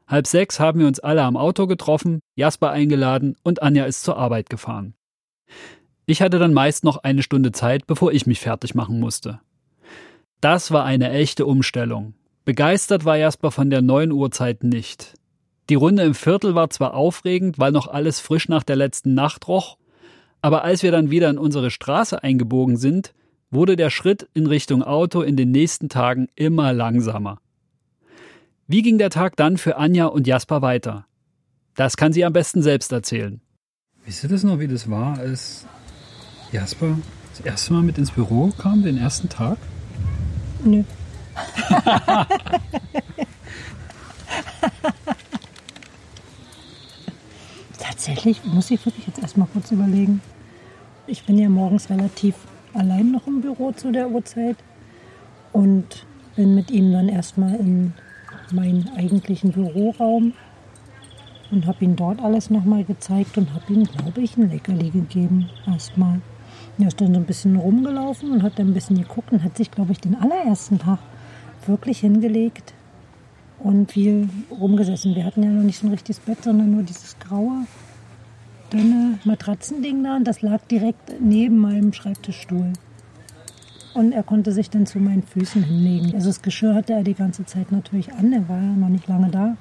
Halb 0.09 0.27
sechs 0.27 0.59
haben 0.59 0.81
wir 0.81 0.89
uns 0.89 0.99
alle 0.99 1.23
am 1.23 1.37
Auto 1.37 1.69
getroffen, 1.69 2.19
Jasper 2.35 2.73
eingeladen 2.73 3.37
und 3.45 3.63
Anja 3.63 3.85
ist 3.85 4.03
zur 4.03 4.17
Arbeit 4.17 4.51
gefahren. 4.51 4.95
Ich 6.07 6.23
hatte 6.23 6.41
dann 6.41 6.55
meist 6.55 6.83
noch 6.83 7.05
eine 7.05 7.23
Stunde 7.23 7.53
Zeit, 7.53 7.87
bevor 7.87 8.11
ich 8.11 8.27
mich 8.27 8.41
fertig 8.41 8.75
machen 8.75 8.99
musste. 8.99 9.39
Das 10.41 10.71
war 10.71 10.85
eine 10.85 11.11
echte 11.11 11.47
Umstellung. 11.47 12.15
Begeistert 12.45 13.05
war 13.05 13.17
Jasper 13.17 13.51
von 13.51 13.71
der 13.71 13.83
neuen 13.83 14.13
Uhrzeit 14.13 14.63
nicht. 14.63 15.15
Die 15.69 15.75
Runde 15.75 16.05
im 16.05 16.15
Viertel 16.15 16.55
war 16.55 16.71
zwar 16.71 16.95
aufregend, 16.95 17.59
weil 17.59 17.73
noch 17.73 17.89
alles 17.89 18.21
frisch 18.21 18.49
nach 18.49 18.63
der 18.63 18.77
letzten 18.77 19.15
Nacht 19.15 19.49
roch, 19.49 19.79
aber 20.43 20.63
als 20.63 20.83
wir 20.83 20.93
dann 20.93 21.11
wieder 21.11 21.29
in 21.31 21.39
unsere 21.39 21.71
Straße 21.71 22.23
eingebogen 22.23 22.77
sind, 22.77 23.15
wurde 23.51 23.75
der 23.75 23.91
Schritt 23.91 24.29
in 24.35 24.47
Richtung 24.47 24.83
Auto 24.83 25.23
in 25.23 25.37
den 25.37 25.51
nächsten 25.51 25.89
Tagen 25.89 26.29
immer 26.37 26.73
langsamer. 26.73 27.41
Wie 28.69 28.83
ging 28.83 28.99
der 28.99 29.11
Tag 29.11 29.37
dann 29.37 29.57
für 29.59 29.77
Anja 29.77 30.07
und 30.07 30.27
Jasper 30.27 30.63
weiter? 30.63 31.07
Das 31.75 31.97
kann 31.97 32.13
sie 32.13 32.25
am 32.25 32.33
besten 32.33 32.63
selbst 32.63 32.93
erzählen. 32.93 33.41
Wisst 34.05 34.23
ihr 34.23 34.29
das 34.29 34.45
noch, 34.45 34.61
wie 34.61 34.69
das 34.69 34.89
war, 34.89 35.19
als 35.19 35.67
Jasper 36.53 36.99
das 37.31 37.45
erste 37.45 37.73
Mal 37.73 37.83
mit 37.83 37.99
ins 37.99 38.11
Büro 38.13 38.53
kam, 38.57 38.83
den 38.83 38.99
ersten 38.99 39.29
Tag? 39.29 39.59
Nö. 40.67 40.83
Tatsächlich 47.79 48.45
muss 48.45 48.71
ich 48.73 48.85
wirklich 48.85 49.07
jetzt 49.07 49.21
erstmal 49.21 49.47
kurz 49.53 49.71
überlegen. 49.71 50.21
Ich 51.07 51.25
bin 51.25 51.39
ja 51.39 51.49
morgens 51.49 51.89
relativ 51.89 52.35
allein 52.75 53.13
noch 53.13 53.29
im 53.29 53.43
Büro 53.43 53.71
zu 53.71 53.93
der 53.93 54.11
Uhrzeit 54.11 54.57
und 55.53 56.05
bin 56.35 56.57
mit 56.57 56.73
ihm 56.73 56.91
dann 56.93 57.09
erstmal 57.09 57.55
in 57.55 57.95
meinen 58.51 58.91
eigentlichen 58.97 59.53
Büroraum 59.53 60.33
und 61.53 61.67
habe 61.67 61.85
ihm 61.85 61.95
dort 61.95 62.21
alles 62.21 62.51
nochmal 62.51 62.83
gezeigt 62.83 63.39
und 63.39 63.55
habe 63.55 63.73
ihm, 63.73 63.85
glaube 63.85 64.21
ich, 64.21 64.37
ein 64.37 64.51
Leckerli 64.51 64.91
gegeben 64.91 65.49
erstmal. 65.65 66.21
Er 66.79 66.89
ist 66.89 67.01
dann 67.01 67.15
so 67.15 67.21
ein 67.21 67.27
bisschen 67.27 67.57
rumgelaufen 67.57 68.33
und 68.33 68.43
hat 68.43 68.59
dann 68.59 68.69
ein 68.69 68.75
bisschen 68.75 68.99
geguckt 68.99 69.33
und 69.33 69.43
hat 69.43 69.57
sich, 69.57 69.71
glaube 69.71 69.93
ich, 69.93 70.01
den 70.01 70.15
allerersten 70.15 70.79
Tag 70.79 70.99
wirklich 71.67 72.01
hingelegt 72.01 72.75
und 73.59 73.93
viel 73.93 74.29
rumgesessen. 74.51 75.15
Wir 75.15 75.25
hatten 75.25 75.43
ja 75.43 75.51
noch 75.51 75.63
nicht 75.63 75.79
so 75.79 75.87
ein 75.87 75.91
richtiges 75.91 76.21
Bett, 76.21 76.45
sondern 76.45 76.71
nur 76.71 76.83
dieses 76.83 77.19
graue, 77.19 77.67
dünne 78.73 79.19
Matratzending 79.25 80.05
da 80.05 80.17
und 80.17 80.25
das 80.25 80.43
lag 80.43 80.61
direkt 80.67 81.21
neben 81.21 81.59
meinem 81.59 81.93
Schreibtischstuhl. 81.93 82.73
Und 83.95 84.13
er 84.13 84.23
konnte 84.23 84.53
sich 84.53 84.69
dann 84.69 84.85
zu 84.85 84.99
meinen 84.99 85.23
Füßen 85.23 85.63
hinlegen. 85.63 86.15
Also 86.15 86.29
das 86.29 86.43
Geschirr 86.43 86.75
hatte 86.75 86.93
er 86.93 87.03
die 87.03 87.15
ganze 87.15 87.47
Zeit 87.47 87.73
natürlich 87.73 88.13
an, 88.13 88.33
er 88.33 88.47
war 88.49 88.59
ja 88.59 88.77
noch 88.77 88.91
nicht 88.91 89.09
lange 89.09 89.31
da. 89.31 89.57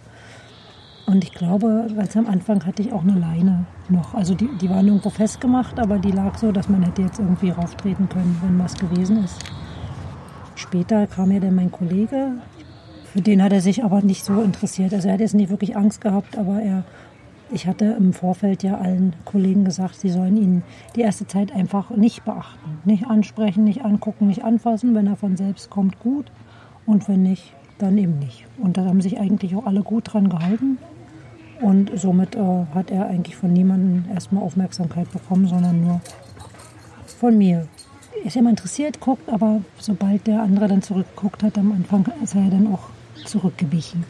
Und 1.08 1.24
ich 1.24 1.34
glaube, 1.34 1.88
ganz 1.95 2.18
am 2.18 2.26
Anfang 2.26 2.66
hatte 2.66 2.82
ich 2.82 2.91
auch 2.91 3.03
eine 3.03 3.20
Leine 3.20 3.66
noch. 3.89 4.16
Also 4.16 4.34
die, 4.34 4.49
die 4.60 4.70
war 4.70 4.82
nirgendwo 4.82 5.12
festgemacht, 5.12 5.80
aber 5.80 5.99
die 5.99 6.12
lag 6.12 6.38
so, 6.38 6.51
dass 6.51 6.68
man 6.68 6.82
hätte 6.82 7.03
jetzt 7.03 7.20
irgendwie 7.20 7.51
rauftreten 7.51 8.10
können, 8.10 8.39
wenn 8.43 8.58
was 8.58 8.76
gewesen 8.76 9.24
ist. 9.24 9.39
Später 10.56 11.06
kam 11.06 11.32
ja 11.32 11.39
dann 11.39 11.53
mein 11.53 11.72
Kollege, 11.72 12.32
für 13.14 13.22
den 13.22 13.43
hat 13.43 13.53
er 13.53 13.62
sich 13.62 13.84
aber 13.84 14.01
nicht 14.01 14.26
so 14.26 14.41
interessiert. 14.41 14.93
Also 14.93 15.08
er 15.08 15.14
hat 15.14 15.20
jetzt 15.20 15.36
nicht 15.36 15.49
wirklich 15.49 15.78
Angst 15.78 16.01
gehabt, 16.01 16.38
aber 16.39 16.60
er, 16.62 16.84
ich 17.51 17.68
hatte 17.68 17.86
im 17.86 18.12
Vorfeld 18.12 18.64
ja 18.64 18.80
allen 18.80 19.14
Kollegen 19.26 19.64
gesagt, 19.64 19.95
sie 19.95 20.10
sollen 20.10 20.36
ihn 20.38 20.64
die 20.95 21.01
erste 21.01 21.28
Zeit 21.28 21.53
einfach 21.53 21.91
nicht 21.91 22.26
beachten. 22.26 22.80
Nicht 22.84 23.06
ansprechen, 23.06 23.64
nicht 23.64 23.86
angucken, 23.86 24.28
nicht 24.28 24.43
anfassen. 24.43 24.95
Wenn 24.95 25.06
er 25.08 25.18
von 25.18 25.38
selbst 25.38 25.70
kommt, 25.70 25.99
gut. 25.99 26.32
Und 26.88 27.08
wenn 27.08 27.22
nicht, 27.22 27.53
dann 27.78 27.97
eben 27.97 28.18
nicht. 28.18 28.45
Und 28.58 28.78
da 28.78 28.86
haben 28.86 29.01
sich 29.01 29.20
eigentlich 29.20 29.56
auch 29.56 29.68
alle 29.68 29.84
gut 29.84 30.14
dran 30.14 30.30
gehalten. 30.30 30.80
Und 31.62 31.91
somit 31.99 32.36
äh, 32.36 32.66
hat 32.74 32.91
er 32.91 33.08
eigentlich 33.08 33.36
von 33.36 33.53
niemandem 33.53 34.12
erstmal 34.14 34.43
Aufmerksamkeit 34.43 35.12
bekommen, 35.12 35.47
sondern 35.47 35.82
nur 35.82 36.01
von 37.20 37.38
mir. 37.38 37.68
Er 38.22 38.26
ist 38.26 38.36
immer 38.36 38.49
interessiert, 38.49 38.99
guckt, 38.99 39.30
aber 39.30 39.62
sobald 39.80 40.28
der 40.28 40.41
andere 40.41 40.68
dann 40.68 40.82
zurückguckt 40.82 41.43
hat, 41.43 41.58
am 41.58 41.72
Anfang 41.72 42.06
ist 42.24 42.36
er 42.36 42.49
dann 42.49 42.72
auch 42.74 42.89
zurückgewichen. 43.26 44.03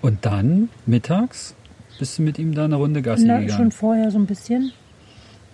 Und 0.00 0.24
dann, 0.24 0.68
mittags, 0.86 1.54
bist 1.98 2.18
du 2.18 2.22
mit 2.22 2.38
ihm 2.38 2.54
da 2.54 2.64
eine 2.64 2.76
Runde 2.76 3.02
Gassi 3.02 3.24
Na, 3.26 3.40
gegangen? 3.40 3.56
schon 3.58 3.72
vorher 3.72 4.10
so 4.10 4.18
ein 4.18 4.26
bisschen. 4.26 4.72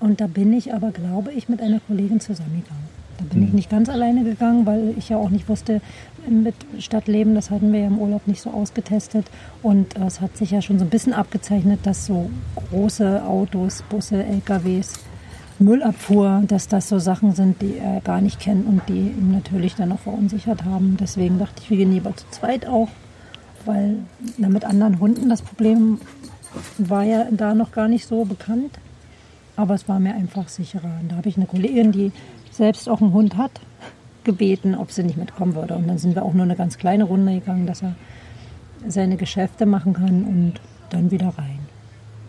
Und 0.01 0.21
da 0.21 0.27
bin 0.27 0.53
ich 0.53 0.75
aber, 0.75 0.91
glaube 0.91 1.33
ich, 1.33 1.49
mit 1.49 1.63
einer 1.63 1.81
Kollegin 1.81 2.21
zusammengegangen. 2.21 2.94
Da 3.19 3.25
bin 3.25 3.45
ich 3.45 3.53
nicht 3.53 3.71
ganz 3.71 3.89
alleine 3.89 4.25
gegangen, 4.25 4.67
weil 4.67 4.95
ich 4.97 5.09
ja 5.09 5.17
auch 5.17 5.31
nicht 5.31 5.49
wusste, 5.49 5.81
mit 6.29 6.55
Stadtleben, 6.79 7.35
das 7.35 7.51
hatten 7.51 7.73
wir 7.73 7.81
ja 7.81 7.87
im 7.87 7.99
Urlaub 7.99 8.27
nicht 8.27 8.41
so 8.41 8.51
ausgetestet. 8.51 9.27
Und 9.63 9.97
äh, 9.97 10.05
es 10.07 10.21
hat 10.21 10.37
sich 10.37 10.51
ja 10.51 10.63
schon 10.63 10.79
so 10.79 10.85
ein 10.85 10.91
bisschen 10.91 11.13
abgezeichnet, 11.13 11.81
dass 11.85 12.07
so 12.07 12.31
große 12.57 13.25
Autos, 13.25 13.83
Busse, 13.89 14.25
LKWs, 14.25 14.95
Müllabfuhr, 15.59 16.43
dass 16.47 16.69
das 16.69 16.89
so 16.89 16.99
Sachen 16.99 17.33
sind, 17.33 17.63
die 17.63 17.79
er 17.79 18.01
gar 18.01 18.21
nicht 18.21 18.41
kennt 18.41 18.67
und 18.67 18.83
die 18.89 19.11
ihn 19.11 19.33
natürlich 19.33 19.77
dann 19.77 19.93
auch 19.93 20.01
verunsichert 20.01 20.65
haben. 20.65 20.97
Deswegen 20.99 21.39
dachte 21.39 21.63
ich, 21.63 21.71
wir 21.71 21.77
gehen 21.77 21.93
lieber 21.93 22.15
zu 22.17 22.25
zweit 22.31 22.67
auch, 22.67 22.89
weil 23.65 23.99
na, 24.37 24.49
mit 24.49 24.65
anderen 24.65 24.99
Hunden 24.99 25.29
das 25.29 25.43
Problem 25.43 26.01
war 26.79 27.05
ja 27.05 27.27
da 27.31 27.55
noch 27.55 27.73
gar 27.73 27.89
nicht 27.89 28.07
so 28.07 28.25
bekannt. 28.25 28.79
Aber 29.57 29.75
es 29.75 29.89
war 29.89 30.01
mir 30.01 30.15
einfach 30.15 30.49
sicherer. 30.49 30.99
Und 31.01 31.13
da 31.13 31.17
habe 31.17 31.29
ich 31.29 31.37
eine 31.37 31.47
Kollegin, 31.47 31.93
die 31.93 32.11
selbst 32.55 32.89
auch 32.89 33.01
einen 33.01 33.13
Hund 33.13 33.37
hat, 33.37 33.61
gebeten, 34.25 34.75
ob 34.75 34.91
sie 34.91 35.03
nicht 35.03 35.19
mitkommen 35.19 35.55
würde. 35.55 35.75
Und 35.75 35.89
dann 35.89 35.99
sind 35.99 36.15
wir 36.15 36.25
auch 36.25 36.35
nur 36.35 36.45
eine 36.45 36.57
ganz 36.57 36.79
kleine 36.79 37.05
Runde 37.05 37.35
gegangen, 37.35 37.67
dass 37.67 37.83
er 37.83 37.95
seine 38.87 39.17
Geschäfte 39.17 39.67
machen 39.67 39.95
kann 39.95 40.25
und 40.25 40.55
dann 40.91 41.11
wieder 41.11 41.29
rein. 41.29 41.59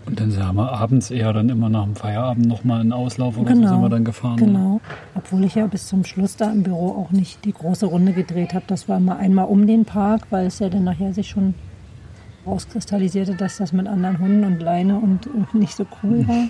Und 0.06 0.20
dann 0.20 0.30
sind 0.30 0.54
wir 0.54 0.72
abends 0.72 1.10
eher 1.10 1.34
dann 1.34 1.50
immer 1.50 1.68
nach 1.68 1.86
dem 1.86 1.96
Feierabend 1.96 2.46
nochmal 2.46 2.82
einen 2.82 2.94
Auslauf 2.94 3.38
oder 3.38 3.56
so 3.56 3.68
sind 3.68 3.82
wir 3.82 3.90
dann 3.90 4.04
gefahren. 4.06 4.36
ne? 4.36 4.46
Genau. 4.46 4.82
Obwohl 5.16 5.44
ich 5.46 5.56
ja 5.56 5.66
bis 5.66 5.88
zum 5.88 6.04
Schluss 6.04 6.38
da 6.38 6.52
im 6.52 6.62
Büro 6.62 6.90
auch 6.92 7.12
nicht 7.12 7.44
die 7.44 7.54
große 7.54 7.88
Runde 7.88 8.14
gedreht 8.14 8.54
habe. 8.54 8.66
Das 8.68 8.88
war 8.88 9.00
mal 9.00 9.18
einmal 9.18 9.46
um 9.46 9.66
den 9.66 9.84
Park, 9.86 10.28
weil 10.30 10.46
es 10.46 10.60
ja 10.60 10.70
dann 10.70 10.84
nachher 10.84 11.14
sich 11.14 11.30
schon 11.30 11.56
rauskristallisierte, 12.46 13.34
dass 13.34 13.58
das 13.58 13.74
mit 13.74 13.88
anderen 13.88 14.20
Hunden 14.20 14.44
und 14.44 14.60
Leine 14.60 15.00
und 15.00 15.56
nicht 15.56 15.76
so 15.76 15.88
cool 16.04 16.28
war. 16.28 16.50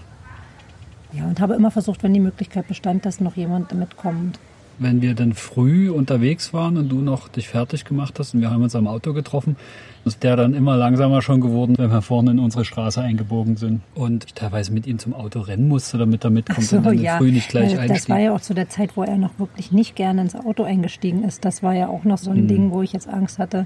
Ja, 1.17 1.25
und 1.25 1.39
habe 1.39 1.53
immer 1.55 1.71
versucht, 1.71 2.03
wenn 2.03 2.13
die 2.13 2.19
Möglichkeit 2.19 2.67
bestand, 2.67 3.05
dass 3.05 3.19
noch 3.21 3.35
jemand 3.35 3.73
mitkommt. 3.73 4.39
Wenn 4.77 5.01
wir 5.01 5.13
dann 5.15 5.31
früh 5.33 5.89
unterwegs 5.89 6.51
waren 6.53 6.75
und 6.75 6.89
du 6.89 6.97
noch 6.99 7.29
dich 7.29 7.47
fertig 7.47 7.85
gemacht 7.85 8.19
hast 8.19 8.33
und 8.33 8.41
wir 8.41 8.51
haben 8.51 8.61
uns 8.61 8.75
am 8.75 8.87
Auto 8.87 9.13
getroffen, 9.13 9.55
ist 10.03 10.21
der 10.23 10.35
dann 10.35 10.53
immer 10.53 10.75
langsamer 10.75 11.21
schon 11.21 11.39
geworden, 11.39 11.75
wenn 11.77 11.89
wir 11.89 12.01
vorne 12.01 12.31
in 12.31 12.39
unsere 12.39 12.65
Straße 12.65 12.99
eingebogen 13.01 13.55
sind. 13.55 13.79
Und 13.93 14.25
ich 14.25 14.33
teilweise 14.33 14.73
mit 14.73 14.85
ihm 14.85 14.99
zum 14.99 15.13
Auto 15.13 15.39
rennen 15.39 15.69
musste, 15.69 15.97
damit 15.97 16.25
er 16.25 16.29
mitkommt 16.29 16.63
So, 16.67 16.75
und 16.77 16.85
dann 16.87 16.97
ja. 16.99 17.15
früh 17.17 17.31
nicht 17.31 17.47
gleich 17.47 17.71
Äh, 17.71 17.75
Das 17.77 17.89
einstieg. 17.91 18.09
war 18.09 18.19
ja 18.19 18.33
auch 18.33 18.41
zu 18.41 18.53
der 18.53 18.67
Zeit, 18.67 18.97
wo 18.97 19.03
er 19.03 19.15
noch 19.15 19.39
wirklich 19.39 19.71
nicht 19.71 19.95
gerne 19.95 20.23
ins 20.23 20.35
Auto 20.35 20.63
eingestiegen 20.63 21.23
ist. 21.23 21.45
Das 21.45 21.63
war 21.63 21.73
ja 21.73 21.87
auch 21.87 22.03
noch 22.03 22.17
so 22.17 22.31
Mhm. 22.31 22.37
ein 22.39 22.47
Ding, 22.49 22.71
wo 22.71 22.81
ich 22.81 22.91
jetzt 22.91 23.07
Angst 23.07 23.39
hatte, 23.39 23.65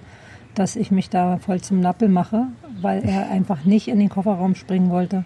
dass 0.54 0.76
ich 0.76 0.91
mich 0.91 1.10
da 1.10 1.38
voll 1.39 1.60
zum 1.62 1.80
Nappel 1.80 2.08
mache, 2.10 2.43
weil 2.82 3.04
er 3.04 3.32
einfach 3.32 3.66
nicht 3.66 3.88
in 3.88 3.97
den 3.97 4.10
Kofferraum 4.10 4.54
springen 4.54 4.91
wollte. 4.91 5.24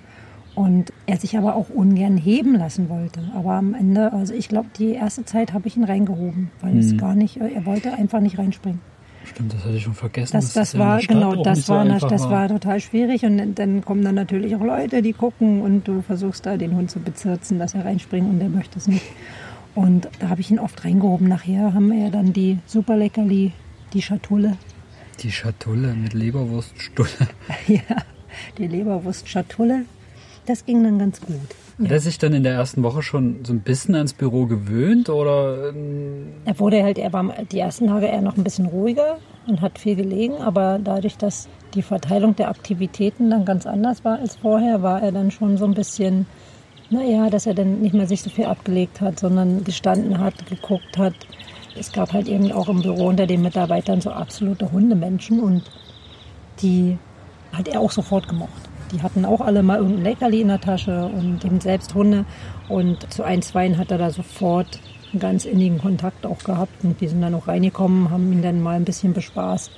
Und 0.55 0.93
er 1.07 1.17
sich 1.17 1.35
aber 1.37 1.55
auch 1.55 1.69
ungern 1.69 2.15
heben 2.17 2.55
lassen 2.55 2.87
wollte. 2.89 3.21
Aber 3.35 3.53
am 3.53 3.73
Ende, 3.73 4.13
also 4.13 4.33
ich 4.35 4.49
glaube, 4.49 4.67
die 4.77 4.91
erste 4.91 5.25
Zeit 5.25 5.51
habe 5.53 5.67
ich 5.67 5.75
ihn 5.77 5.83
reingehoben, 5.83 6.51
weil 6.61 6.73
Mhm. 6.73 6.79
es 6.79 6.97
gar 6.97 7.15
nicht, 7.15 7.37
er 7.37 7.65
wollte 7.65 7.93
einfach 7.93 8.19
nicht 8.19 8.37
reinspringen. 8.37 8.79
Stimmt, 9.25 9.53
das 9.53 9.63
hatte 9.63 9.75
ich 9.77 9.83
schon 9.83 9.93
vergessen. 9.95 10.33
Das, 10.33 10.53
das 10.53 10.73
in 10.75 10.79
war, 10.81 10.99
genau, 10.99 11.41
das 11.41 11.65
so 11.65 11.73
war, 11.73 11.81
einfach 11.81 12.09
das 12.09 12.29
war 12.29 12.49
total 12.49 12.79
schwierig. 12.81 13.23
Und 13.25 13.55
dann- 13.55 13.81
kommen 13.83 14.03
dann 14.03 14.15
natürlich 14.15 14.55
auch 14.55 14.61
Leute, 14.61 15.01
die 15.01 15.13
gucken 15.13 15.61
und 15.61 15.87
du 15.87 16.01
versuchst 16.01 16.45
da 16.45 16.55
den 16.57 16.75
Hund 16.75 16.91
zu 16.91 16.99
bezirzen, 16.99 17.57
dass 17.57 17.73
er 17.73 17.85
reinspringt 17.85 18.29
und 18.29 18.39
der 18.39 18.49
möchte 18.49 18.77
es 18.77 18.87
nicht. 18.87 19.05
Und 19.75 20.07
da 20.19 20.29
habe 20.29 20.41
ich 20.41 20.51
ihn 20.51 20.59
oft 20.59 20.83
reingehoben. 20.85 21.27
Nachher 21.29 21.73
haben 21.73 21.89
wir 21.91 21.97
ja 21.99 22.09
dann 22.11 22.31
die 22.33 22.59
super 22.67 22.95
leckerli, 22.97 23.53
die 23.93 24.01
Schatulle. 24.03 24.57
Die 25.21 25.31
Schatulle 25.31 25.93
mit 25.95 26.13
Leberwurststulle. 26.13 27.09
ja, 27.67 27.79
die 28.59 28.67
Leberwurst-Schatulle. 28.67 29.85
Das 30.45 30.65
ging 30.65 30.83
dann 30.83 30.99
ganz 30.99 31.21
gut. 31.21 31.37
Hat 31.81 31.91
er 31.91 31.99
sich 31.99 32.19
dann 32.19 32.33
in 32.33 32.43
der 32.43 32.53
ersten 32.53 32.83
Woche 32.83 33.01
schon 33.01 33.43
so 33.43 33.51
ein 33.51 33.61
bisschen 33.61 33.95
ans 33.95 34.13
Büro 34.13 34.45
gewöhnt 34.45 35.09
oder 35.09 35.69
ähm, 35.69 36.33
Er 36.45 36.59
wurde 36.59 36.83
halt, 36.83 36.97
er 36.99 37.11
war 37.13 37.23
die 37.51 37.59
ersten 37.59 37.87
Tage 37.87 38.05
eher 38.05 38.21
noch 38.21 38.37
ein 38.37 38.43
bisschen 38.43 38.67
ruhiger 38.67 39.17
und 39.47 39.61
hat 39.61 39.79
viel 39.79 39.95
gelegen, 39.95 40.35
aber 40.35 40.79
dadurch, 40.83 41.17
dass 41.17 41.49
die 41.73 41.81
Verteilung 41.81 42.35
der 42.35 42.49
Aktivitäten 42.49 43.29
dann 43.29 43.45
ganz 43.45 43.65
anders 43.65 44.05
war 44.05 44.19
als 44.19 44.35
vorher, 44.35 44.83
war 44.83 45.01
er 45.01 45.11
dann 45.11 45.31
schon 45.31 45.57
so 45.57 45.65
ein 45.65 45.73
bisschen, 45.73 46.27
naja, 46.91 47.29
dass 47.29 47.47
er 47.47 47.55
dann 47.55 47.81
nicht 47.81 47.95
mehr 47.95 48.07
sich 48.07 48.21
so 48.21 48.29
viel 48.29 48.45
abgelegt 48.45 49.01
hat, 49.01 49.19
sondern 49.19 49.63
gestanden 49.63 50.19
hat, 50.19 50.45
geguckt 50.47 50.97
hat. 50.97 51.15
Es 51.77 51.91
gab 51.91 52.13
halt 52.13 52.27
eben 52.27 52.51
auch 52.51 52.69
im 52.69 52.83
Büro 52.83 53.07
unter 53.07 53.25
den 53.25 53.41
Mitarbeitern 53.41 53.99
so 53.99 54.11
absolute 54.11 54.71
Hundemenschen 54.71 55.39
und 55.39 55.63
die 56.61 56.99
hat 57.51 57.67
er 57.67 57.79
auch 57.79 57.91
sofort 57.91 58.27
gemocht. 58.27 58.62
Die 58.93 59.01
hatten 59.01 59.25
auch 59.25 59.41
alle 59.41 59.63
mal 59.63 59.79
irgendein 59.79 60.03
Leckerli 60.03 60.41
in 60.41 60.49
der 60.49 60.61
Tasche 60.61 61.05
und 61.05 61.43
eben 61.43 61.59
selbst 61.59 61.95
Hunde. 61.95 62.25
Und 62.69 63.11
zu 63.11 63.23
ein, 63.23 63.41
zweien 63.41 63.79
hat 63.79 63.89
er 63.89 63.97
da 63.97 64.11
sofort 64.11 64.79
einen 65.11 65.19
ganz 65.19 65.45
innigen 65.45 65.79
Kontakt 65.79 66.27
auch 66.27 66.39
gehabt. 66.43 66.83
Und 66.83 67.01
die 67.01 67.07
sind 67.07 67.21
dann 67.21 67.33
auch 67.33 67.47
reingekommen, 67.47 68.11
haben 68.11 68.31
ihn 68.31 68.43
dann 68.43 68.61
mal 68.61 68.75
ein 68.75 68.85
bisschen 68.85 69.13
bespaßt. 69.13 69.71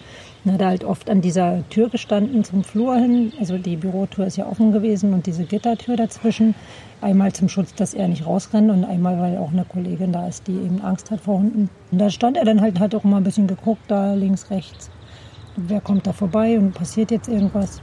Dann 0.44 0.54
hat 0.54 0.62
er 0.62 0.68
halt 0.68 0.84
oft 0.84 1.10
an 1.10 1.22
dieser 1.22 1.68
Tür 1.70 1.90
gestanden 1.90 2.44
zum 2.44 2.66
Flur 2.66 2.98
hin. 2.98 3.32
Also 3.40 3.58
die 3.58 3.78
Bürotür 3.78 4.28
ist 4.28 4.36
ja 4.36 4.48
offen 4.48 4.74
gewesen 4.74 5.14
und 5.14 5.26
diese 5.28 5.46
Gittertür 5.46 5.96
dazwischen. 5.96 6.54
Einmal 7.00 7.32
zum 7.32 7.48
Schutz, 7.48 7.74
dass 7.74 7.94
er 7.94 8.10
nicht 8.10 8.26
rausrennt 8.26 8.70
und 8.70 8.84
einmal, 8.84 9.18
weil 9.20 9.38
auch 9.38 9.52
eine 9.52 9.64
Kollegin 9.64 10.12
da 10.12 10.28
ist, 10.28 10.48
die 10.48 10.54
eben 10.54 10.82
Angst 10.82 11.10
hat 11.10 11.22
vor 11.22 11.38
Hunden. 11.38 11.70
Und 11.90 11.98
da 12.00 12.10
stand 12.10 12.36
er 12.36 12.44
dann 12.44 12.60
halt, 12.60 12.80
hat 12.80 12.94
auch 12.94 13.06
mal 13.06 13.18
ein 13.18 13.24
bisschen 13.24 13.48
geguckt, 13.48 13.84
da 13.88 14.14
links, 14.14 14.52
rechts. 14.52 14.90
Wer 15.56 15.80
kommt 15.80 16.06
da 16.06 16.12
vorbei 16.12 16.60
und 16.60 16.74
passiert 16.74 17.12
jetzt 17.12 17.30
irgendwas? 17.30 17.82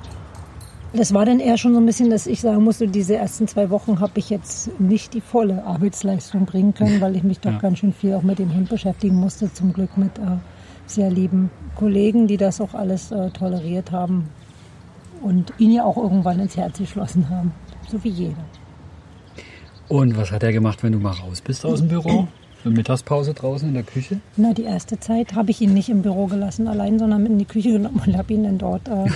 Das 0.95 1.15
war 1.15 1.25
dann 1.25 1.41
eher 1.41 1.57
schon 1.57 1.73
so 1.73 1.81
ein 1.81 1.87
bisschen, 1.87 2.11
dass 2.11 2.27
ich 2.27 2.43
sagen 2.43 2.63
musste, 2.63 2.87
diese 2.87 3.17
ersten 3.17 3.49
zwei 3.49 3.71
Wochen 3.71 4.01
habe 4.01 4.13
ich 4.17 4.29
jetzt 4.29 4.79
nicht 4.79 5.15
die 5.15 5.23
volle 5.23 5.65
Arbeitsleistung 5.65 6.45
bringen 6.45 6.75
können, 6.75 7.01
weil 7.01 7.17
ich 7.17 7.23
mich 7.23 7.41
doch 7.41 7.53
Ja. 7.53 7.59
ganz 7.59 7.79
schön 7.79 7.95
viel 7.95 8.15
auch 8.15 8.23
mit 8.23 8.39
dem 8.39 8.55
Hund 8.55 8.69
beschäftigen 8.69 9.17
musste. 9.17 9.51
Zum 9.53 9.73
Glück 9.73 9.97
mit 9.97 10.19
äh, 10.19 10.23
sehr 10.87 11.11
lieben 11.11 11.51
Kollegen, 11.77 12.27
die 12.27 12.37
das 12.37 12.61
auch 12.61 12.75
alles 12.75 13.11
äh, 13.11 13.31
toleriert 13.31 13.91
haben 13.91 14.29
und 15.23 15.53
ihn 15.59 15.71
ja 15.73 15.85
auch 15.85 15.97
irgendwann 15.97 16.41
ins 16.41 16.57
Herz 16.59 16.77
geschlossen 16.79 17.31
haben. 17.31 17.53
So 17.89 18.03
wie 18.05 18.11
jeder. 18.11 18.45
und 19.89 20.17
was 20.17 20.31
hat 20.31 20.43
er 20.43 20.53
gemacht, 20.53 20.83
wenn 20.83 20.93
du 20.93 20.99
mal 20.99 21.13
raus 21.13 21.41
bist 21.41 21.65
aus 21.65 21.79
dem 21.81 21.89
Büro? 21.89 22.29
Eine 22.65 22.75
Mittagspause 22.75 23.35
draußen 23.35 23.69
in 23.69 23.75
der 23.75 23.83
Küche? 23.83 24.21
Na, 24.37 24.53
die 24.53 24.63
erste 24.63 25.01
Zeit 25.01 25.35
habe 25.35 25.51
ich 25.51 25.61
ihn 25.61 25.75
nicht 25.75 25.89
im 25.89 26.03
Büro 26.03 26.27
gelassen 26.27 26.69
allein, 26.69 26.97
sondern 26.99 27.27
in 27.27 27.39
die 27.39 27.45
Küche 27.45 27.73
genommen 27.73 28.01
und 28.07 28.17
habe 28.17 28.33
ihn 28.33 28.45
dann 28.45 28.59
dort 28.59 28.87
äh, 28.87 29.07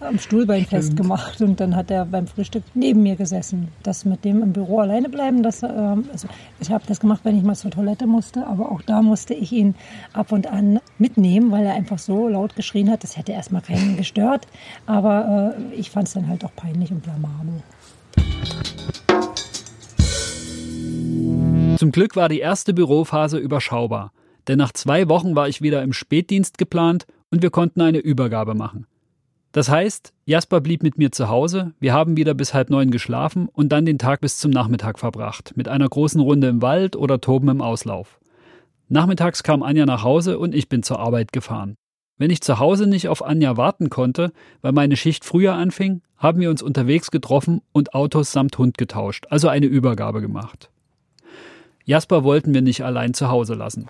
am 0.00 0.18
Stuhlbein 0.18 0.66
festgemacht. 0.66 1.40
Und 1.40 1.58
dann 1.60 1.74
hat 1.74 1.90
er 1.90 2.04
beim 2.04 2.26
Frühstück 2.26 2.64
neben 2.74 3.02
mir 3.02 3.16
gesessen. 3.16 3.68
Das 3.82 4.04
mit 4.04 4.26
dem 4.26 4.42
im 4.42 4.52
Büro 4.52 4.80
alleine 4.80 5.08
bleiben, 5.08 5.42
das, 5.42 5.62
äh, 5.62 5.66
also 5.66 6.28
ich 6.60 6.70
habe 6.70 6.84
das 6.86 7.00
gemacht, 7.00 7.20
wenn 7.24 7.36
ich 7.38 7.42
mal 7.42 7.54
zur 7.54 7.70
Toilette 7.70 8.06
musste, 8.06 8.46
aber 8.46 8.70
auch 8.70 8.82
da 8.82 9.00
musste 9.00 9.32
ich 9.32 9.52
ihn 9.52 9.74
ab 10.12 10.30
und 10.32 10.46
an 10.46 10.78
mitnehmen, 10.98 11.50
weil 11.50 11.64
er 11.64 11.74
einfach 11.74 11.98
so 11.98 12.28
laut 12.28 12.56
geschrien 12.56 12.90
hat. 12.90 13.04
Das 13.04 13.16
hätte 13.16 13.32
erstmal 13.32 13.62
keinen 13.62 13.96
gestört, 13.96 14.46
aber 14.84 15.56
äh, 15.56 15.74
ich 15.74 15.90
fand 15.90 16.08
es 16.08 16.14
dann 16.14 16.28
halt 16.28 16.44
auch 16.44 16.54
peinlich 16.54 16.90
und 16.90 17.02
blamabel. 17.02 17.62
Zum 21.82 21.90
Glück 21.90 22.14
war 22.14 22.28
die 22.28 22.38
erste 22.38 22.74
Bürophase 22.74 23.38
überschaubar, 23.38 24.12
denn 24.46 24.56
nach 24.56 24.70
zwei 24.70 25.08
Wochen 25.08 25.34
war 25.34 25.48
ich 25.48 25.62
wieder 25.62 25.82
im 25.82 25.92
Spätdienst 25.92 26.56
geplant 26.56 27.08
und 27.32 27.42
wir 27.42 27.50
konnten 27.50 27.80
eine 27.80 27.98
Übergabe 27.98 28.54
machen. 28.54 28.86
Das 29.50 29.68
heißt, 29.68 30.12
Jasper 30.24 30.60
blieb 30.60 30.84
mit 30.84 30.96
mir 30.96 31.10
zu 31.10 31.28
Hause, 31.28 31.72
wir 31.80 31.92
haben 31.92 32.16
wieder 32.16 32.34
bis 32.34 32.54
halb 32.54 32.70
neun 32.70 32.92
geschlafen 32.92 33.48
und 33.48 33.70
dann 33.70 33.84
den 33.84 33.98
Tag 33.98 34.20
bis 34.20 34.38
zum 34.38 34.52
Nachmittag 34.52 35.00
verbracht, 35.00 35.54
mit 35.56 35.66
einer 35.66 35.88
großen 35.88 36.20
Runde 36.20 36.46
im 36.46 36.62
Wald 36.62 36.94
oder 36.94 37.20
Toben 37.20 37.48
im 37.48 37.60
Auslauf. 37.60 38.20
Nachmittags 38.88 39.42
kam 39.42 39.64
Anja 39.64 39.84
nach 39.84 40.04
Hause 40.04 40.38
und 40.38 40.54
ich 40.54 40.68
bin 40.68 40.84
zur 40.84 41.00
Arbeit 41.00 41.32
gefahren. 41.32 41.74
Wenn 42.16 42.30
ich 42.30 42.42
zu 42.42 42.60
Hause 42.60 42.86
nicht 42.86 43.08
auf 43.08 43.24
Anja 43.24 43.56
warten 43.56 43.90
konnte, 43.90 44.30
weil 44.60 44.70
meine 44.70 44.96
Schicht 44.96 45.24
früher 45.24 45.54
anfing, 45.54 46.02
haben 46.16 46.38
wir 46.38 46.50
uns 46.50 46.62
unterwegs 46.62 47.10
getroffen 47.10 47.60
und 47.72 47.92
Autos 47.92 48.30
samt 48.30 48.56
Hund 48.56 48.78
getauscht, 48.78 49.26
also 49.30 49.48
eine 49.48 49.66
Übergabe 49.66 50.20
gemacht. 50.20 50.71
Jasper 51.84 52.22
wollten 52.22 52.54
wir 52.54 52.62
nicht 52.62 52.84
allein 52.84 53.12
zu 53.12 53.28
Hause 53.28 53.54
lassen. 53.54 53.88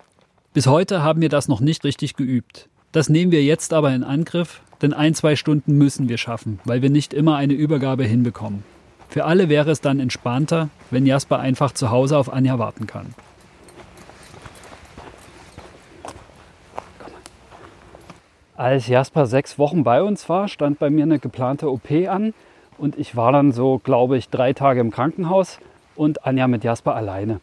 Bis 0.53 0.65
heute 0.65 1.03
haben 1.03 1.21
wir 1.21 1.29
das 1.29 1.47
noch 1.47 1.59
nicht 1.59 1.83
richtig 1.83 2.15
geübt. 2.15 2.67
Das 2.91 3.07
nehmen 3.07 3.31
wir 3.31 3.43
jetzt 3.43 3.71
aber 3.71 3.93
in 3.93 4.03
Angriff, 4.03 4.61
denn 4.81 4.93
ein, 4.93 5.13
zwei 5.13 5.35
Stunden 5.35 5.77
müssen 5.77 6.09
wir 6.09 6.17
schaffen, 6.17 6.59
weil 6.65 6.81
wir 6.81 6.89
nicht 6.89 7.13
immer 7.13 7.35
eine 7.35 7.53
Übergabe 7.53 8.03
hinbekommen. 8.03 8.63
Für 9.09 9.25
alle 9.25 9.47
wäre 9.47 9.69
es 9.69 9.79
dann 9.79 9.99
entspannter, 9.99 10.69
wenn 10.89 11.05
Jasper 11.05 11.39
einfach 11.39 11.71
zu 11.71 11.91
Hause 11.91 12.17
auf 12.17 12.33
Anja 12.33 12.57
warten 12.57 12.87
kann. 12.87 13.13
Als 18.55 18.87
Jasper 18.87 19.27
sechs 19.27 19.59
Wochen 19.59 19.83
bei 19.83 20.01
uns 20.01 20.29
war, 20.29 20.47
stand 20.47 20.79
bei 20.79 20.89
mir 20.89 21.03
eine 21.03 21.19
geplante 21.19 21.69
OP 21.71 21.91
an 22.07 22.33
und 22.79 22.97
ich 22.97 23.15
war 23.15 23.31
dann 23.31 23.51
so, 23.51 23.79
glaube 23.83 24.17
ich, 24.17 24.29
drei 24.29 24.53
Tage 24.53 24.79
im 24.79 24.89
Krankenhaus 24.89 25.59
und 25.95 26.25
Anja 26.25 26.47
mit 26.47 26.63
Jasper 26.63 26.95
alleine. 26.95 27.39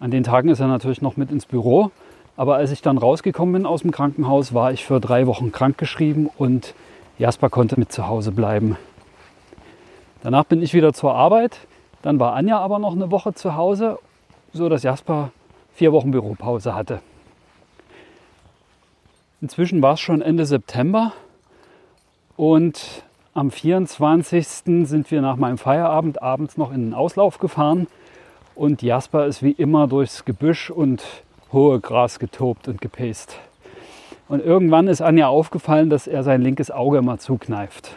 An 0.00 0.12
den 0.12 0.22
Tagen 0.22 0.48
ist 0.48 0.60
er 0.60 0.68
natürlich 0.68 1.02
noch 1.02 1.16
mit 1.16 1.30
ins 1.30 1.46
Büro. 1.46 1.90
Aber 2.36 2.54
als 2.54 2.70
ich 2.70 2.82
dann 2.82 2.98
rausgekommen 2.98 3.52
bin 3.52 3.66
aus 3.66 3.82
dem 3.82 3.90
Krankenhaus, 3.90 4.54
war 4.54 4.72
ich 4.72 4.84
für 4.84 5.00
drei 5.00 5.26
Wochen 5.26 5.50
krankgeschrieben 5.50 6.30
und 6.38 6.74
Jasper 7.18 7.50
konnte 7.50 7.78
mit 7.80 7.90
zu 7.90 8.06
Hause 8.06 8.30
bleiben. 8.30 8.76
Danach 10.22 10.44
bin 10.44 10.62
ich 10.62 10.72
wieder 10.72 10.92
zur 10.92 11.14
Arbeit. 11.14 11.58
Dann 12.02 12.20
war 12.20 12.34
Anja 12.34 12.60
aber 12.60 12.78
noch 12.78 12.94
eine 12.94 13.10
Woche 13.10 13.34
zu 13.34 13.56
Hause, 13.56 13.98
so 14.52 14.68
dass 14.68 14.84
Jasper 14.84 15.32
vier 15.74 15.92
Wochen 15.92 16.12
Büropause 16.12 16.76
hatte. 16.76 17.00
Inzwischen 19.40 19.82
war 19.82 19.94
es 19.94 20.00
schon 20.00 20.22
Ende 20.22 20.46
September 20.46 21.12
und 22.36 23.02
am 23.34 23.50
24. 23.50 24.46
sind 24.46 25.10
wir 25.10 25.22
nach 25.22 25.36
meinem 25.36 25.58
Feierabend 25.58 26.22
abends 26.22 26.56
noch 26.56 26.72
in 26.72 26.86
den 26.86 26.94
Auslauf 26.94 27.38
gefahren 27.38 27.88
und 28.58 28.82
Jasper 28.82 29.26
ist 29.26 29.42
wie 29.42 29.52
immer 29.52 29.86
durchs 29.86 30.24
Gebüsch 30.24 30.68
und 30.68 31.04
hohe 31.52 31.78
Gras 31.78 32.18
getobt 32.18 32.66
und 32.66 32.80
gepäst. 32.80 33.38
Und 34.28 34.44
irgendwann 34.44 34.88
ist 34.88 35.00
Anja 35.00 35.28
aufgefallen, 35.28 35.90
dass 35.90 36.08
er 36.08 36.24
sein 36.24 36.42
linkes 36.42 36.72
Auge 36.72 36.98
immer 36.98 37.18
zukneift. 37.18 37.96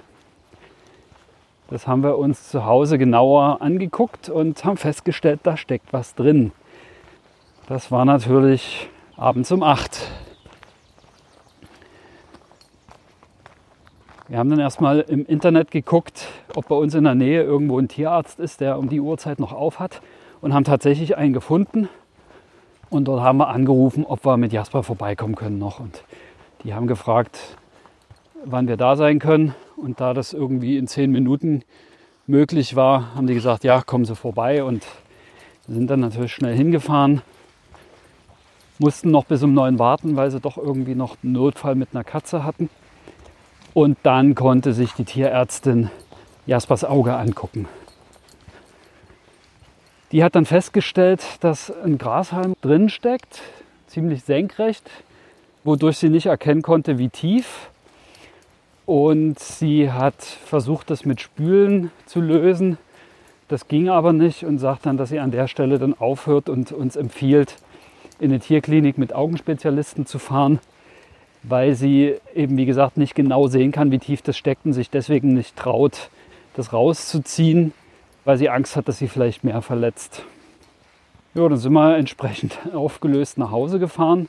Das 1.71 1.87
haben 1.87 2.03
wir 2.03 2.17
uns 2.17 2.49
zu 2.49 2.65
Hause 2.65 2.99
genauer 2.99 3.61
angeguckt 3.61 4.29
und 4.29 4.63
haben 4.63 4.77
festgestellt, 4.77 5.39
da 5.43 5.57
steckt 5.57 5.91
was 5.93 6.13
drin. 6.13 6.51
Das 7.67 7.91
war 7.91 8.05
natürlich 8.05 8.87
abends 9.17 9.51
um 9.51 9.63
8. 9.63 10.11
Wir 14.27 14.37
haben 14.37 14.49
dann 14.49 14.59
erstmal 14.59 14.99
im 15.01 15.25
Internet 15.25 15.71
geguckt, 15.71 16.27
ob 16.55 16.67
bei 16.67 16.75
uns 16.75 16.93
in 16.93 17.03
der 17.03 17.15
Nähe 17.15 17.41
irgendwo 17.41 17.79
ein 17.79 17.87
Tierarzt 17.87 18.39
ist, 18.39 18.61
der 18.61 18.77
um 18.77 18.89
die 18.89 19.01
Uhrzeit 19.01 19.39
noch 19.39 19.53
auf 19.53 19.79
hat 19.79 20.01
und 20.41 20.53
haben 20.53 20.63
tatsächlich 20.63 21.17
einen 21.17 21.33
gefunden. 21.33 21.87
Und 22.89 23.05
dort 23.05 23.21
haben 23.21 23.37
wir 23.37 23.47
angerufen, 23.47 24.05
ob 24.05 24.25
wir 24.25 24.37
mit 24.37 24.51
Jasper 24.51 24.83
vorbeikommen 24.83 25.35
können 25.35 25.59
noch. 25.59 25.79
Und 25.79 26.03
die 26.63 26.73
haben 26.73 26.87
gefragt, 26.87 27.57
wann 28.43 28.67
wir 28.67 28.77
da 28.77 28.95
sein 28.95 29.19
können. 29.19 29.55
Und 29.77 30.01
da 30.01 30.13
das 30.13 30.33
irgendwie 30.33 30.77
in 30.77 30.87
zehn 30.87 31.11
Minuten 31.11 31.63
möglich 32.27 32.75
war, 32.75 33.15
haben 33.15 33.27
die 33.27 33.33
gesagt, 33.33 33.63
ja, 33.63 33.81
kommen 33.81 34.05
Sie 34.05 34.15
vorbei. 34.15 34.63
Und 34.63 34.85
sind 35.67 35.89
dann 35.89 36.01
natürlich 36.01 36.33
schnell 36.33 36.55
hingefahren. 36.55 37.21
Mussten 38.77 39.11
noch 39.11 39.25
bis 39.25 39.43
um 39.43 39.53
neun 39.53 39.79
warten, 39.79 40.15
weil 40.15 40.31
sie 40.31 40.39
doch 40.39 40.57
irgendwie 40.57 40.95
noch 40.95 41.17
einen 41.23 41.33
Notfall 41.33 41.75
mit 41.75 41.89
einer 41.93 42.03
Katze 42.03 42.43
hatten. 42.43 42.69
Und 43.73 43.97
dann 44.03 44.35
konnte 44.35 44.73
sich 44.73 44.93
die 44.93 45.05
Tierärztin 45.05 45.89
Jaspers 46.45 46.83
Auge 46.83 47.15
angucken. 47.15 47.67
Die 50.11 50.25
hat 50.25 50.35
dann 50.35 50.45
festgestellt, 50.45 51.23
dass 51.39 51.71
ein 51.85 51.97
Grashalm 51.97 52.53
drin 52.61 52.89
steckt, 52.89 53.41
ziemlich 53.87 54.23
senkrecht, 54.23 54.89
wodurch 55.63 55.97
sie 55.97 56.09
nicht 56.09 56.25
erkennen 56.25 56.61
konnte, 56.61 56.97
wie 56.97 57.07
tief. 57.07 57.69
Und 58.85 59.39
sie 59.39 59.89
hat 59.89 60.21
versucht, 60.21 60.89
das 60.89 61.05
mit 61.05 61.21
Spülen 61.21 61.91
zu 62.07 62.19
lösen. 62.19 62.77
Das 63.47 63.69
ging 63.69 63.87
aber 63.87 64.11
nicht 64.11 64.43
und 64.43 64.59
sagt 64.59 64.85
dann, 64.85 64.97
dass 64.97 65.09
sie 65.09 65.19
an 65.19 65.31
der 65.31 65.47
Stelle 65.47 65.79
dann 65.79 65.93
aufhört 65.97 66.49
und 66.49 66.73
uns 66.73 66.97
empfiehlt, 66.97 67.55
in 68.19 68.31
eine 68.31 68.41
Tierklinik 68.41 68.97
mit 68.97 69.13
Augenspezialisten 69.13 70.05
zu 70.05 70.19
fahren, 70.19 70.59
weil 71.43 71.73
sie 71.73 72.15
eben, 72.35 72.57
wie 72.57 72.65
gesagt, 72.65 72.97
nicht 72.97 73.15
genau 73.15 73.47
sehen 73.47 73.71
kann, 73.71 73.91
wie 73.91 73.99
tief 73.99 74.21
das 74.21 74.37
steckt 74.37 74.65
und 74.65 74.73
sich 74.73 74.89
deswegen 74.89 75.33
nicht 75.33 75.55
traut, 75.55 76.09
das 76.53 76.73
rauszuziehen 76.73 77.73
weil 78.25 78.37
sie 78.37 78.49
Angst 78.49 78.75
hat, 78.75 78.87
dass 78.87 78.97
sie 78.97 79.07
vielleicht 79.07 79.43
mehr 79.43 79.61
verletzt. 79.61 80.23
Ja, 81.33 81.47
dann 81.47 81.57
sind 81.57 81.73
wir 81.73 81.97
entsprechend 81.97 82.59
aufgelöst 82.73 83.37
nach 83.37 83.51
Hause 83.51 83.79
gefahren. 83.79 84.27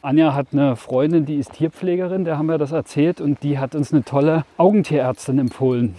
Anja 0.00 0.34
hat 0.34 0.48
eine 0.52 0.76
Freundin, 0.76 1.26
die 1.26 1.36
ist 1.36 1.54
Tierpflegerin, 1.54 2.24
der 2.24 2.38
haben 2.38 2.46
wir 2.46 2.58
das 2.58 2.72
erzählt 2.72 3.20
und 3.20 3.42
die 3.42 3.58
hat 3.58 3.74
uns 3.74 3.92
eine 3.92 4.04
tolle 4.04 4.44
Augentierärztin 4.56 5.38
empfohlen. 5.38 5.96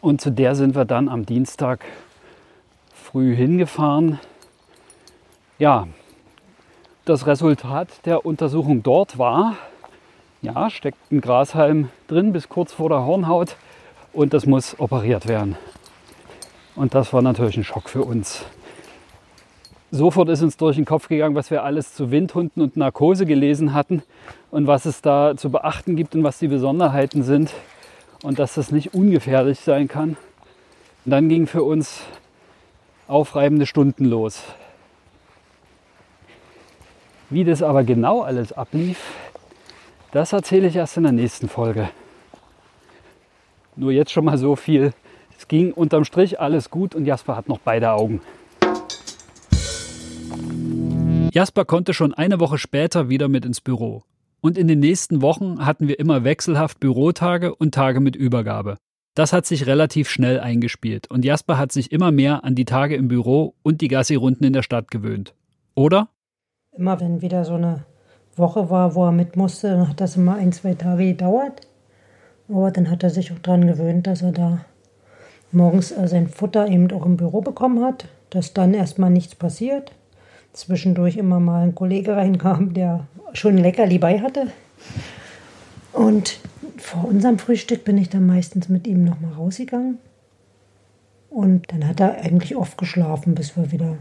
Und 0.00 0.20
zu 0.20 0.30
der 0.30 0.54
sind 0.54 0.74
wir 0.74 0.84
dann 0.84 1.08
am 1.08 1.24
Dienstag 1.24 1.84
früh 2.92 3.34
hingefahren. 3.34 4.18
Ja, 5.58 5.86
das 7.04 7.26
Resultat 7.26 7.88
der 8.06 8.26
Untersuchung 8.26 8.82
dort 8.82 9.18
war, 9.18 9.56
ja, 10.42 10.70
steckt 10.70 11.12
ein 11.12 11.20
Grashalm 11.20 11.90
drin 12.08 12.32
bis 12.32 12.48
kurz 12.48 12.72
vor 12.72 12.88
der 12.88 13.04
Hornhaut 13.04 13.56
und 14.12 14.32
das 14.32 14.46
muss 14.46 14.78
operiert 14.80 15.28
werden. 15.28 15.56
Und 16.76 16.94
das 16.94 17.12
war 17.12 17.22
natürlich 17.22 17.56
ein 17.56 17.64
Schock 17.64 17.88
für 17.88 18.02
uns. 18.02 18.44
Sofort 19.90 20.28
ist 20.28 20.42
uns 20.42 20.56
durch 20.56 20.76
den 20.76 20.84
Kopf 20.84 21.08
gegangen, 21.08 21.34
was 21.34 21.50
wir 21.50 21.64
alles 21.64 21.94
zu 21.94 22.12
Windhunden 22.12 22.62
und 22.62 22.76
Narkose 22.76 23.26
gelesen 23.26 23.74
hatten 23.74 24.02
und 24.52 24.68
was 24.68 24.84
es 24.84 25.02
da 25.02 25.36
zu 25.36 25.50
beachten 25.50 25.96
gibt 25.96 26.14
und 26.14 26.22
was 26.22 26.38
die 26.38 26.46
Besonderheiten 26.46 27.24
sind 27.24 27.52
und 28.22 28.38
dass 28.38 28.54
das 28.54 28.70
nicht 28.70 28.94
ungefährlich 28.94 29.58
sein 29.60 29.88
kann. 29.88 30.10
Und 31.04 31.10
dann 31.10 31.28
ging 31.28 31.48
für 31.48 31.64
uns 31.64 32.02
aufreibende 33.08 33.66
Stunden 33.66 34.04
los. 34.04 34.44
Wie 37.28 37.44
das 37.44 37.62
aber 37.62 37.82
genau 37.82 38.22
alles 38.22 38.52
ablief, 38.52 39.00
das 40.12 40.32
erzähle 40.32 40.68
ich 40.68 40.76
erst 40.76 40.96
in 40.96 41.02
der 41.04 41.12
nächsten 41.12 41.48
Folge. 41.48 41.90
Nur 43.74 43.92
jetzt 43.92 44.12
schon 44.12 44.24
mal 44.24 44.38
so 44.38 44.54
viel. 44.56 44.92
Es 45.40 45.48
ging 45.48 45.72
unterm 45.72 46.04
Strich 46.04 46.38
alles 46.38 46.68
gut 46.68 46.94
und 46.94 47.06
Jasper 47.06 47.34
hat 47.34 47.48
noch 47.48 47.60
beide 47.60 47.92
Augen. 47.92 48.20
Jasper 51.32 51.64
konnte 51.64 51.94
schon 51.94 52.12
eine 52.12 52.40
Woche 52.40 52.58
später 52.58 53.08
wieder 53.08 53.28
mit 53.28 53.46
ins 53.46 53.62
Büro. 53.62 54.02
Und 54.42 54.58
in 54.58 54.68
den 54.68 54.80
nächsten 54.80 55.22
Wochen 55.22 55.64
hatten 55.64 55.88
wir 55.88 55.98
immer 55.98 56.24
wechselhaft 56.24 56.78
Bürotage 56.78 57.54
und 57.54 57.72
Tage 57.72 58.00
mit 58.00 58.16
Übergabe. 58.16 58.76
Das 59.14 59.32
hat 59.32 59.46
sich 59.46 59.66
relativ 59.66 60.10
schnell 60.10 60.40
eingespielt 60.40 61.10
und 61.10 61.24
Jasper 61.24 61.56
hat 61.56 61.72
sich 61.72 61.90
immer 61.90 62.12
mehr 62.12 62.44
an 62.44 62.54
die 62.54 62.66
Tage 62.66 62.94
im 62.96 63.08
Büro 63.08 63.54
und 63.62 63.80
die 63.80 63.88
Gassi-Runden 63.88 64.44
in 64.44 64.52
der 64.52 64.62
Stadt 64.62 64.90
gewöhnt. 64.90 65.34
Oder? 65.74 66.10
Immer 66.76 67.00
wenn 67.00 67.22
wieder 67.22 67.46
so 67.46 67.54
eine 67.54 67.86
Woche 68.36 68.68
war, 68.68 68.94
wo 68.94 69.06
er 69.06 69.12
mit 69.12 69.36
musste, 69.36 69.70
dann 69.70 69.88
hat 69.88 70.02
das 70.02 70.16
immer 70.16 70.34
ein, 70.34 70.52
zwei 70.52 70.74
Tage 70.74 71.06
gedauert. 71.06 71.62
Aber 72.50 72.70
dann 72.70 72.90
hat 72.90 73.02
er 73.02 73.10
sich 73.10 73.32
auch 73.32 73.38
daran 73.38 73.66
gewöhnt, 73.66 74.06
dass 74.06 74.20
er 74.20 74.32
da 74.32 74.66
morgens 75.52 75.90
äh, 75.92 76.08
sein 76.08 76.28
Futter 76.28 76.68
eben 76.68 76.90
auch 76.92 77.06
im 77.06 77.16
Büro 77.16 77.40
bekommen 77.40 77.84
hat, 77.84 78.06
dass 78.30 78.52
dann 78.52 78.74
erstmal 78.74 79.10
nichts 79.10 79.34
passiert. 79.34 79.92
zwischendurch 80.52 81.16
immer 81.16 81.40
mal 81.40 81.62
ein 81.62 81.74
Kollege 81.74 82.16
reinkam, 82.16 82.74
der 82.74 83.06
schon 83.32 83.56
ein 83.56 83.62
Leckerli 83.62 83.98
bei 83.98 84.20
hatte. 84.20 84.48
Und 85.92 86.38
vor 86.76 87.04
unserem 87.06 87.38
Frühstück 87.38 87.84
bin 87.84 87.98
ich 87.98 88.08
dann 88.08 88.26
meistens 88.26 88.68
mit 88.68 88.86
ihm 88.86 89.04
noch 89.04 89.20
mal 89.20 89.32
rausgegangen. 89.32 89.98
Und 91.28 91.72
dann 91.72 91.86
hat 91.86 92.00
er 92.00 92.20
eigentlich 92.22 92.56
oft 92.56 92.76
geschlafen, 92.78 93.34
bis 93.34 93.56
wir 93.56 93.70
wieder 93.70 93.96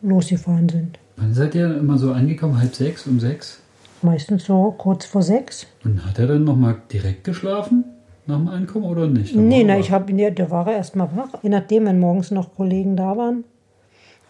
losgefahren 0.00 0.68
sind. 0.68 0.98
Wann 1.16 1.34
seid 1.34 1.54
ihr 1.54 1.76
immer 1.76 1.98
so 1.98 2.12
angekommen? 2.12 2.58
Halb 2.58 2.74
sechs, 2.74 3.06
um 3.06 3.20
sechs? 3.20 3.60
Meistens 4.02 4.44
so 4.44 4.74
kurz 4.76 5.04
vor 5.04 5.22
sechs. 5.22 5.66
Und 5.84 6.04
hat 6.04 6.18
er 6.18 6.26
dann 6.26 6.44
nochmal 6.44 6.76
direkt 6.92 7.24
geschlafen? 7.24 7.84
Nach 8.26 8.38
dem 8.38 8.48
Ankommen 8.48 8.84
oder 8.84 9.06
nicht? 9.06 9.34
Da 9.34 9.40
nee, 9.40 9.62
na, 9.62 9.78
ich 9.78 9.90
habe 9.90 10.10
ihn 10.10 10.18
ja, 10.18 10.30
da 10.30 10.50
war 10.50 10.66
er 10.66 10.76
erst 10.76 10.96
mal 10.96 11.08
wach. 11.14 11.42
Je 11.42 11.48
nachdem, 11.48 11.86
wenn 11.86 12.00
morgens 12.00 12.30
noch 12.30 12.54
Kollegen 12.56 12.96
da 12.96 13.16
waren, 13.16 13.44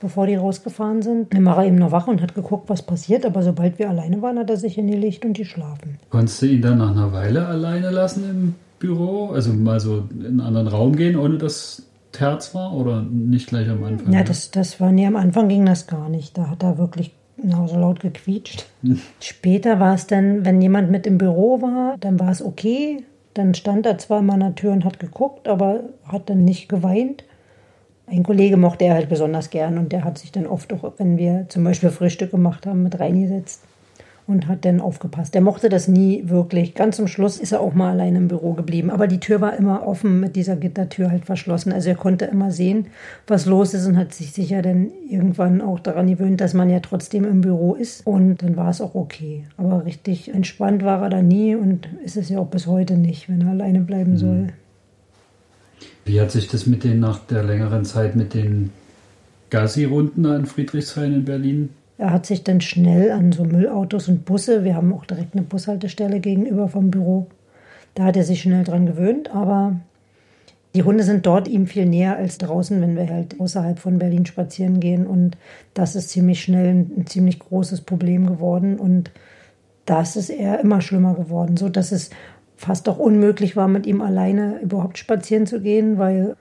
bevor 0.01 0.27
die 0.27 0.35
rausgefahren 0.35 1.03
sind, 1.03 1.33
dann 1.33 1.45
war 1.45 1.59
er 1.59 1.67
eben 1.67 1.77
noch 1.77 1.93
wach 1.93 2.07
und 2.07 2.21
hat 2.21 2.35
geguckt, 2.35 2.69
was 2.69 2.83
passiert. 2.83 3.25
Aber 3.25 3.43
sobald 3.43 3.79
wir 3.79 3.89
alleine 3.89 4.21
waren, 4.21 4.39
hat 4.39 4.51
er 4.51 4.59
sich 4.59 4.75
hingelegt 4.75 5.25
und 5.25 5.37
geschlafen. 5.37 5.99
Konntest 6.11 6.43
du 6.43 6.47
ihn 6.47 6.61
dann 6.61 6.79
nach 6.79 6.91
einer 6.91 7.13
Weile 7.13 7.47
alleine 7.47 7.91
lassen 7.91 8.25
im 8.29 8.55
Büro? 8.79 9.31
Also 9.31 9.53
mal 9.55 9.81
so 9.81 10.05
in 10.11 10.27
einen 10.27 10.41
anderen 10.41 10.69
Raum 10.69 10.95
gehen, 10.95 11.17
ohne 11.17 11.39
dass 11.39 11.83
Terz 12.13 12.55
war? 12.55 12.75
Oder 12.75 13.03
nicht 13.03 13.49
gleich 13.49 13.69
am 13.69 13.83
Anfang? 13.85 14.13
Ja, 14.13 14.23
das, 14.25 14.51
das 14.51 14.81
war 14.81 14.93
nie 14.93 15.07
am 15.07 15.17
Anfang 15.17 15.49
ging 15.49 15.65
das 15.65 15.87
gar 15.87 16.09
nicht. 16.09 16.37
Da 16.37 16.51
hat 16.51 16.63
er 16.63 16.77
wirklich 16.79 17.13
genauso 17.37 17.79
laut 17.79 18.01
gequietscht. 18.01 18.67
Später 19.21 19.81
war 19.81 19.95
es 19.95 20.07
dann, 20.07 20.45
wenn 20.45 20.61
jemand 20.61 20.91
mit 20.91 21.07
im 21.07 21.19
Büro 21.19 21.63
war, 21.63 21.97
dann 21.99 22.19
war 22.21 22.31
es 22.31 22.43
okay. 22.43 23.05
Dann 23.37 23.53
stand 23.53 23.85
er 23.85 23.99
zwar 23.99 24.21
an 24.21 24.41
der 24.41 24.55
Tür 24.55 24.73
und 24.73 24.87
hat 24.87 24.99
geguckt, 24.99 25.47
aber 25.47 25.81
hat 26.05 26.31
dann 26.31 26.47
nicht 26.47 26.71
geweint. 26.71 27.23
Ein 28.07 28.23
Kollege 28.23 28.57
mochte 28.57 28.87
er 28.87 28.95
halt 28.95 29.11
besonders 29.11 29.51
gern 29.51 29.77
und 29.77 29.93
der 29.93 30.05
hat 30.05 30.17
sich 30.17 30.33
dann 30.33 30.47
oft 30.47 30.73
auch, 30.73 30.95
wenn 30.97 31.19
wir 31.19 31.45
zum 31.51 31.63
Beispiel 31.63 31.91
Frühstück 31.91 32.31
gemacht 32.31 32.67
haben, 32.67 32.83
mit 32.83 32.99
reingesetzt 32.99 33.63
und 34.27 34.49
hat 34.49 34.65
dann 34.65 34.81
aufgepasst. 34.81 35.35
Der 35.35 35.41
mochte 35.41 35.69
das 35.69 35.87
nie 35.87 36.25
wirklich. 36.27 36.75
Ganz 36.75 36.97
zum 36.97 37.07
Schluss 37.07 37.39
ist 37.39 37.53
er 37.53 37.61
auch 37.61 37.75
mal 37.75 37.93
alleine 37.93 38.19
im 38.19 38.29
Büro 38.29 38.55
geblieben. 38.55 38.91
Aber 38.91 39.07
die 39.07 39.21
Tür 39.21 39.41
war 39.41 39.57
immer 39.57 39.87
offen, 39.87 40.19
mit 40.19 40.35
dieser 40.35 40.57
Gittertür 40.57 41.11
halt 41.11 41.27
verschlossen. 41.27 41.73
Also 41.73 41.91
er 41.91 41.95
konnte 41.95 42.25
immer 42.25 42.51
sehen, 42.51 42.87
was 43.29 43.47
los 43.47 43.73
ist 43.73 43.87
und 43.87 43.97
hat 43.97 44.13
sich 44.13 44.33
sicher 44.33 44.63
dann 44.63 44.91
irgendwann 45.09 45.61
auch 45.61 45.79
daran 45.79 46.09
gewöhnt, 46.09 46.41
dass 46.41 46.55
man 46.55 46.71
ja 46.71 46.81
trotzdem 46.81 47.25
im 47.25 47.41
Büro 47.41 47.75
ist. 47.75 48.05
Und 48.05 48.43
dann 48.43 48.57
war 48.57 48.71
es 48.71 48.81
auch 48.81 48.97
okay. 48.97 49.45
Aber 49.57 49.85
richtig 49.85 50.35
entspannt 50.35 50.83
war 50.83 51.03
er 51.03 51.11
da 51.11 51.23
nie 51.23 51.55
und 51.55 51.89
ist 52.05 52.17
es 52.17 52.29
ja 52.29 52.41
auch 52.41 52.49
bis 52.49 52.67
heute 52.67 52.95
nicht, 52.95 53.29
wenn 53.29 53.43
er 53.43 53.51
alleine 53.51 53.81
bleiben 53.81 54.17
soll. 54.17 54.49
Wie 56.05 56.21
hat 56.21 56.33
sich 56.33 56.49
das 56.49 56.67
mit 56.67 56.83
den 56.83 56.99
nach 56.99 57.21
der 57.21 57.45
längeren 57.45 57.85
Zeit 57.85 58.17
mit 58.17 58.35
den 58.35 58.71
Gassi-Runden 59.51 60.25
in 60.25 60.47
Friedrichshain 60.47 61.13
in 61.13 61.25
Berlin? 61.25 61.69
Er 61.99 62.11
hat 62.11 62.27
sich 62.27 62.45
dann 62.45 62.61
schnell 62.61 63.11
an 63.11 63.33
so 63.33 63.45
Müllautos 63.45 64.09
und 64.09 64.25
Busse, 64.25 64.65
wir 64.65 64.77
haben 64.77 64.93
auch 64.93 65.07
direkt 65.07 65.35
eine 65.35 65.43
Bushaltestelle 65.43 66.21
gegenüber 66.21 66.69
vom 66.69 66.91
Büro, 66.91 67.27
da 67.95 68.05
hat 68.05 68.17
er 68.17 68.25
sich 68.25 68.43
schnell 68.43 68.65
dran 68.65 68.85
gewöhnt, 68.85 69.35
aber 69.35 69.77
die 70.77 70.83
Hunde 70.83 71.05
sind 71.05 71.25
dort 71.25 71.49
ihm 71.49 71.67
viel 71.67 71.87
näher 71.87 72.19
als 72.19 72.37
draußen, 72.37 72.83
wenn 72.83 72.97
wir 72.97 73.09
halt 73.09 73.41
außerhalb 73.41 73.79
von 73.79 73.99
Berlin 73.99 74.27
spazieren 74.27 74.79
gehen. 74.79 75.07
Und 75.07 75.39
das 75.73 75.97
ist 75.97 76.11
ziemlich 76.11 76.43
schnell 76.43 76.69
ein, 76.69 76.93
ein 76.99 77.07
ziemlich 77.07 77.39
großes 77.39 77.81
Problem 77.81 78.27
geworden. 78.27 78.79
Und 78.79 79.11
das 79.87 80.17
ist 80.17 80.29
eher 80.29 80.61
immer 80.61 80.83
schlimmer 80.83 81.15
geworden, 81.15 81.57
so 81.57 81.71
dass 81.71 81.93
es 81.93 82.11
fast 82.57 82.91
auch 82.91 82.99
unmöglich 82.99 83.57
war, 83.57 83.69
mit 83.69 83.87
ihm 83.87 84.03
alleine 84.03 84.61
überhaupt 84.61 84.99
spazieren 84.99 85.47
zu 85.47 85.63
gehen, 85.63 85.97
weil 85.97 86.37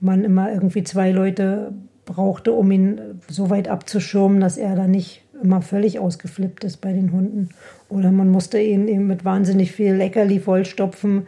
man 0.00 0.24
immer 0.24 0.50
irgendwie 0.50 0.82
zwei 0.82 1.10
Leute 1.10 1.72
brauchte, 2.04 2.52
um 2.52 2.70
ihn 2.70 3.20
so 3.28 3.50
weit 3.50 3.68
abzuschirmen, 3.68 4.40
dass 4.40 4.56
er 4.56 4.76
da 4.76 4.86
nicht 4.86 5.22
immer 5.42 5.62
völlig 5.62 5.98
ausgeflippt 5.98 6.64
ist 6.64 6.80
bei 6.80 6.92
den 6.92 7.12
Hunden. 7.12 7.50
Oder 7.88 8.10
man 8.12 8.30
musste 8.30 8.58
ihn 8.58 8.88
eben 8.88 9.06
mit 9.06 9.24
wahnsinnig 9.24 9.72
viel 9.72 9.94
Leckerli 9.94 10.38
vollstopfen, 10.38 11.26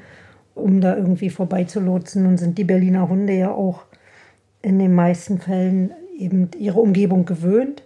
um 0.55 0.81
da 0.81 0.97
irgendwie 0.97 1.31
vorbeizulotsen. 1.31 2.27
Und 2.27 2.39
sind 2.39 2.59
die 2.59 2.65
Berliner 2.65 3.09
Hunde 3.09 3.35
ja 3.35 3.51
auch 3.51 3.85
in 4.63 4.79
den 4.79 4.95
meisten 4.95 5.39
Fällen 5.39 5.93
eben 6.19 6.51
ihre 6.59 6.81
Umgebung 6.81 7.25
gewöhnt 7.25 7.83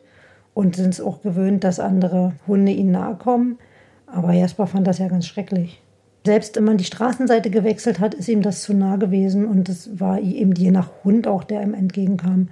und 0.55 0.77
sind 0.77 0.95
es 0.95 1.01
auch 1.01 1.23
gewöhnt, 1.23 1.65
dass 1.65 1.81
andere 1.81 2.33
Hunde 2.47 2.73
ihnen 2.73 2.93
nahe 2.93 3.17
kommen. 3.17 3.59
Aber 4.07 4.33
Jasper 4.33 4.67
fand 4.67 4.87
das 4.87 4.99
ja 4.99 5.09
ganz 5.09 5.27
schrecklich. 5.27 5.83
Selbst 6.25 6.57
wenn 6.57 6.65
man 6.65 6.77
die 6.77 6.85
Straßenseite 6.85 7.51
gewechselt 7.51 7.99
hat, 7.99 8.15
ist 8.15 8.29
ihm 8.29 8.43
das 8.43 8.63
zu 8.63 8.75
nah 8.75 8.97
gewesen 8.97 9.47
und 9.47 9.69
das 9.69 9.99
war 9.99 10.21
eben 10.21 10.53
je 10.53 10.71
nach 10.71 10.91
Hund 11.03 11.27
auch, 11.27 11.45
der 11.45 11.63
ihm 11.63 11.73
entgegenkam, 11.73 12.49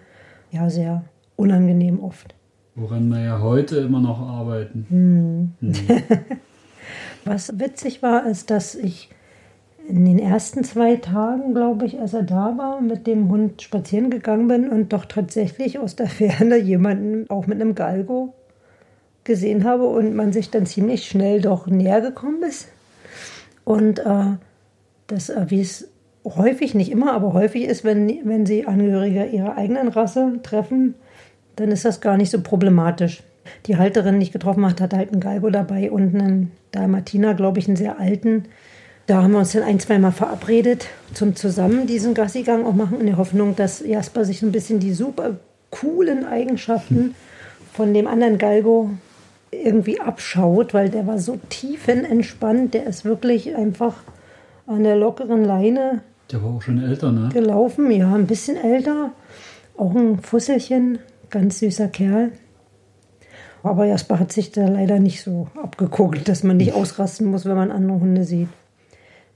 ja 0.51 0.71
sehr 0.71 1.05
unangenehm 1.37 2.01
oft. 2.01 2.35
Woran 2.75 3.09
wir 3.09 3.21
ja 3.21 3.41
heute 3.41 3.79
immer 3.79 4.01
noch 4.01 4.21
arbeiten. 4.21 5.55
Hm. 5.61 5.75
Was 7.25 7.59
witzig 7.59 8.03
war, 8.03 8.27
ist, 8.27 8.51
dass 8.51 8.75
ich 8.75 9.11
in 9.89 10.05
den 10.05 10.19
ersten 10.19 10.65
zwei 10.65 10.97
Tagen, 10.97 11.55
glaube 11.55 11.87
ich, 11.87 11.99
als 11.99 12.13
er 12.13 12.23
da 12.23 12.57
war, 12.59 12.81
mit 12.81 13.07
dem 13.07 13.31
Hund 13.31 13.63
spazieren 13.63 14.11
gegangen 14.11 14.47
bin 14.47 14.69
und 14.69 14.93
doch 14.93 15.07
tatsächlich 15.07 15.79
aus 15.79 15.97
der 15.97 16.09
Ferne 16.09 16.57
jemanden 16.59 17.29
auch 17.31 17.47
mit 17.47 17.61
einem 17.61 17.75
Galgo 17.75 18.35
gesehen 19.25 19.65
habe 19.65 19.87
und 19.87 20.15
man 20.15 20.33
sich 20.33 20.51
dann 20.51 20.67
ziemlich 20.67 21.07
schnell 21.07 21.41
doch 21.41 21.67
näher 21.67 22.01
gekommen 22.01 22.43
ist. 22.43 22.69
Und 23.65 23.99
äh, 23.99 24.37
das, 25.07 25.31
äh, 25.31 25.47
wie 25.49 25.61
es 25.61 25.89
häufig, 26.37 26.75
nicht 26.75 26.91
immer, 26.91 27.13
aber 27.13 27.33
häufig 27.33 27.65
ist, 27.65 27.85
wenn, 27.85 28.09
wenn 28.25 28.47
sie 28.47 28.67
Angehörige 28.67 29.25
ihrer 29.27 29.57
eigenen 29.57 29.89
Rasse 29.89 30.41
treffen, 30.43 30.95
dann 31.57 31.71
ist 31.71 31.85
das 31.85 32.01
gar 32.01 32.17
nicht 32.17 32.31
so 32.31 32.41
problematisch. 32.41 33.23
Die 33.67 33.77
Halterin, 33.77 34.21
die 34.21 34.25
ich 34.25 34.33
getroffen 34.33 34.67
hat, 34.67 34.81
hatte 34.81 34.97
halt 34.97 35.13
einen 35.13 35.21
Galgo 35.21 35.51
dabei 35.51 35.91
und 35.91 36.15
einen 36.15 36.53
Dalmatiner, 36.73 37.35
glaube 37.35 37.59
ich, 37.59 37.67
einen 37.67 37.77
sehr 37.77 37.99
alten. 37.99 38.45
Da 39.07 39.23
haben 39.23 39.33
wir 39.33 39.39
uns 39.39 39.53
dann 39.53 39.63
ein, 39.63 39.81
zweimal 39.81 40.13
verabredet 40.13 40.87
zum 41.15 41.35
zusammen 41.35 41.87
diesen 41.87 42.13
Gassigang 42.15 42.67
auch 42.67 42.75
machen, 42.75 43.01
in 43.01 43.07
der 43.07 43.17
Hoffnung, 43.17 43.57
dass 43.57 43.81
Jasper 43.81 44.25
sich 44.25 44.43
ein 44.43 44.53
bisschen 44.53 44.81
die 44.81 44.93
super 44.93 45.37
coolen 45.71 46.27
Eigenschaften 46.27 47.15
von 47.73 47.95
dem 47.95 48.07
anderen 48.07 48.39
Galgo 48.39 48.91
irgendwie 49.51 50.01
abschaut, 50.01 50.75
weil 50.75 50.91
der 50.91 51.07
war 51.07 51.19
so 51.19 51.39
tiefenentspannt, 51.49 52.75
der 52.75 52.87
ist 52.87 53.05
wirklich 53.05 53.57
einfach 53.57 53.95
an 54.67 54.85
der 54.85 54.97
lockeren 54.97 55.45
Leine 55.45 56.03
Der 56.31 56.43
war 56.43 56.51
auch 56.51 56.63
schon 56.63 56.83
älter, 56.83 57.11
ne? 57.11 57.31
gelaufen, 57.33 57.91
ja, 57.91 58.15
ein 58.15 58.27
bisschen 58.27 58.57
älter, 58.57 59.13
auch 59.77 59.95
ein 59.95 60.19
Fusselchen, 60.19 60.99
ganz 61.31 61.61
süßer 61.61 61.89
Kerl. 61.89 62.33
Aber 63.63 63.87
Jasper 63.87 64.19
hat 64.19 64.33
sich 64.33 64.53
da 64.53 64.67
leider 64.67 64.99
nicht 64.99 65.23
so 65.23 65.49
abgeguckt, 65.61 66.29
dass 66.29 66.43
man 66.43 66.59
nicht 66.59 66.75
ausrasten 66.75 67.27
muss, 67.27 67.45
wenn 67.45 67.57
man 67.57 67.71
andere 67.71 68.01
Hunde 68.01 68.25
sieht. 68.25 68.49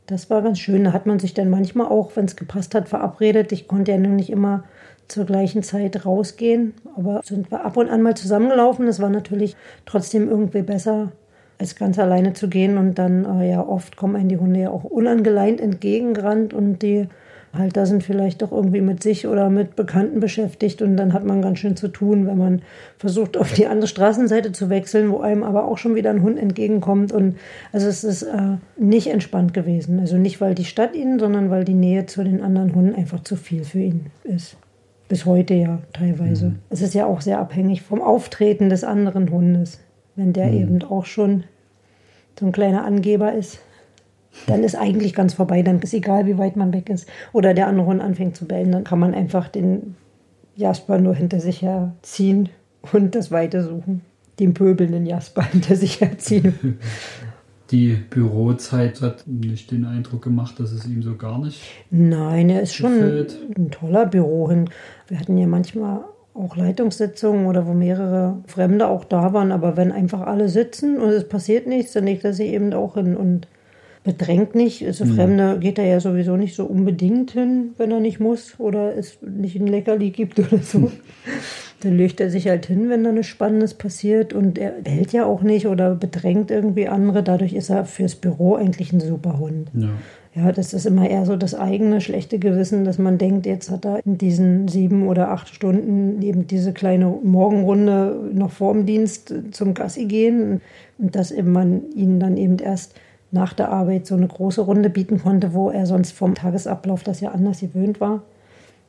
Das 0.06 0.30
war 0.30 0.42
ganz 0.42 0.58
schön. 0.58 0.84
Da 0.84 0.92
hat 0.92 1.06
man 1.06 1.18
sich 1.18 1.34
dann 1.34 1.50
manchmal 1.50 1.86
auch, 1.86 2.12
wenn 2.14 2.26
es 2.26 2.36
gepasst 2.36 2.74
hat, 2.74 2.88
verabredet. 2.88 3.52
Ich 3.52 3.68
konnte 3.68 3.92
ja 3.92 3.98
nun 3.98 4.16
nicht 4.16 4.30
immer 4.30 4.64
zur 5.08 5.24
gleichen 5.24 5.62
Zeit 5.62 6.04
rausgehen, 6.06 6.74
aber 6.96 7.20
sind 7.24 7.50
wir 7.50 7.64
ab 7.64 7.76
und 7.76 7.88
an 7.88 8.02
mal 8.02 8.16
zusammengelaufen. 8.16 8.86
Das 8.86 9.00
war 9.00 9.10
natürlich 9.10 9.56
trotzdem 9.86 10.28
irgendwie 10.28 10.62
besser, 10.62 11.12
als 11.58 11.76
ganz 11.76 11.98
alleine 11.98 12.32
zu 12.32 12.48
gehen. 12.48 12.78
Und 12.78 12.98
dann, 12.98 13.24
äh, 13.40 13.50
ja, 13.50 13.66
oft 13.66 13.96
kommen 13.96 14.16
einem 14.16 14.28
die 14.28 14.38
Hunde 14.38 14.60
ja 14.60 14.70
auch 14.70 14.84
unangeleint 14.84 15.60
entgegengerannt 15.60 16.54
und 16.54 16.82
die 16.82 17.08
Halter 17.54 17.84
sind 17.84 18.02
vielleicht 18.02 18.40
doch 18.40 18.50
irgendwie 18.50 18.80
mit 18.80 19.02
sich 19.02 19.26
oder 19.26 19.50
mit 19.50 19.76
Bekannten 19.76 20.20
beschäftigt 20.20 20.80
und 20.80 20.96
dann 20.96 21.12
hat 21.12 21.24
man 21.24 21.42
ganz 21.42 21.58
schön 21.58 21.76
zu 21.76 21.88
tun, 21.88 22.26
wenn 22.26 22.38
man 22.38 22.62
versucht, 22.96 23.36
auf 23.36 23.52
die 23.52 23.66
andere 23.66 23.88
Straßenseite 23.88 24.52
zu 24.52 24.70
wechseln, 24.70 25.10
wo 25.10 25.20
einem 25.20 25.42
aber 25.42 25.66
auch 25.66 25.76
schon 25.76 25.94
wieder 25.94 26.10
ein 26.10 26.22
Hund 26.22 26.38
entgegenkommt. 26.38 27.12
Und 27.12 27.36
also 27.70 27.88
es 27.88 28.04
ist 28.04 28.22
äh, 28.22 28.56
nicht 28.78 29.08
entspannt 29.08 29.52
gewesen. 29.52 30.00
Also 30.00 30.16
nicht, 30.16 30.40
weil 30.40 30.54
die 30.54 30.64
Stadt 30.64 30.96
ihn, 30.96 31.18
sondern 31.18 31.50
weil 31.50 31.64
die 31.64 31.74
Nähe 31.74 32.06
zu 32.06 32.24
den 32.24 32.40
anderen 32.40 32.74
Hunden 32.74 32.94
einfach 32.94 33.22
zu 33.22 33.36
viel 33.36 33.64
für 33.64 33.80
ihn 33.80 34.06
ist. 34.24 34.56
Bis 35.08 35.26
heute 35.26 35.52
ja 35.52 35.80
teilweise. 35.92 36.46
Mhm. 36.46 36.58
Es 36.70 36.80
ist 36.80 36.94
ja 36.94 37.04
auch 37.04 37.20
sehr 37.20 37.38
abhängig 37.38 37.82
vom 37.82 38.00
Auftreten 38.00 38.70
des 38.70 38.82
anderen 38.82 39.30
Hundes. 39.30 39.78
Wenn 40.16 40.32
der 40.32 40.46
Mhm. 40.48 40.54
eben 40.58 40.82
auch 40.84 41.04
schon 41.06 41.44
so 42.38 42.46
ein 42.46 42.52
kleiner 42.52 42.84
Angeber 42.84 43.32
ist, 43.32 43.60
dann 44.46 44.64
ist 44.64 44.74
eigentlich 44.74 45.14
ganz 45.14 45.34
vorbei. 45.34 45.62
Dann 45.62 45.80
ist 45.80 45.92
egal, 45.94 46.26
wie 46.26 46.38
weit 46.38 46.56
man 46.56 46.72
weg 46.72 46.88
ist. 46.90 47.08
Oder 47.32 47.52
der 47.54 47.66
andere 47.66 47.86
Hund 47.86 48.00
anfängt 48.00 48.36
zu 48.36 48.46
bellen, 48.46 48.72
dann 48.72 48.84
kann 48.84 48.98
man 48.98 49.14
einfach 49.14 49.48
den 49.48 49.96
Jasper 50.56 50.98
nur 50.98 51.14
hinter 51.14 51.40
sich 51.40 51.62
herziehen 51.62 52.48
und 52.92 53.14
das 53.14 53.30
Weite 53.30 53.62
suchen. 53.62 54.02
Den 54.38 54.54
pöbelnden 54.54 55.04
Jasper 55.06 55.42
hinter 55.44 55.76
sich 55.76 56.00
herziehen. 56.00 56.78
Die 57.70 57.94
Bürozeit 57.94 59.00
hat 59.00 59.26
nicht 59.26 59.70
den 59.70 59.86
Eindruck 59.86 60.20
gemacht, 60.22 60.60
dass 60.60 60.72
es 60.72 60.84
ihm 60.86 61.02
so 61.02 61.16
gar 61.16 61.38
nicht. 61.38 61.62
Nein, 61.90 62.50
er 62.50 62.60
ist 62.60 62.74
schon 62.74 62.92
Gefällt. 62.92 63.38
ein 63.56 63.70
toller 63.70 64.04
Bürohund. 64.04 64.68
Wir 65.08 65.18
hatten 65.18 65.38
ja 65.38 65.46
manchmal 65.46 66.00
auch 66.34 66.56
Leitungssitzungen 66.56 67.46
oder 67.46 67.66
wo 67.66 67.72
mehrere 67.72 68.38
Fremde 68.46 68.88
auch 68.88 69.04
da 69.04 69.32
waren. 69.32 69.52
Aber 69.52 69.76
wenn 69.76 69.92
einfach 69.92 70.22
alle 70.22 70.48
sitzen 70.48 70.98
und 70.98 71.10
es 71.10 71.28
passiert 71.28 71.66
nichts, 71.66 71.92
dann 71.92 72.04
legt 72.04 72.24
er 72.24 72.32
sich 72.32 72.48
eben 72.48 72.72
auch 72.72 72.94
hin 72.94 73.16
und 73.16 73.46
bedrängt 74.04 74.54
nicht. 74.54 74.84
Also 74.84 75.04
Fremde 75.04 75.58
geht 75.60 75.78
er 75.78 75.86
ja 75.86 76.00
sowieso 76.00 76.36
nicht 76.36 76.56
so 76.56 76.64
unbedingt 76.64 77.30
hin, 77.30 77.70
wenn 77.78 77.92
er 77.92 78.00
nicht 78.00 78.18
muss 78.18 78.58
oder 78.58 78.96
es 78.96 79.18
nicht 79.22 79.56
ein 79.56 79.68
Leckerli 79.68 80.10
gibt 80.10 80.38
oder 80.40 80.58
so. 80.58 80.90
Dann 81.80 81.96
legt 81.96 82.20
er 82.20 82.30
sich 82.30 82.48
halt 82.48 82.66
hin, 82.66 82.88
wenn 82.88 83.04
da 83.04 83.12
nichts 83.12 83.28
Spannendes 83.28 83.74
passiert 83.74 84.32
und 84.32 84.58
er 84.58 84.70
bellt 84.70 85.12
ja 85.12 85.24
auch 85.24 85.42
nicht 85.42 85.66
oder 85.66 85.94
bedrängt 85.94 86.50
irgendwie 86.50 86.88
andere. 86.88 87.22
Dadurch 87.22 87.52
ist 87.52 87.70
er 87.70 87.84
fürs 87.84 88.16
Büro 88.16 88.56
eigentlich 88.56 88.92
ein 88.92 89.00
super 89.00 89.38
Hund. 89.38 89.70
Ja. 89.74 89.90
Ja, 90.34 90.50
das 90.50 90.72
ist 90.72 90.86
immer 90.86 91.08
eher 91.08 91.26
so 91.26 91.36
das 91.36 91.54
eigene 91.54 92.00
schlechte 92.00 92.38
Gewissen, 92.38 92.86
dass 92.86 92.98
man 92.98 93.18
denkt, 93.18 93.44
jetzt 93.44 93.70
hat 93.70 93.84
er 93.84 94.04
in 94.06 94.16
diesen 94.16 94.66
sieben 94.66 95.06
oder 95.06 95.30
acht 95.30 95.48
Stunden 95.48 96.22
eben 96.22 96.46
diese 96.46 96.72
kleine 96.72 97.06
Morgenrunde 97.22 98.30
noch 98.32 98.50
vorm 98.50 98.86
Dienst 98.86 99.34
zum 99.50 99.74
Gassi 99.74 100.06
gehen 100.06 100.62
und 100.96 101.14
dass 101.16 101.32
eben 101.32 101.52
man 101.52 101.90
ihn 101.94 102.18
dann 102.18 102.38
eben 102.38 102.58
erst 102.58 102.94
nach 103.30 103.52
der 103.52 103.70
Arbeit 103.70 104.06
so 104.06 104.14
eine 104.14 104.26
große 104.26 104.62
Runde 104.62 104.88
bieten 104.88 105.20
konnte, 105.20 105.52
wo 105.52 105.68
er 105.68 105.84
sonst 105.84 106.12
vom 106.12 106.34
Tagesablauf 106.34 107.02
das 107.02 107.20
ja 107.20 107.32
anders 107.32 107.60
gewöhnt 107.60 108.00
war. 108.00 108.22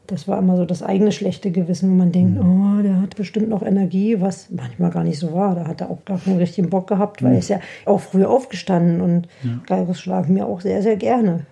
Das 0.07 0.27
war 0.27 0.37
immer 0.39 0.57
so 0.57 0.65
das 0.65 0.83
eigene 0.83 1.11
schlechte 1.13 1.51
Gewissen, 1.51 1.89
wo 1.89 1.93
man 1.95 2.11
denkt, 2.11 2.41
mhm. 2.41 2.79
oh, 2.79 2.81
der 2.81 3.01
hat 3.01 3.15
bestimmt 3.15 3.49
noch 3.49 3.61
Energie, 3.61 4.19
was 4.19 4.49
manchmal 4.49 4.91
gar 4.91 5.03
nicht 5.03 5.19
so 5.19 5.33
war. 5.33 5.55
Da 5.55 5.65
hat 5.65 5.81
er 5.81 5.89
auch 5.89 6.03
gar 6.03 6.19
keinen 6.19 6.37
richtigen 6.37 6.69
Bock 6.69 6.87
gehabt, 6.87 7.23
weil 7.23 7.29
mhm. 7.29 7.35
er 7.35 7.39
ist 7.39 7.49
ja 7.49 7.59
auch 7.85 8.01
früh 8.01 8.25
aufgestanden 8.25 9.01
und 9.01 9.27
ja. 9.43 9.59
Galgos 9.65 9.99
schlafen 9.99 10.33
mir 10.33 10.45
auch 10.45 10.61
sehr, 10.61 10.81
sehr 10.81 10.97
gerne. 10.97 11.45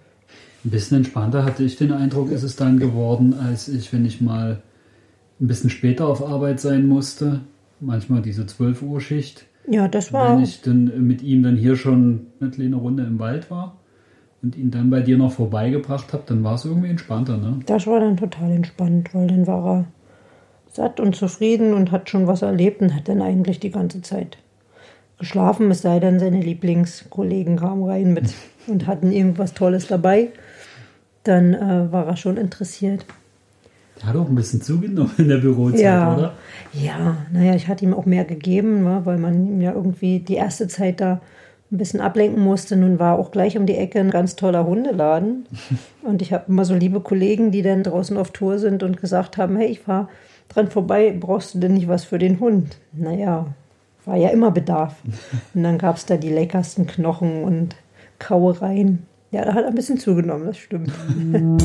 Ein 0.64 0.70
bisschen 0.70 0.97
entspannter 0.97 1.45
hatte 1.45 1.64
ich 1.64 1.78
den 1.78 1.91
Eindruck, 1.91 2.32
ist 2.32 2.43
es 2.43 2.56
dann 2.56 2.78
geworden, 2.78 3.34
als 3.34 3.68
ich, 3.68 3.91
wenn 3.93 4.06
ich 4.06 4.22
mal 4.22 4.62
ein 5.39 5.47
bisschen 5.47 5.70
später 5.70 6.08
auf 6.08 6.24
Arbeit 6.24 6.60
sein 6.60 6.88
musste, 6.88 7.41
manchmal 7.80 8.22
diese 8.22 8.45
12 8.45 8.82
Uhr 8.84 9.02
Schicht. 9.02 9.45
Ja, 9.68 9.88
das 9.88 10.12
war. 10.12 10.36
Wenn 10.36 10.43
ich 10.43 10.62
dann 10.62 11.08
mit 11.08 11.22
ihm 11.24 11.41
dann 11.41 11.56
hier 11.56 11.76
schon 11.76 12.28
eine 12.39 12.52
kleine 12.52 12.76
Runde 12.76 13.04
im 13.04 13.18
Wald 13.18 13.49
war 13.49 13.80
und 14.41 14.57
ihn 14.57 14.71
dann 14.71 14.89
bei 14.89 15.01
dir 15.01 15.17
noch 15.17 15.31
vorbeigebracht 15.31 16.13
habe, 16.13 16.23
dann 16.25 16.43
war 16.43 16.55
es 16.55 16.65
irgendwie 16.65 16.89
entspannter, 16.89 17.37
ne? 17.37 17.59
Das 17.65 17.85
war 17.87 17.99
dann 17.99 18.17
total 18.17 18.51
entspannt, 18.51 19.13
weil 19.13 19.27
dann 19.27 19.45
war 19.47 19.65
er 19.65 19.85
satt 20.71 20.99
und 20.99 21.15
zufrieden 21.15 21.73
und 21.73 21.91
hat 21.91 22.09
schon 22.09 22.27
was 22.27 22.41
erlebt 22.41 22.81
und 22.81 22.95
hat 22.95 23.07
dann 23.07 23.21
eigentlich 23.21 23.59
die 23.59 23.71
ganze 23.71 24.01
Zeit 24.01 24.37
geschlafen, 25.19 25.69
es 25.69 25.81
sei 25.81 25.99
denn, 25.99 26.19
seine 26.19 26.41
Lieblingskollegen 26.41 27.57
kamen 27.57 27.83
rein 27.83 28.13
mit 28.13 28.33
und 28.67 28.87
hatten 28.87 29.11
irgendwas 29.11 29.53
Tolles 29.53 29.87
dabei. 29.87 30.29
Dann 31.23 31.53
äh, 31.53 31.91
war 31.91 32.07
er 32.07 32.17
schon 32.17 32.37
interessiert. 32.37 33.05
Der 34.01 34.09
hat 34.09 34.15
auch 34.15 34.27
ein 34.27 34.33
bisschen 34.33 34.61
zugenommen 34.61 35.11
in 35.19 35.27
der 35.27 35.37
Bürozeit, 35.37 35.81
ja, 35.81 36.15
oder? 36.15 36.33
Ja, 36.73 37.17
naja, 37.31 37.53
ich 37.53 37.67
hatte 37.67 37.85
ihm 37.85 37.93
auch 37.93 38.07
mehr 38.07 38.25
gegeben, 38.25 38.83
ne, 38.83 39.01
weil 39.03 39.19
man 39.19 39.45
ihm 39.45 39.61
ja 39.61 39.73
irgendwie 39.73 40.19
die 40.19 40.33
erste 40.35 40.67
Zeit 40.67 40.99
da 40.99 41.21
ein 41.72 41.78
bisschen 41.78 42.01
ablenken 42.01 42.43
musste. 42.43 42.76
Nun 42.76 42.99
war 42.99 43.17
auch 43.17 43.32
gleich 43.32 43.57
um 43.57 43.65
die 43.65 43.78
Ecke 43.78 43.99
ein 43.99 44.11
ganz 44.11 44.36
toller 44.36 44.65
Hundeladen. 44.65 45.45
Und 46.03 46.22
ich 46.22 46.34
habe 46.34 46.45
immer 46.47 46.65
so 46.65 46.76
liebe 46.76 46.99
Kollegen, 46.99 47.51
die 47.51 47.61
dann 47.61 47.84
draußen 47.84 48.17
auf 48.17 48.32
Tour 48.32 48.59
sind 48.59 48.84
und 48.84 48.99
gesagt 48.99 49.38
haben, 49.38 49.55
hey, 49.55 49.67
ich 49.67 49.80
fahre 49.80 50.09
dran 50.49 50.67
vorbei, 50.67 51.15
brauchst 51.17 51.55
du 51.55 51.59
denn 51.59 51.76
nicht 51.76 51.88
was 51.88 52.03
für 52.03 52.17
den 52.19 52.39
Hund? 52.39 52.78
Naja, 52.91 53.45
war 54.05 54.17
ja 54.17 54.30
immer 54.30 54.51
Bedarf. 54.51 54.95
Und 55.53 55.63
dann 55.63 55.78
gab 55.78 55.95
es 55.95 56.05
da 56.05 56.17
die 56.17 56.30
leckersten 56.30 56.88
Knochen 56.88 57.43
und 57.43 57.76
Kauereien. 58.19 59.05
Ja, 59.32 59.45
da 59.45 59.53
hat 59.53 59.63
er 59.63 59.69
ein 59.69 59.76
bisschen 59.76 59.97
zugenommen, 59.97 60.47
das 60.47 60.57
stimmt. 60.57 60.91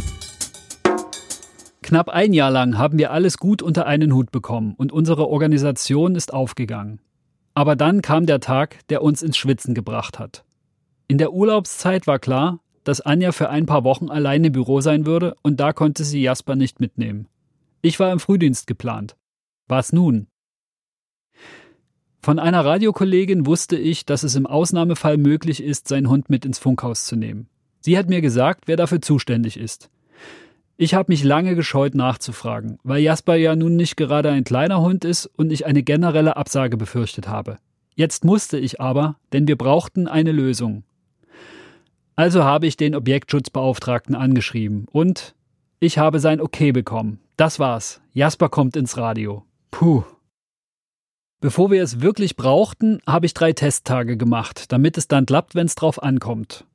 Knapp 1.83 2.09
ein 2.09 2.33
Jahr 2.33 2.51
lang 2.51 2.79
haben 2.79 2.99
wir 2.99 3.13
alles 3.13 3.39
gut 3.39 3.63
unter 3.63 3.87
einen 3.87 4.13
Hut 4.13 4.33
bekommen 4.33 4.75
und 4.77 4.93
unsere 4.93 5.29
Organisation 5.29 6.17
ist 6.17 6.33
aufgegangen. 6.33 6.99
Aber 7.57 7.75
dann 7.75 8.03
kam 8.03 8.27
der 8.27 8.41
Tag, 8.41 8.87
der 8.89 9.03
uns 9.03 9.23
ins 9.23 9.39
Schwitzen 9.39 9.75
gebracht 9.75 10.19
hat. 10.19 10.45
In 11.09 11.17
der 11.17 11.33
Urlaubszeit 11.33 12.07
war 12.07 12.19
klar, 12.19 12.61
dass 12.85 13.01
Anja 13.01 13.33
für 13.33 13.49
ein 13.49 13.65
paar 13.65 13.83
Wochen 13.83 14.11
allein 14.11 14.45
im 14.45 14.53
Büro 14.53 14.83
sein 14.83 15.07
würde 15.07 15.35
und 15.41 15.59
da 15.59 15.73
konnte 15.73 16.05
sie 16.05 16.21
Jasper 16.21 16.55
nicht 16.55 16.81
mitnehmen. 16.81 17.29
Ich 17.81 17.99
war 17.99 18.13
im 18.13 18.21
Frühdienst 18.21 18.67
geplant. 18.67 19.17
Was 19.69 19.95
nun? 19.95 20.27
Von 22.21 22.39
einer 22.39 22.63
Radiokollegin 22.63 23.47
wusste 23.47 23.79
ich, 23.79 24.05
dass 24.05 24.23
es 24.23 24.35
im 24.35 24.47
Ausnahmefall 24.47 25.17
möglich 25.17 25.63
ist, 25.63 25.89
seinen 25.89 26.11
Hund 26.11 26.29
mit 26.29 26.45
ins 26.45 26.59
Funkhaus 26.59 27.07
zu 27.07 27.17
nehmen. 27.17 27.49
Sie 27.81 27.97
hat 27.97 28.11
mir 28.11 28.21
gesagt, 28.21 28.65
wer 28.67 28.77
dafür 28.77 29.01
zuständig 29.01 29.57
ist. 29.57 29.89
Ich 30.79 30.93
habe 30.93 31.11
mich 31.11 31.25
lange 31.25 31.55
gescheut 31.55 31.95
nachzufragen, 31.95 32.79
weil 32.83 33.01
Jasper 33.01 33.35
ja 33.37 33.57
nun 33.57 33.77
nicht 33.77 33.97
gerade 33.97 34.31
ein 34.31 34.45
kleiner 34.45 34.83
Hund 34.83 35.07
ist 35.07 35.25
und 35.25 35.51
ich 35.51 35.65
eine 35.65 35.83
generelle 35.83 36.37
Absage 36.37 36.77
befürchtet 36.77 37.29
habe. 37.29 37.57
Jetzt 37.95 38.27
musste 38.27 38.59
ich 38.59 38.79
aber, 38.79 39.17
denn 39.33 39.49
wir 39.49 39.57
brauchten 39.57 40.07
eine 40.07 40.33
Lösung. 40.33 40.85
Also 42.15 42.45
habe 42.45 42.67
ich 42.67 42.77
den 42.77 42.95
Objektschutzbeauftragten 42.95 44.15
angeschrieben 44.15 44.87
und 44.93 45.35
ich 45.81 45.97
habe 45.97 46.21
sein 46.21 46.43
Okay 46.43 46.73
bekommen. 46.73 47.21
Das 47.39 47.59
war's. 47.59 48.03
Jasper 48.13 48.51
kommt 48.51 48.77
ins 48.77 48.99
Radio. 48.99 49.45
Puh. 49.71 50.05
Bevor 51.41 51.71
wir 51.71 51.83
es 51.83 52.01
wirklich 52.03 52.37
brauchten, 52.37 53.01
habe 53.07 53.25
ich 53.25 53.35
drei 53.35 53.53
Testtage 53.55 54.19
gemacht, 54.19 54.73
damit 54.73 54.99
es 54.99 55.09
dann 55.09 55.25
klappt, 55.25 55.55
wenn 55.55 55.67
es 55.67 55.75
drauf 55.75 56.03
ankommt. 56.03 56.67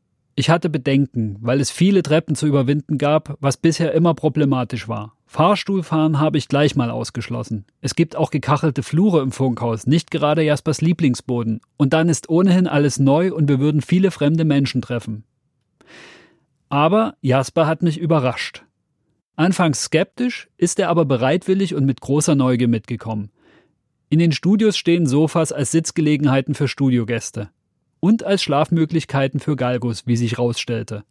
Ich 0.42 0.50
hatte 0.50 0.72
Bedenken, 0.72 1.38
weil 1.40 1.62
es 1.62 1.70
viele 1.70 2.02
Treppen 2.02 2.34
zu 2.34 2.48
überwinden 2.48 2.98
gab, 2.98 3.38
was 3.42 3.58
bisher 3.58 3.92
immer 3.92 4.16
problematisch 4.16 4.88
war. 4.88 5.16
Fahrstuhlfahren 5.28 6.20
habe 6.20 6.40
ich 6.40 6.48
gleich 6.48 6.76
mal 6.76 6.90
ausgeschlossen. 6.90 7.66
Es 7.80 7.94
gibt 7.94 8.16
auch 8.16 8.32
gekachelte 8.32 8.82
Flure 8.82 9.22
im 9.22 9.32
Funkhaus, 9.32 9.86
nicht 9.86 10.10
gerade 10.10 10.42
Jaspers 10.42 10.82
Lieblingsboden. 10.82 11.62
Und 11.78 11.94
dann 11.94 12.10
ist 12.10 12.28
ohnehin 12.28 12.66
alles 12.66 12.98
neu 12.98 13.32
und 13.32 13.50
wir 13.50 13.60
würden 13.60 13.84
viele 13.84 14.10
fremde 14.10 14.44
Menschen 14.44 14.82
treffen. 14.82 15.26
Aber 16.70 17.14
Jasper 17.22 17.68
hat 17.68 17.84
mich 17.84 18.00
überrascht. 18.00 18.64
Anfangs 19.36 19.84
skeptisch, 19.84 20.50
ist 20.58 20.80
er 20.80 20.90
aber 20.90 21.06
bereitwillig 21.06 21.76
und 21.76 21.86
mit 21.86 22.02
großer 22.02 22.34
Neugier 22.34 22.68
mitgekommen. 22.68 23.30
In 24.10 24.18
den 24.18 24.32
Studios 24.32 24.76
stehen 24.76 25.06
Sofas 25.06 25.52
als 25.52 25.70
Sitzgelegenheiten 25.70 26.56
für 26.56 26.68
Studiogäste 26.68 27.52
und 28.02 28.24
als 28.24 28.44
Schlafmöglichkeiten 28.44 29.40
für 29.40 29.56
Galgos, 29.56 30.06
wie 30.06 30.18
sich 30.18 30.38
rausstellte. 30.38 31.06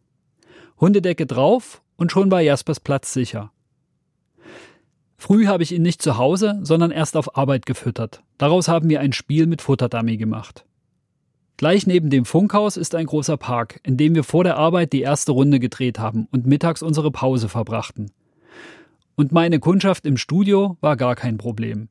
Hundedecke 0.78 1.24
drauf 1.24 1.80
und 1.96 2.12
schon 2.12 2.30
war 2.30 2.42
Jaspers 2.42 2.80
Platz 2.80 3.14
sicher. 3.14 3.52
Früh 5.16 5.46
habe 5.46 5.62
ich 5.62 5.72
ihn 5.72 5.82
nicht 5.82 6.02
zu 6.02 6.18
Hause, 6.18 6.58
sondern 6.62 6.90
erst 6.90 7.16
auf 7.16 7.36
Arbeit 7.36 7.64
gefüttert. 7.66 8.22
Daraus 8.38 8.68
haben 8.68 8.88
wir 8.88 9.00
ein 9.00 9.12
Spiel 9.12 9.46
mit 9.46 9.62
Futterdummy 9.62 10.16
gemacht. 10.16 10.64
Gleich 11.58 11.86
neben 11.86 12.08
dem 12.08 12.24
Funkhaus 12.24 12.78
ist 12.78 12.94
ein 12.94 13.04
großer 13.04 13.36
Park, 13.36 13.80
in 13.82 13.98
dem 13.98 14.14
wir 14.14 14.24
vor 14.24 14.44
der 14.44 14.56
Arbeit 14.56 14.94
die 14.94 15.02
erste 15.02 15.32
Runde 15.32 15.60
gedreht 15.60 15.98
haben 15.98 16.26
und 16.32 16.46
mittags 16.46 16.82
unsere 16.82 17.10
Pause 17.10 17.50
verbrachten. 17.50 18.10
Und 19.14 19.30
meine 19.30 19.60
Kundschaft 19.60 20.06
im 20.06 20.16
Studio 20.16 20.78
war 20.80 20.96
gar 20.96 21.14
kein 21.16 21.36
Problem. 21.36 21.90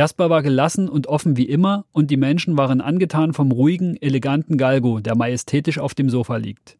Jasper 0.00 0.30
war 0.30 0.42
gelassen 0.42 0.88
und 0.88 1.08
offen 1.08 1.36
wie 1.36 1.44
immer, 1.44 1.84
und 1.92 2.10
die 2.10 2.16
Menschen 2.16 2.56
waren 2.56 2.80
angetan 2.80 3.34
vom 3.34 3.52
ruhigen, 3.52 3.98
eleganten 4.00 4.56
Galgo, 4.56 5.00
der 5.00 5.14
majestätisch 5.14 5.78
auf 5.78 5.94
dem 5.94 6.08
Sofa 6.08 6.38
liegt. 6.38 6.78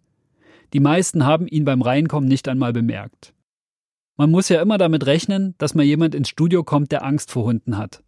Die 0.72 0.80
meisten 0.80 1.26
haben 1.26 1.46
ihn 1.46 1.66
beim 1.66 1.82
Reinkommen 1.82 2.30
nicht 2.30 2.48
einmal 2.48 2.72
bemerkt. 2.72 3.34
Man 4.16 4.30
muss 4.30 4.48
ja 4.48 4.62
immer 4.62 4.78
damit 4.78 5.04
rechnen, 5.04 5.54
dass 5.58 5.74
mal 5.74 5.84
jemand 5.84 6.14
ins 6.14 6.30
Studio 6.30 6.64
kommt, 6.64 6.92
der 6.92 7.04
Angst 7.04 7.30
vor 7.30 7.44
Hunden 7.44 7.76
hat. 7.76 8.02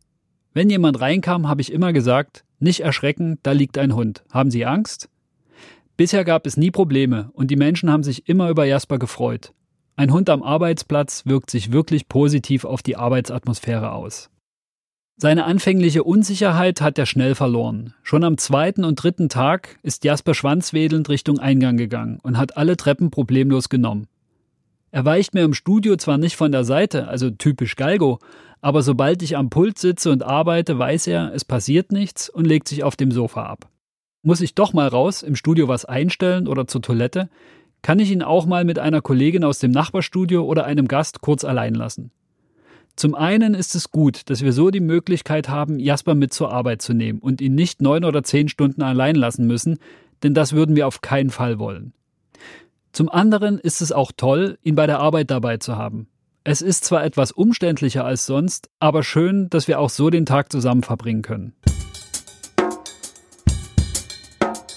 Wenn 0.54 0.70
jemand 0.70 0.98
reinkam, 1.02 1.46
habe 1.46 1.60
ich 1.60 1.74
immer 1.74 1.92
gesagt, 1.92 2.46
nicht 2.58 2.80
erschrecken, 2.80 3.38
da 3.42 3.52
liegt 3.52 3.76
ein 3.76 3.94
Hund. 3.94 4.24
Haben 4.30 4.50
Sie 4.50 4.64
Angst? 4.64 5.10
Bisher 5.98 6.24
gab 6.24 6.46
es 6.46 6.56
nie 6.56 6.70
Probleme 6.70 7.28
und 7.34 7.50
die 7.50 7.56
Menschen 7.56 7.90
haben 7.90 8.02
sich 8.02 8.30
immer 8.30 8.48
über 8.48 8.64
Jasper 8.64 8.98
gefreut. 8.98 9.52
Ein 9.94 10.10
Hund 10.10 10.30
am 10.30 10.42
Arbeitsplatz 10.42 11.26
wirkt 11.26 11.50
sich 11.50 11.70
wirklich 11.70 12.08
positiv 12.08 12.64
auf 12.64 12.80
die 12.80 12.96
Arbeitsatmosphäre 12.96 13.92
aus. 13.92 14.30
Seine 15.22 15.44
anfängliche 15.44 16.02
Unsicherheit 16.02 16.80
hat 16.80 16.98
er 16.98 17.06
schnell 17.06 17.36
verloren. 17.36 17.94
Schon 18.02 18.24
am 18.24 18.38
zweiten 18.38 18.82
und 18.82 18.96
dritten 18.96 19.28
Tag 19.28 19.78
ist 19.84 20.02
Jasper 20.02 20.34
schwanzwedelnd 20.34 21.08
Richtung 21.08 21.38
Eingang 21.38 21.76
gegangen 21.76 22.18
und 22.24 22.38
hat 22.38 22.56
alle 22.56 22.76
Treppen 22.76 23.12
problemlos 23.12 23.68
genommen. 23.68 24.08
Er 24.90 25.04
weicht 25.04 25.32
mir 25.32 25.44
im 25.44 25.54
Studio 25.54 25.94
zwar 25.94 26.18
nicht 26.18 26.34
von 26.34 26.50
der 26.50 26.64
Seite, 26.64 27.06
also 27.06 27.30
typisch 27.30 27.76
Galgo, 27.76 28.18
aber 28.60 28.82
sobald 28.82 29.22
ich 29.22 29.36
am 29.36 29.48
Pult 29.48 29.78
sitze 29.78 30.10
und 30.10 30.24
arbeite, 30.24 30.76
weiß 30.76 31.06
er, 31.06 31.32
es 31.32 31.44
passiert 31.44 31.92
nichts 31.92 32.28
und 32.28 32.44
legt 32.44 32.66
sich 32.66 32.82
auf 32.82 32.96
dem 32.96 33.12
Sofa 33.12 33.44
ab. 33.44 33.68
Muss 34.24 34.40
ich 34.40 34.56
doch 34.56 34.72
mal 34.72 34.88
raus, 34.88 35.22
im 35.22 35.36
Studio 35.36 35.68
was 35.68 35.84
einstellen 35.84 36.48
oder 36.48 36.66
zur 36.66 36.82
Toilette, 36.82 37.28
kann 37.80 38.00
ich 38.00 38.10
ihn 38.10 38.24
auch 38.24 38.44
mal 38.44 38.64
mit 38.64 38.80
einer 38.80 39.02
Kollegin 39.02 39.44
aus 39.44 39.60
dem 39.60 39.70
Nachbarstudio 39.70 40.42
oder 40.42 40.64
einem 40.64 40.88
Gast 40.88 41.20
kurz 41.20 41.44
allein 41.44 41.74
lassen. 41.74 42.10
Zum 42.96 43.14
einen 43.14 43.54
ist 43.54 43.74
es 43.74 43.90
gut, 43.90 44.28
dass 44.28 44.42
wir 44.42 44.52
so 44.52 44.70
die 44.70 44.80
Möglichkeit 44.80 45.48
haben, 45.48 45.78
Jasper 45.78 46.14
mit 46.14 46.32
zur 46.34 46.52
Arbeit 46.52 46.82
zu 46.82 46.92
nehmen 46.92 47.20
und 47.20 47.40
ihn 47.40 47.54
nicht 47.54 47.80
neun 47.80 48.04
oder 48.04 48.22
zehn 48.22 48.48
Stunden 48.48 48.82
allein 48.82 49.16
lassen 49.16 49.46
müssen, 49.46 49.78
denn 50.22 50.34
das 50.34 50.52
würden 50.52 50.76
wir 50.76 50.86
auf 50.86 51.00
keinen 51.00 51.30
Fall 51.30 51.58
wollen. 51.58 51.94
Zum 52.92 53.08
anderen 53.08 53.58
ist 53.58 53.80
es 53.80 53.90
auch 53.92 54.12
toll, 54.14 54.58
ihn 54.62 54.74
bei 54.74 54.86
der 54.86 55.00
Arbeit 55.00 55.30
dabei 55.30 55.56
zu 55.56 55.76
haben. 55.76 56.08
Es 56.44 56.60
ist 56.60 56.84
zwar 56.84 57.04
etwas 57.04 57.32
umständlicher 57.32 58.04
als 58.04 58.26
sonst, 58.26 58.68
aber 58.80 59.02
schön, 59.02 59.48
dass 59.48 59.68
wir 59.68 59.78
auch 59.78 59.90
so 59.90 60.10
den 60.10 60.26
Tag 60.26 60.52
zusammen 60.52 60.82
verbringen 60.82 61.22
können. 61.22 61.54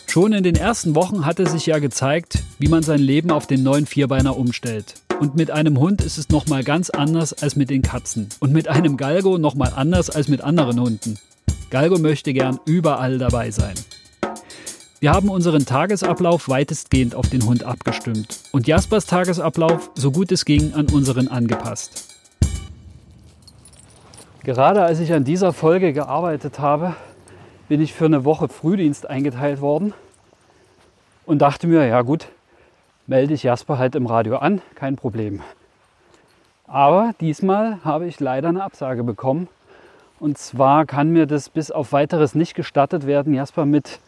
Schon 0.07 0.31
in 0.31 0.43
den 0.43 0.55
ersten 0.55 0.95
Wochen 0.95 1.25
hatte 1.25 1.45
sich 1.45 1.65
ja 1.65 1.79
gezeigt, 1.79 2.41
wie 2.57 2.69
man 2.69 2.83
sein 2.83 3.01
Leben 3.01 3.31
auf 3.31 3.47
den 3.47 3.63
neuen 3.63 3.85
Vierbeiner 3.85 4.37
umstellt. 4.37 5.04
Und 5.19 5.35
mit 5.35 5.49
einem 5.49 5.79
Hund 5.79 6.03
ist 6.03 6.17
es 6.17 6.29
nochmal 6.29 6.63
ganz 6.63 6.89
anders 6.89 7.31
als 7.33 7.55
mit 7.55 7.69
den 7.69 7.81
Katzen. 7.81 8.27
Und 8.39 8.51
mit 8.51 8.67
einem 8.67 8.97
Galgo 8.97 9.37
nochmal 9.37 9.71
anders 9.73 10.09
als 10.09 10.27
mit 10.27 10.41
anderen 10.41 10.79
Hunden. 10.79 11.17
Galgo 11.69 11.97
möchte 11.97 12.33
gern 12.33 12.59
überall 12.65 13.17
dabei 13.17 13.49
sein. 13.49 13.75
Wir 14.99 15.13
haben 15.13 15.29
unseren 15.29 15.65
Tagesablauf 15.65 16.49
weitestgehend 16.49 17.15
auf 17.15 17.29
den 17.29 17.45
Hund 17.45 17.63
abgestimmt 17.63 18.39
und 18.51 18.67
Jaspers 18.67 19.05
Tagesablauf 19.05 19.91
so 19.95 20.11
gut 20.11 20.31
es 20.31 20.45
ging 20.45 20.73
an 20.73 20.87
unseren 20.89 21.27
angepasst. 21.27 22.15
Gerade 24.43 24.83
als 24.83 24.99
ich 24.99 25.13
an 25.13 25.23
dieser 25.23 25.53
Folge 25.53 25.93
gearbeitet 25.93 26.59
habe, 26.59 26.95
bin 27.67 27.81
ich 27.81 27.93
für 27.93 28.05
eine 28.05 28.25
Woche 28.25 28.47
Frühdienst 28.47 29.09
eingeteilt 29.09 29.61
worden 29.61 29.93
und 31.25 31.39
dachte 31.39 31.67
mir, 31.67 31.85
ja 31.85 32.01
gut, 32.01 32.27
melde 33.07 33.33
ich 33.33 33.43
Jasper 33.43 33.77
halt 33.77 33.95
im 33.95 34.05
Radio 34.05 34.37
an, 34.37 34.61
kein 34.75 34.95
Problem. 34.95 35.41
Aber 36.67 37.13
diesmal 37.21 37.83
habe 37.83 38.07
ich 38.07 38.19
leider 38.19 38.49
eine 38.49 38.63
Absage 38.63 39.03
bekommen. 39.03 39.47
Und 40.19 40.37
zwar 40.37 40.85
kann 40.85 41.11
mir 41.11 41.25
das 41.27 41.49
bis 41.49 41.71
auf 41.71 41.91
weiteres 41.91 42.35
nicht 42.35 42.55
gestattet 42.55 43.05
werden, 43.05 43.33
Jasper 43.33 43.65
mit 43.65 43.99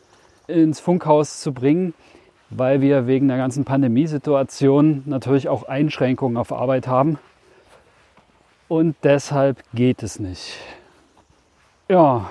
ins 0.47 0.79
Funkhaus 0.79 1.41
zu 1.41 1.53
bringen, 1.53 1.93
weil 2.49 2.81
wir 2.81 3.07
wegen 3.07 3.27
der 3.27 3.37
ganzen 3.37 3.65
Pandemiesituation 3.65 5.03
natürlich 5.05 5.49
auch 5.49 5.63
Einschränkungen 5.63 6.37
auf 6.37 6.51
Arbeit 6.51 6.87
haben. 6.87 7.19
Und 8.67 8.95
deshalb 9.03 9.63
geht 9.73 10.01
es 10.03 10.19
nicht. 10.19 10.57
Ja, 11.89 12.29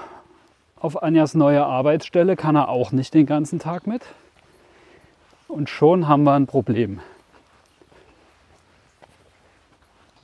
auf 0.78 1.02
Anjas 1.02 1.34
neue 1.34 1.64
Arbeitsstelle 1.64 2.36
kann 2.36 2.56
er 2.56 2.68
auch 2.68 2.92
nicht 2.92 3.14
den 3.14 3.26
ganzen 3.26 3.58
Tag 3.58 3.86
mit. 3.86 4.02
Und 5.48 5.70
schon 5.70 6.08
haben 6.08 6.24
wir 6.24 6.32
ein 6.32 6.46
Problem. 6.46 7.00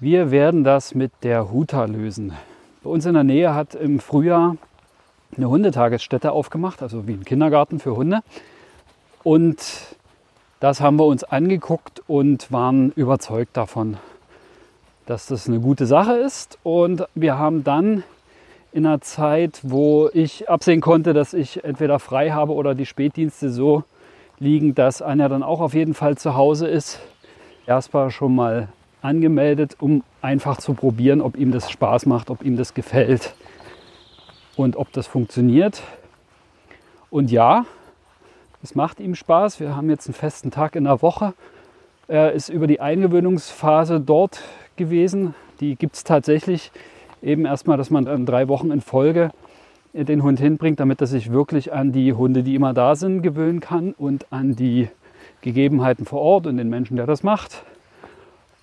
Wir 0.01 0.33
werden 0.33 0.65
das 0.65 0.97
mit 0.97 1.13
der 1.23 1.53
Huta 1.53 1.85
lösen. 1.85 2.33
Bei 2.83 2.91
uns 2.91 3.07
in 3.07 3.15
der 3.15 3.23
Nähe 3.23 3.55
hat 3.55 3.77
im 3.77 4.01
Frühjahr 4.01 4.57
eine 5.37 5.49
Hundetagesstätte 5.49 6.33
aufgemacht, 6.33 6.83
also 6.83 7.07
wie 7.07 7.13
ein 7.13 7.25
Kindergarten 7.25 7.79
für 7.79 7.95
Hunde. 7.95 8.21
Und 9.23 9.63
das 10.59 10.81
haben 10.81 10.97
wir 10.97 11.07
uns 11.07 11.23
angeguckt 11.23 12.03
und 12.09 12.51
waren 12.51 12.91
überzeugt 12.93 13.57
davon, 13.57 13.99
dass 15.07 15.27
das 15.27 15.49
eine 15.49 15.61
gute 15.61 15.87
Sache 15.87 16.15
ist. 16.15 16.59
Und 16.65 17.05
wir 17.15 17.39
haben 17.39 17.63
dann 17.63 18.03
in 18.73 18.87
einer 18.87 19.01
Zeit, 19.01 19.61
wo 19.63 20.11
ich 20.13 20.49
absehen 20.49 20.81
konnte, 20.81 21.13
dass 21.13 21.33
ich 21.33 21.63
entweder 21.63 22.01
frei 22.01 22.31
habe 22.31 22.55
oder 22.55 22.75
die 22.75 22.87
Spätdienste 22.87 23.51
so 23.51 23.85
liegen, 24.43 24.75
dass 24.75 25.01
Anja 25.01 25.29
dann 25.29 25.43
auch 25.43 25.61
auf 25.61 25.73
jeden 25.73 25.95
Fall 25.95 26.19
zu 26.19 26.35
Hause 26.35 26.67
ist, 26.67 27.01
erstmal 27.67 28.11
schon 28.11 28.35
mal 28.35 28.69
angemeldet, 29.01 29.77
um 29.79 30.03
einfach 30.21 30.59
zu 30.59 30.75
probieren, 30.75 31.21
ob 31.21 31.37
ihm 31.37 31.53
das 31.53 31.71
Spaß 31.71 32.07
macht, 32.07 32.29
ob 32.29 32.43
ihm 32.43 32.57
das 32.57 32.75
gefällt 32.75 33.35
und 34.57 34.77
ob 34.77 34.93
das 34.93 35.07
funktioniert. 35.07 35.83
Und 37.09 37.31
ja, 37.31 37.65
es 38.63 38.75
macht 38.75 38.99
ihm 39.01 39.15
Spaß. 39.15 39.61
Wir 39.61 39.77
haben 39.77 39.89
jetzt 39.91 40.09
einen 40.09 40.15
festen 40.15 40.51
Tag 40.51 40.75
in 40.75 40.85
der 40.85 41.03
Woche. 41.03 41.35
Er 42.09 42.33
ist 42.33 42.49
über 42.49 42.67
die 42.67 42.81
Eingewöhnungsphase 42.81 44.01
dort 44.01 44.43
gewesen. 44.77 45.35
Die 45.61 45.77
gibt 45.77 45.95
es 45.95 46.05
tatsächlich 46.05 46.73
eben 47.23 47.45
erstmal, 47.45 47.77
dass 47.77 47.91
man 47.91 48.07
dann 48.07 48.27
drei 48.27 48.49
Wochen 48.49 48.73
in 48.73 48.81
Folge 48.81 49.31
den 49.93 50.23
Hund 50.23 50.41
hinbringt, 50.41 50.81
damit 50.81 51.01
er 51.01 51.07
sich 51.07 51.31
wirklich 51.31 51.73
an 51.73 51.93
die 51.93 52.13
Hunde, 52.13 52.43
die 52.43 52.55
immer 52.55 52.73
da 52.73 52.95
sind, 52.97 53.23
gewöhnen 53.23 53.61
kann 53.61 53.93
und 53.93 54.27
an 54.31 54.57
die 54.57 54.89
Gegebenheiten 55.43 56.07
vor 56.07 56.21
Ort 56.21 56.47
und 56.47 56.57
den 56.57 56.71
Menschen, 56.71 56.97
der 56.97 57.07
das 57.07 57.23
macht. 57.23 57.65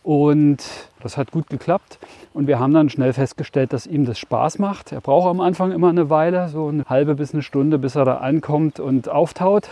Und 0.02 0.64
das 1.02 1.18
hat 1.18 1.32
gut 1.32 1.50
geklappt. 1.50 2.00
Und 2.34 2.48
wir 2.48 2.60
haben 2.60 2.74
dann 2.74 2.90
schnell 2.90 3.14
festgestellt, 3.14 3.74
dass 3.74 3.86
ihm 3.86 4.06
das 4.06 4.18
Spaß 4.18 4.58
macht. 4.58 4.92
Er 4.92 5.02
braucht 5.02 5.28
am 5.28 5.42
Anfang 5.42 5.72
immer 5.72 5.90
eine 5.90 6.10
Weile, 6.10 6.50
so 6.50 6.68
eine 6.68 6.86
halbe 6.86 7.16
bis 7.16 7.34
eine 7.34 7.44
Stunde, 7.44 7.78
bis 7.78 7.96
er 7.96 8.06
da 8.06 8.18
ankommt 8.18 8.80
und 8.80 9.10
auftaut. 9.10 9.70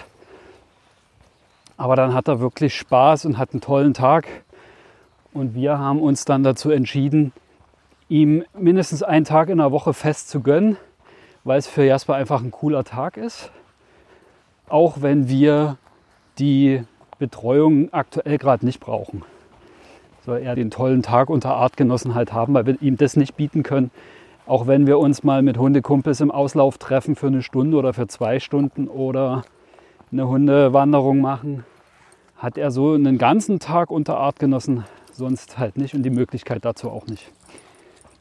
Aber 1.77 1.95
dann 1.95 2.13
hat 2.13 2.27
er 2.27 2.39
wirklich 2.39 2.75
Spaß 2.75 3.25
und 3.25 3.37
hat 3.37 3.53
einen 3.53 3.61
tollen 3.61 3.93
Tag. 3.93 4.27
Und 5.33 5.55
wir 5.55 5.79
haben 5.79 6.01
uns 6.01 6.25
dann 6.25 6.43
dazu 6.43 6.71
entschieden, 6.71 7.31
ihm 8.09 8.43
mindestens 8.57 9.03
einen 9.03 9.25
Tag 9.25 9.49
in 9.49 9.59
der 9.59 9.71
Woche 9.71 9.93
fest 9.93 10.29
zu 10.29 10.41
gönnen, 10.41 10.77
weil 11.47 11.59
es 11.59 11.67
für 11.67 11.85
Jasper 11.85 12.15
einfach 12.15 12.43
ein 12.43 12.51
cooler 12.51 12.83
Tag 12.83 13.15
ist. 13.15 13.51
Auch 14.67 15.01
wenn 15.01 15.29
wir 15.29 15.77
die 16.39 16.83
Betreuung 17.19 17.93
aktuell 17.93 18.37
gerade 18.37 18.65
nicht 18.65 18.81
brauchen. 18.81 19.23
Soll 20.25 20.39
er 20.39 20.55
den 20.55 20.71
tollen 20.71 21.03
Tag 21.03 21.29
unter 21.29 21.55
Artgenossen 21.55 22.15
halt 22.15 22.33
haben, 22.33 22.53
weil 22.53 22.65
wir 22.65 22.81
ihm 22.81 22.97
das 22.97 23.15
nicht 23.15 23.37
bieten 23.37 23.63
können. 23.63 23.91
Auch 24.45 24.67
wenn 24.67 24.87
wir 24.87 24.99
uns 24.99 25.23
mal 25.23 25.41
mit 25.41 25.57
Hundekumpels 25.57 26.19
im 26.19 26.31
Auslauf 26.31 26.77
treffen 26.79 27.15
für 27.15 27.27
eine 27.27 27.41
Stunde 27.41 27.77
oder 27.77 27.93
für 27.93 28.07
zwei 28.07 28.41
Stunden 28.41 28.89
oder 28.89 29.43
eine 30.11 30.27
Hundewanderung 30.27 31.21
machen, 31.21 31.63
hat 32.35 32.57
er 32.57 32.71
so 32.71 32.91
einen 32.91 33.17
ganzen 33.17 33.59
Tag 33.59 33.89
unter 33.89 34.17
Artgenossen 34.17 34.83
sonst 35.13 35.57
halt 35.57 35.77
nicht 35.77 35.93
und 35.95 36.03
die 36.03 36.09
Möglichkeit 36.09 36.65
dazu 36.65 36.89
auch 36.89 37.07
nicht. 37.07 37.31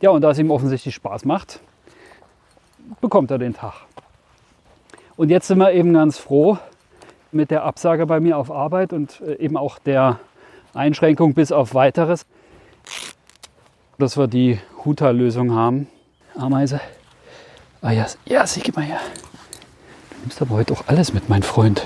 Ja, 0.01 0.11
und 0.11 0.23
da 0.23 0.31
es 0.31 0.39
ihm 0.39 0.53
offensichtlich 0.53 0.95
Spaß 0.95 1.25
macht, 1.25 1.61
bekommt 3.01 3.31
er 3.31 3.39
den 3.39 3.55
Tag. 3.55 3.75
Und 5.17 5.31
jetzt 5.31 5.47
sind 5.49 5.59
wir 5.59 5.73
eben 5.73 5.95
ganz 5.95 6.19
froh 6.19 6.59
mit 7.33 7.51
der 7.51 7.65
Absage 7.65 8.07
bei 8.07 8.21
mir 8.21 8.37
auf 8.37 8.51
Arbeit 8.51 8.93
und 8.93 9.21
äh, 9.21 9.35
eben 9.37 9.57
auch 9.57 9.79
der 9.79 10.21
Einschränkung 10.75 11.35
bis 11.35 11.53
auf 11.53 11.75
weiteres, 11.75 12.27
dass 13.99 14.17
wir 14.17 14.27
die 14.27 14.61
Huta-Lösung 14.85 15.53
haben. 15.53 15.89
Ameise. 16.35 16.81
Ah 17.81 17.93
ja, 17.93 18.07
ja, 18.27 18.47
sie 18.47 18.61
gib 18.61 18.77
mal 18.77 18.85
her. 18.85 19.01
Du 20.11 20.21
nimmst 20.21 20.43
aber 20.43 20.57
heute 20.57 20.75
auch 20.75 20.85
alles 20.87 21.13
mit, 21.13 21.29
mein 21.29 21.43
Freund. 21.43 21.83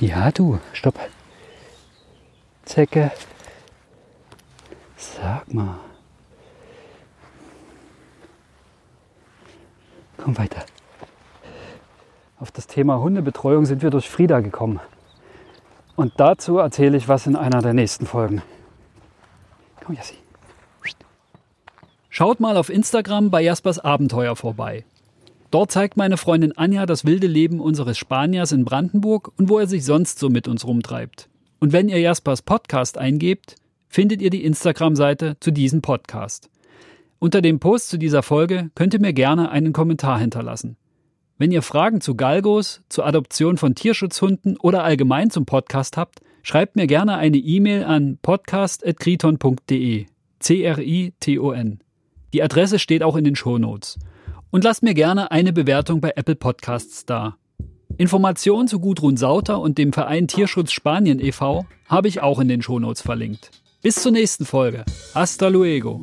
Ja, 0.00 0.30
du, 0.30 0.58
stopp. 0.72 0.98
Zecke. 2.64 3.10
Sag 4.96 5.52
mal. 5.52 5.78
Komm 10.18 10.36
weiter. 10.36 10.64
Auf 12.38 12.50
das 12.50 12.66
Thema 12.66 13.00
Hundebetreuung 13.00 13.66
sind 13.66 13.82
wir 13.82 13.90
durch 13.90 14.08
Frieda 14.08 14.40
gekommen. 14.40 14.80
Und 15.96 16.12
dazu 16.18 16.58
erzähle 16.58 16.96
ich 16.96 17.08
was 17.08 17.26
in 17.26 17.34
einer 17.34 17.62
der 17.62 17.74
nächsten 17.74 18.06
Folgen. 18.06 18.42
Komm, 19.84 19.96
Jassi. 19.96 20.14
Schaut 22.10 22.40
mal 22.40 22.56
auf 22.56 22.68
Instagram 22.68 23.30
bei 23.30 23.42
Jaspers 23.42 23.78
Abenteuer 23.78 24.34
vorbei. 24.34 24.84
Dort 25.50 25.70
zeigt 25.70 25.96
meine 25.96 26.16
Freundin 26.16 26.56
Anja 26.56 26.84
das 26.84 27.04
wilde 27.04 27.26
Leben 27.26 27.60
unseres 27.60 27.96
Spaniers 27.96 28.52
in 28.52 28.64
Brandenburg 28.64 29.30
und 29.38 29.48
wo 29.48 29.58
er 29.58 29.66
sich 29.66 29.84
sonst 29.84 30.18
so 30.18 30.28
mit 30.28 30.48
uns 30.48 30.66
rumtreibt. 30.66 31.28
Und 31.60 31.72
wenn 31.72 31.88
ihr 31.88 32.00
Jaspers 32.00 32.42
Podcast 32.42 32.98
eingebt, 32.98 33.56
findet 33.88 34.20
ihr 34.20 34.30
die 34.30 34.44
Instagram-Seite 34.44 35.36
zu 35.40 35.50
diesem 35.50 35.80
Podcast. 35.80 36.50
Unter 37.20 37.42
dem 37.42 37.58
Post 37.58 37.88
zu 37.88 37.98
dieser 37.98 38.22
Folge 38.22 38.70
könnt 38.76 38.94
ihr 38.94 39.00
mir 39.00 39.12
gerne 39.12 39.50
einen 39.50 39.72
Kommentar 39.72 40.20
hinterlassen. 40.20 40.76
Wenn 41.36 41.50
ihr 41.50 41.62
Fragen 41.62 42.00
zu 42.00 42.14
Galgos, 42.14 42.82
zur 42.88 43.06
Adoption 43.06 43.56
von 43.56 43.74
Tierschutzhunden 43.74 44.56
oder 44.56 44.84
allgemein 44.84 45.30
zum 45.30 45.44
Podcast 45.44 45.96
habt, 45.96 46.20
schreibt 46.42 46.76
mir 46.76 46.86
gerne 46.86 47.16
eine 47.16 47.36
E-Mail 47.36 47.84
an 47.84 48.18
podcast.kriton.de. 48.22 50.06
C-R-I-T-O-N. 50.40 51.80
Die 52.32 52.42
Adresse 52.42 52.78
steht 52.78 53.02
auch 53.02 53.16
in 53.16 53.24
den 53.24 53.34
Shownotes. 53.34 53.98
Und 54.50 54.64
lasst 54.64 54.82
mir 54.82 54.94
gerne 54.94 55.30
eine 55.30 55.52
Bewertung 55.52 56.00
bei 56.00 56.12
Apple 56.14 56.36
Podcasts 56.36 57.04
da. 57.04 57.36
Informationen 57.96 58.68
zu 58.68 58.78
Gudrun 58.78 59.16
Sauter 59.16 59.60
und 59.60 59.76
dem 59.76 59.92
Verein 59.92 60.28
Tierschutz 60.28 60.70
Spanien 60.70 61.18
e.V. 61.18 61.66
habe 61.88 62.06
ich 62.06 62.20
auch 62.20 62.38
in 62.38 62.48
den 62.48 62.62
Shownotes 62.62 63.02
verlinkt. 63.02 63.50
Bis 63.82 63.96
zur 63.96 64.12
nächsten 64.12 64.44
Folge. 64.44 64.84
Hasta 65.14 65.48
luego. 65.48 66.00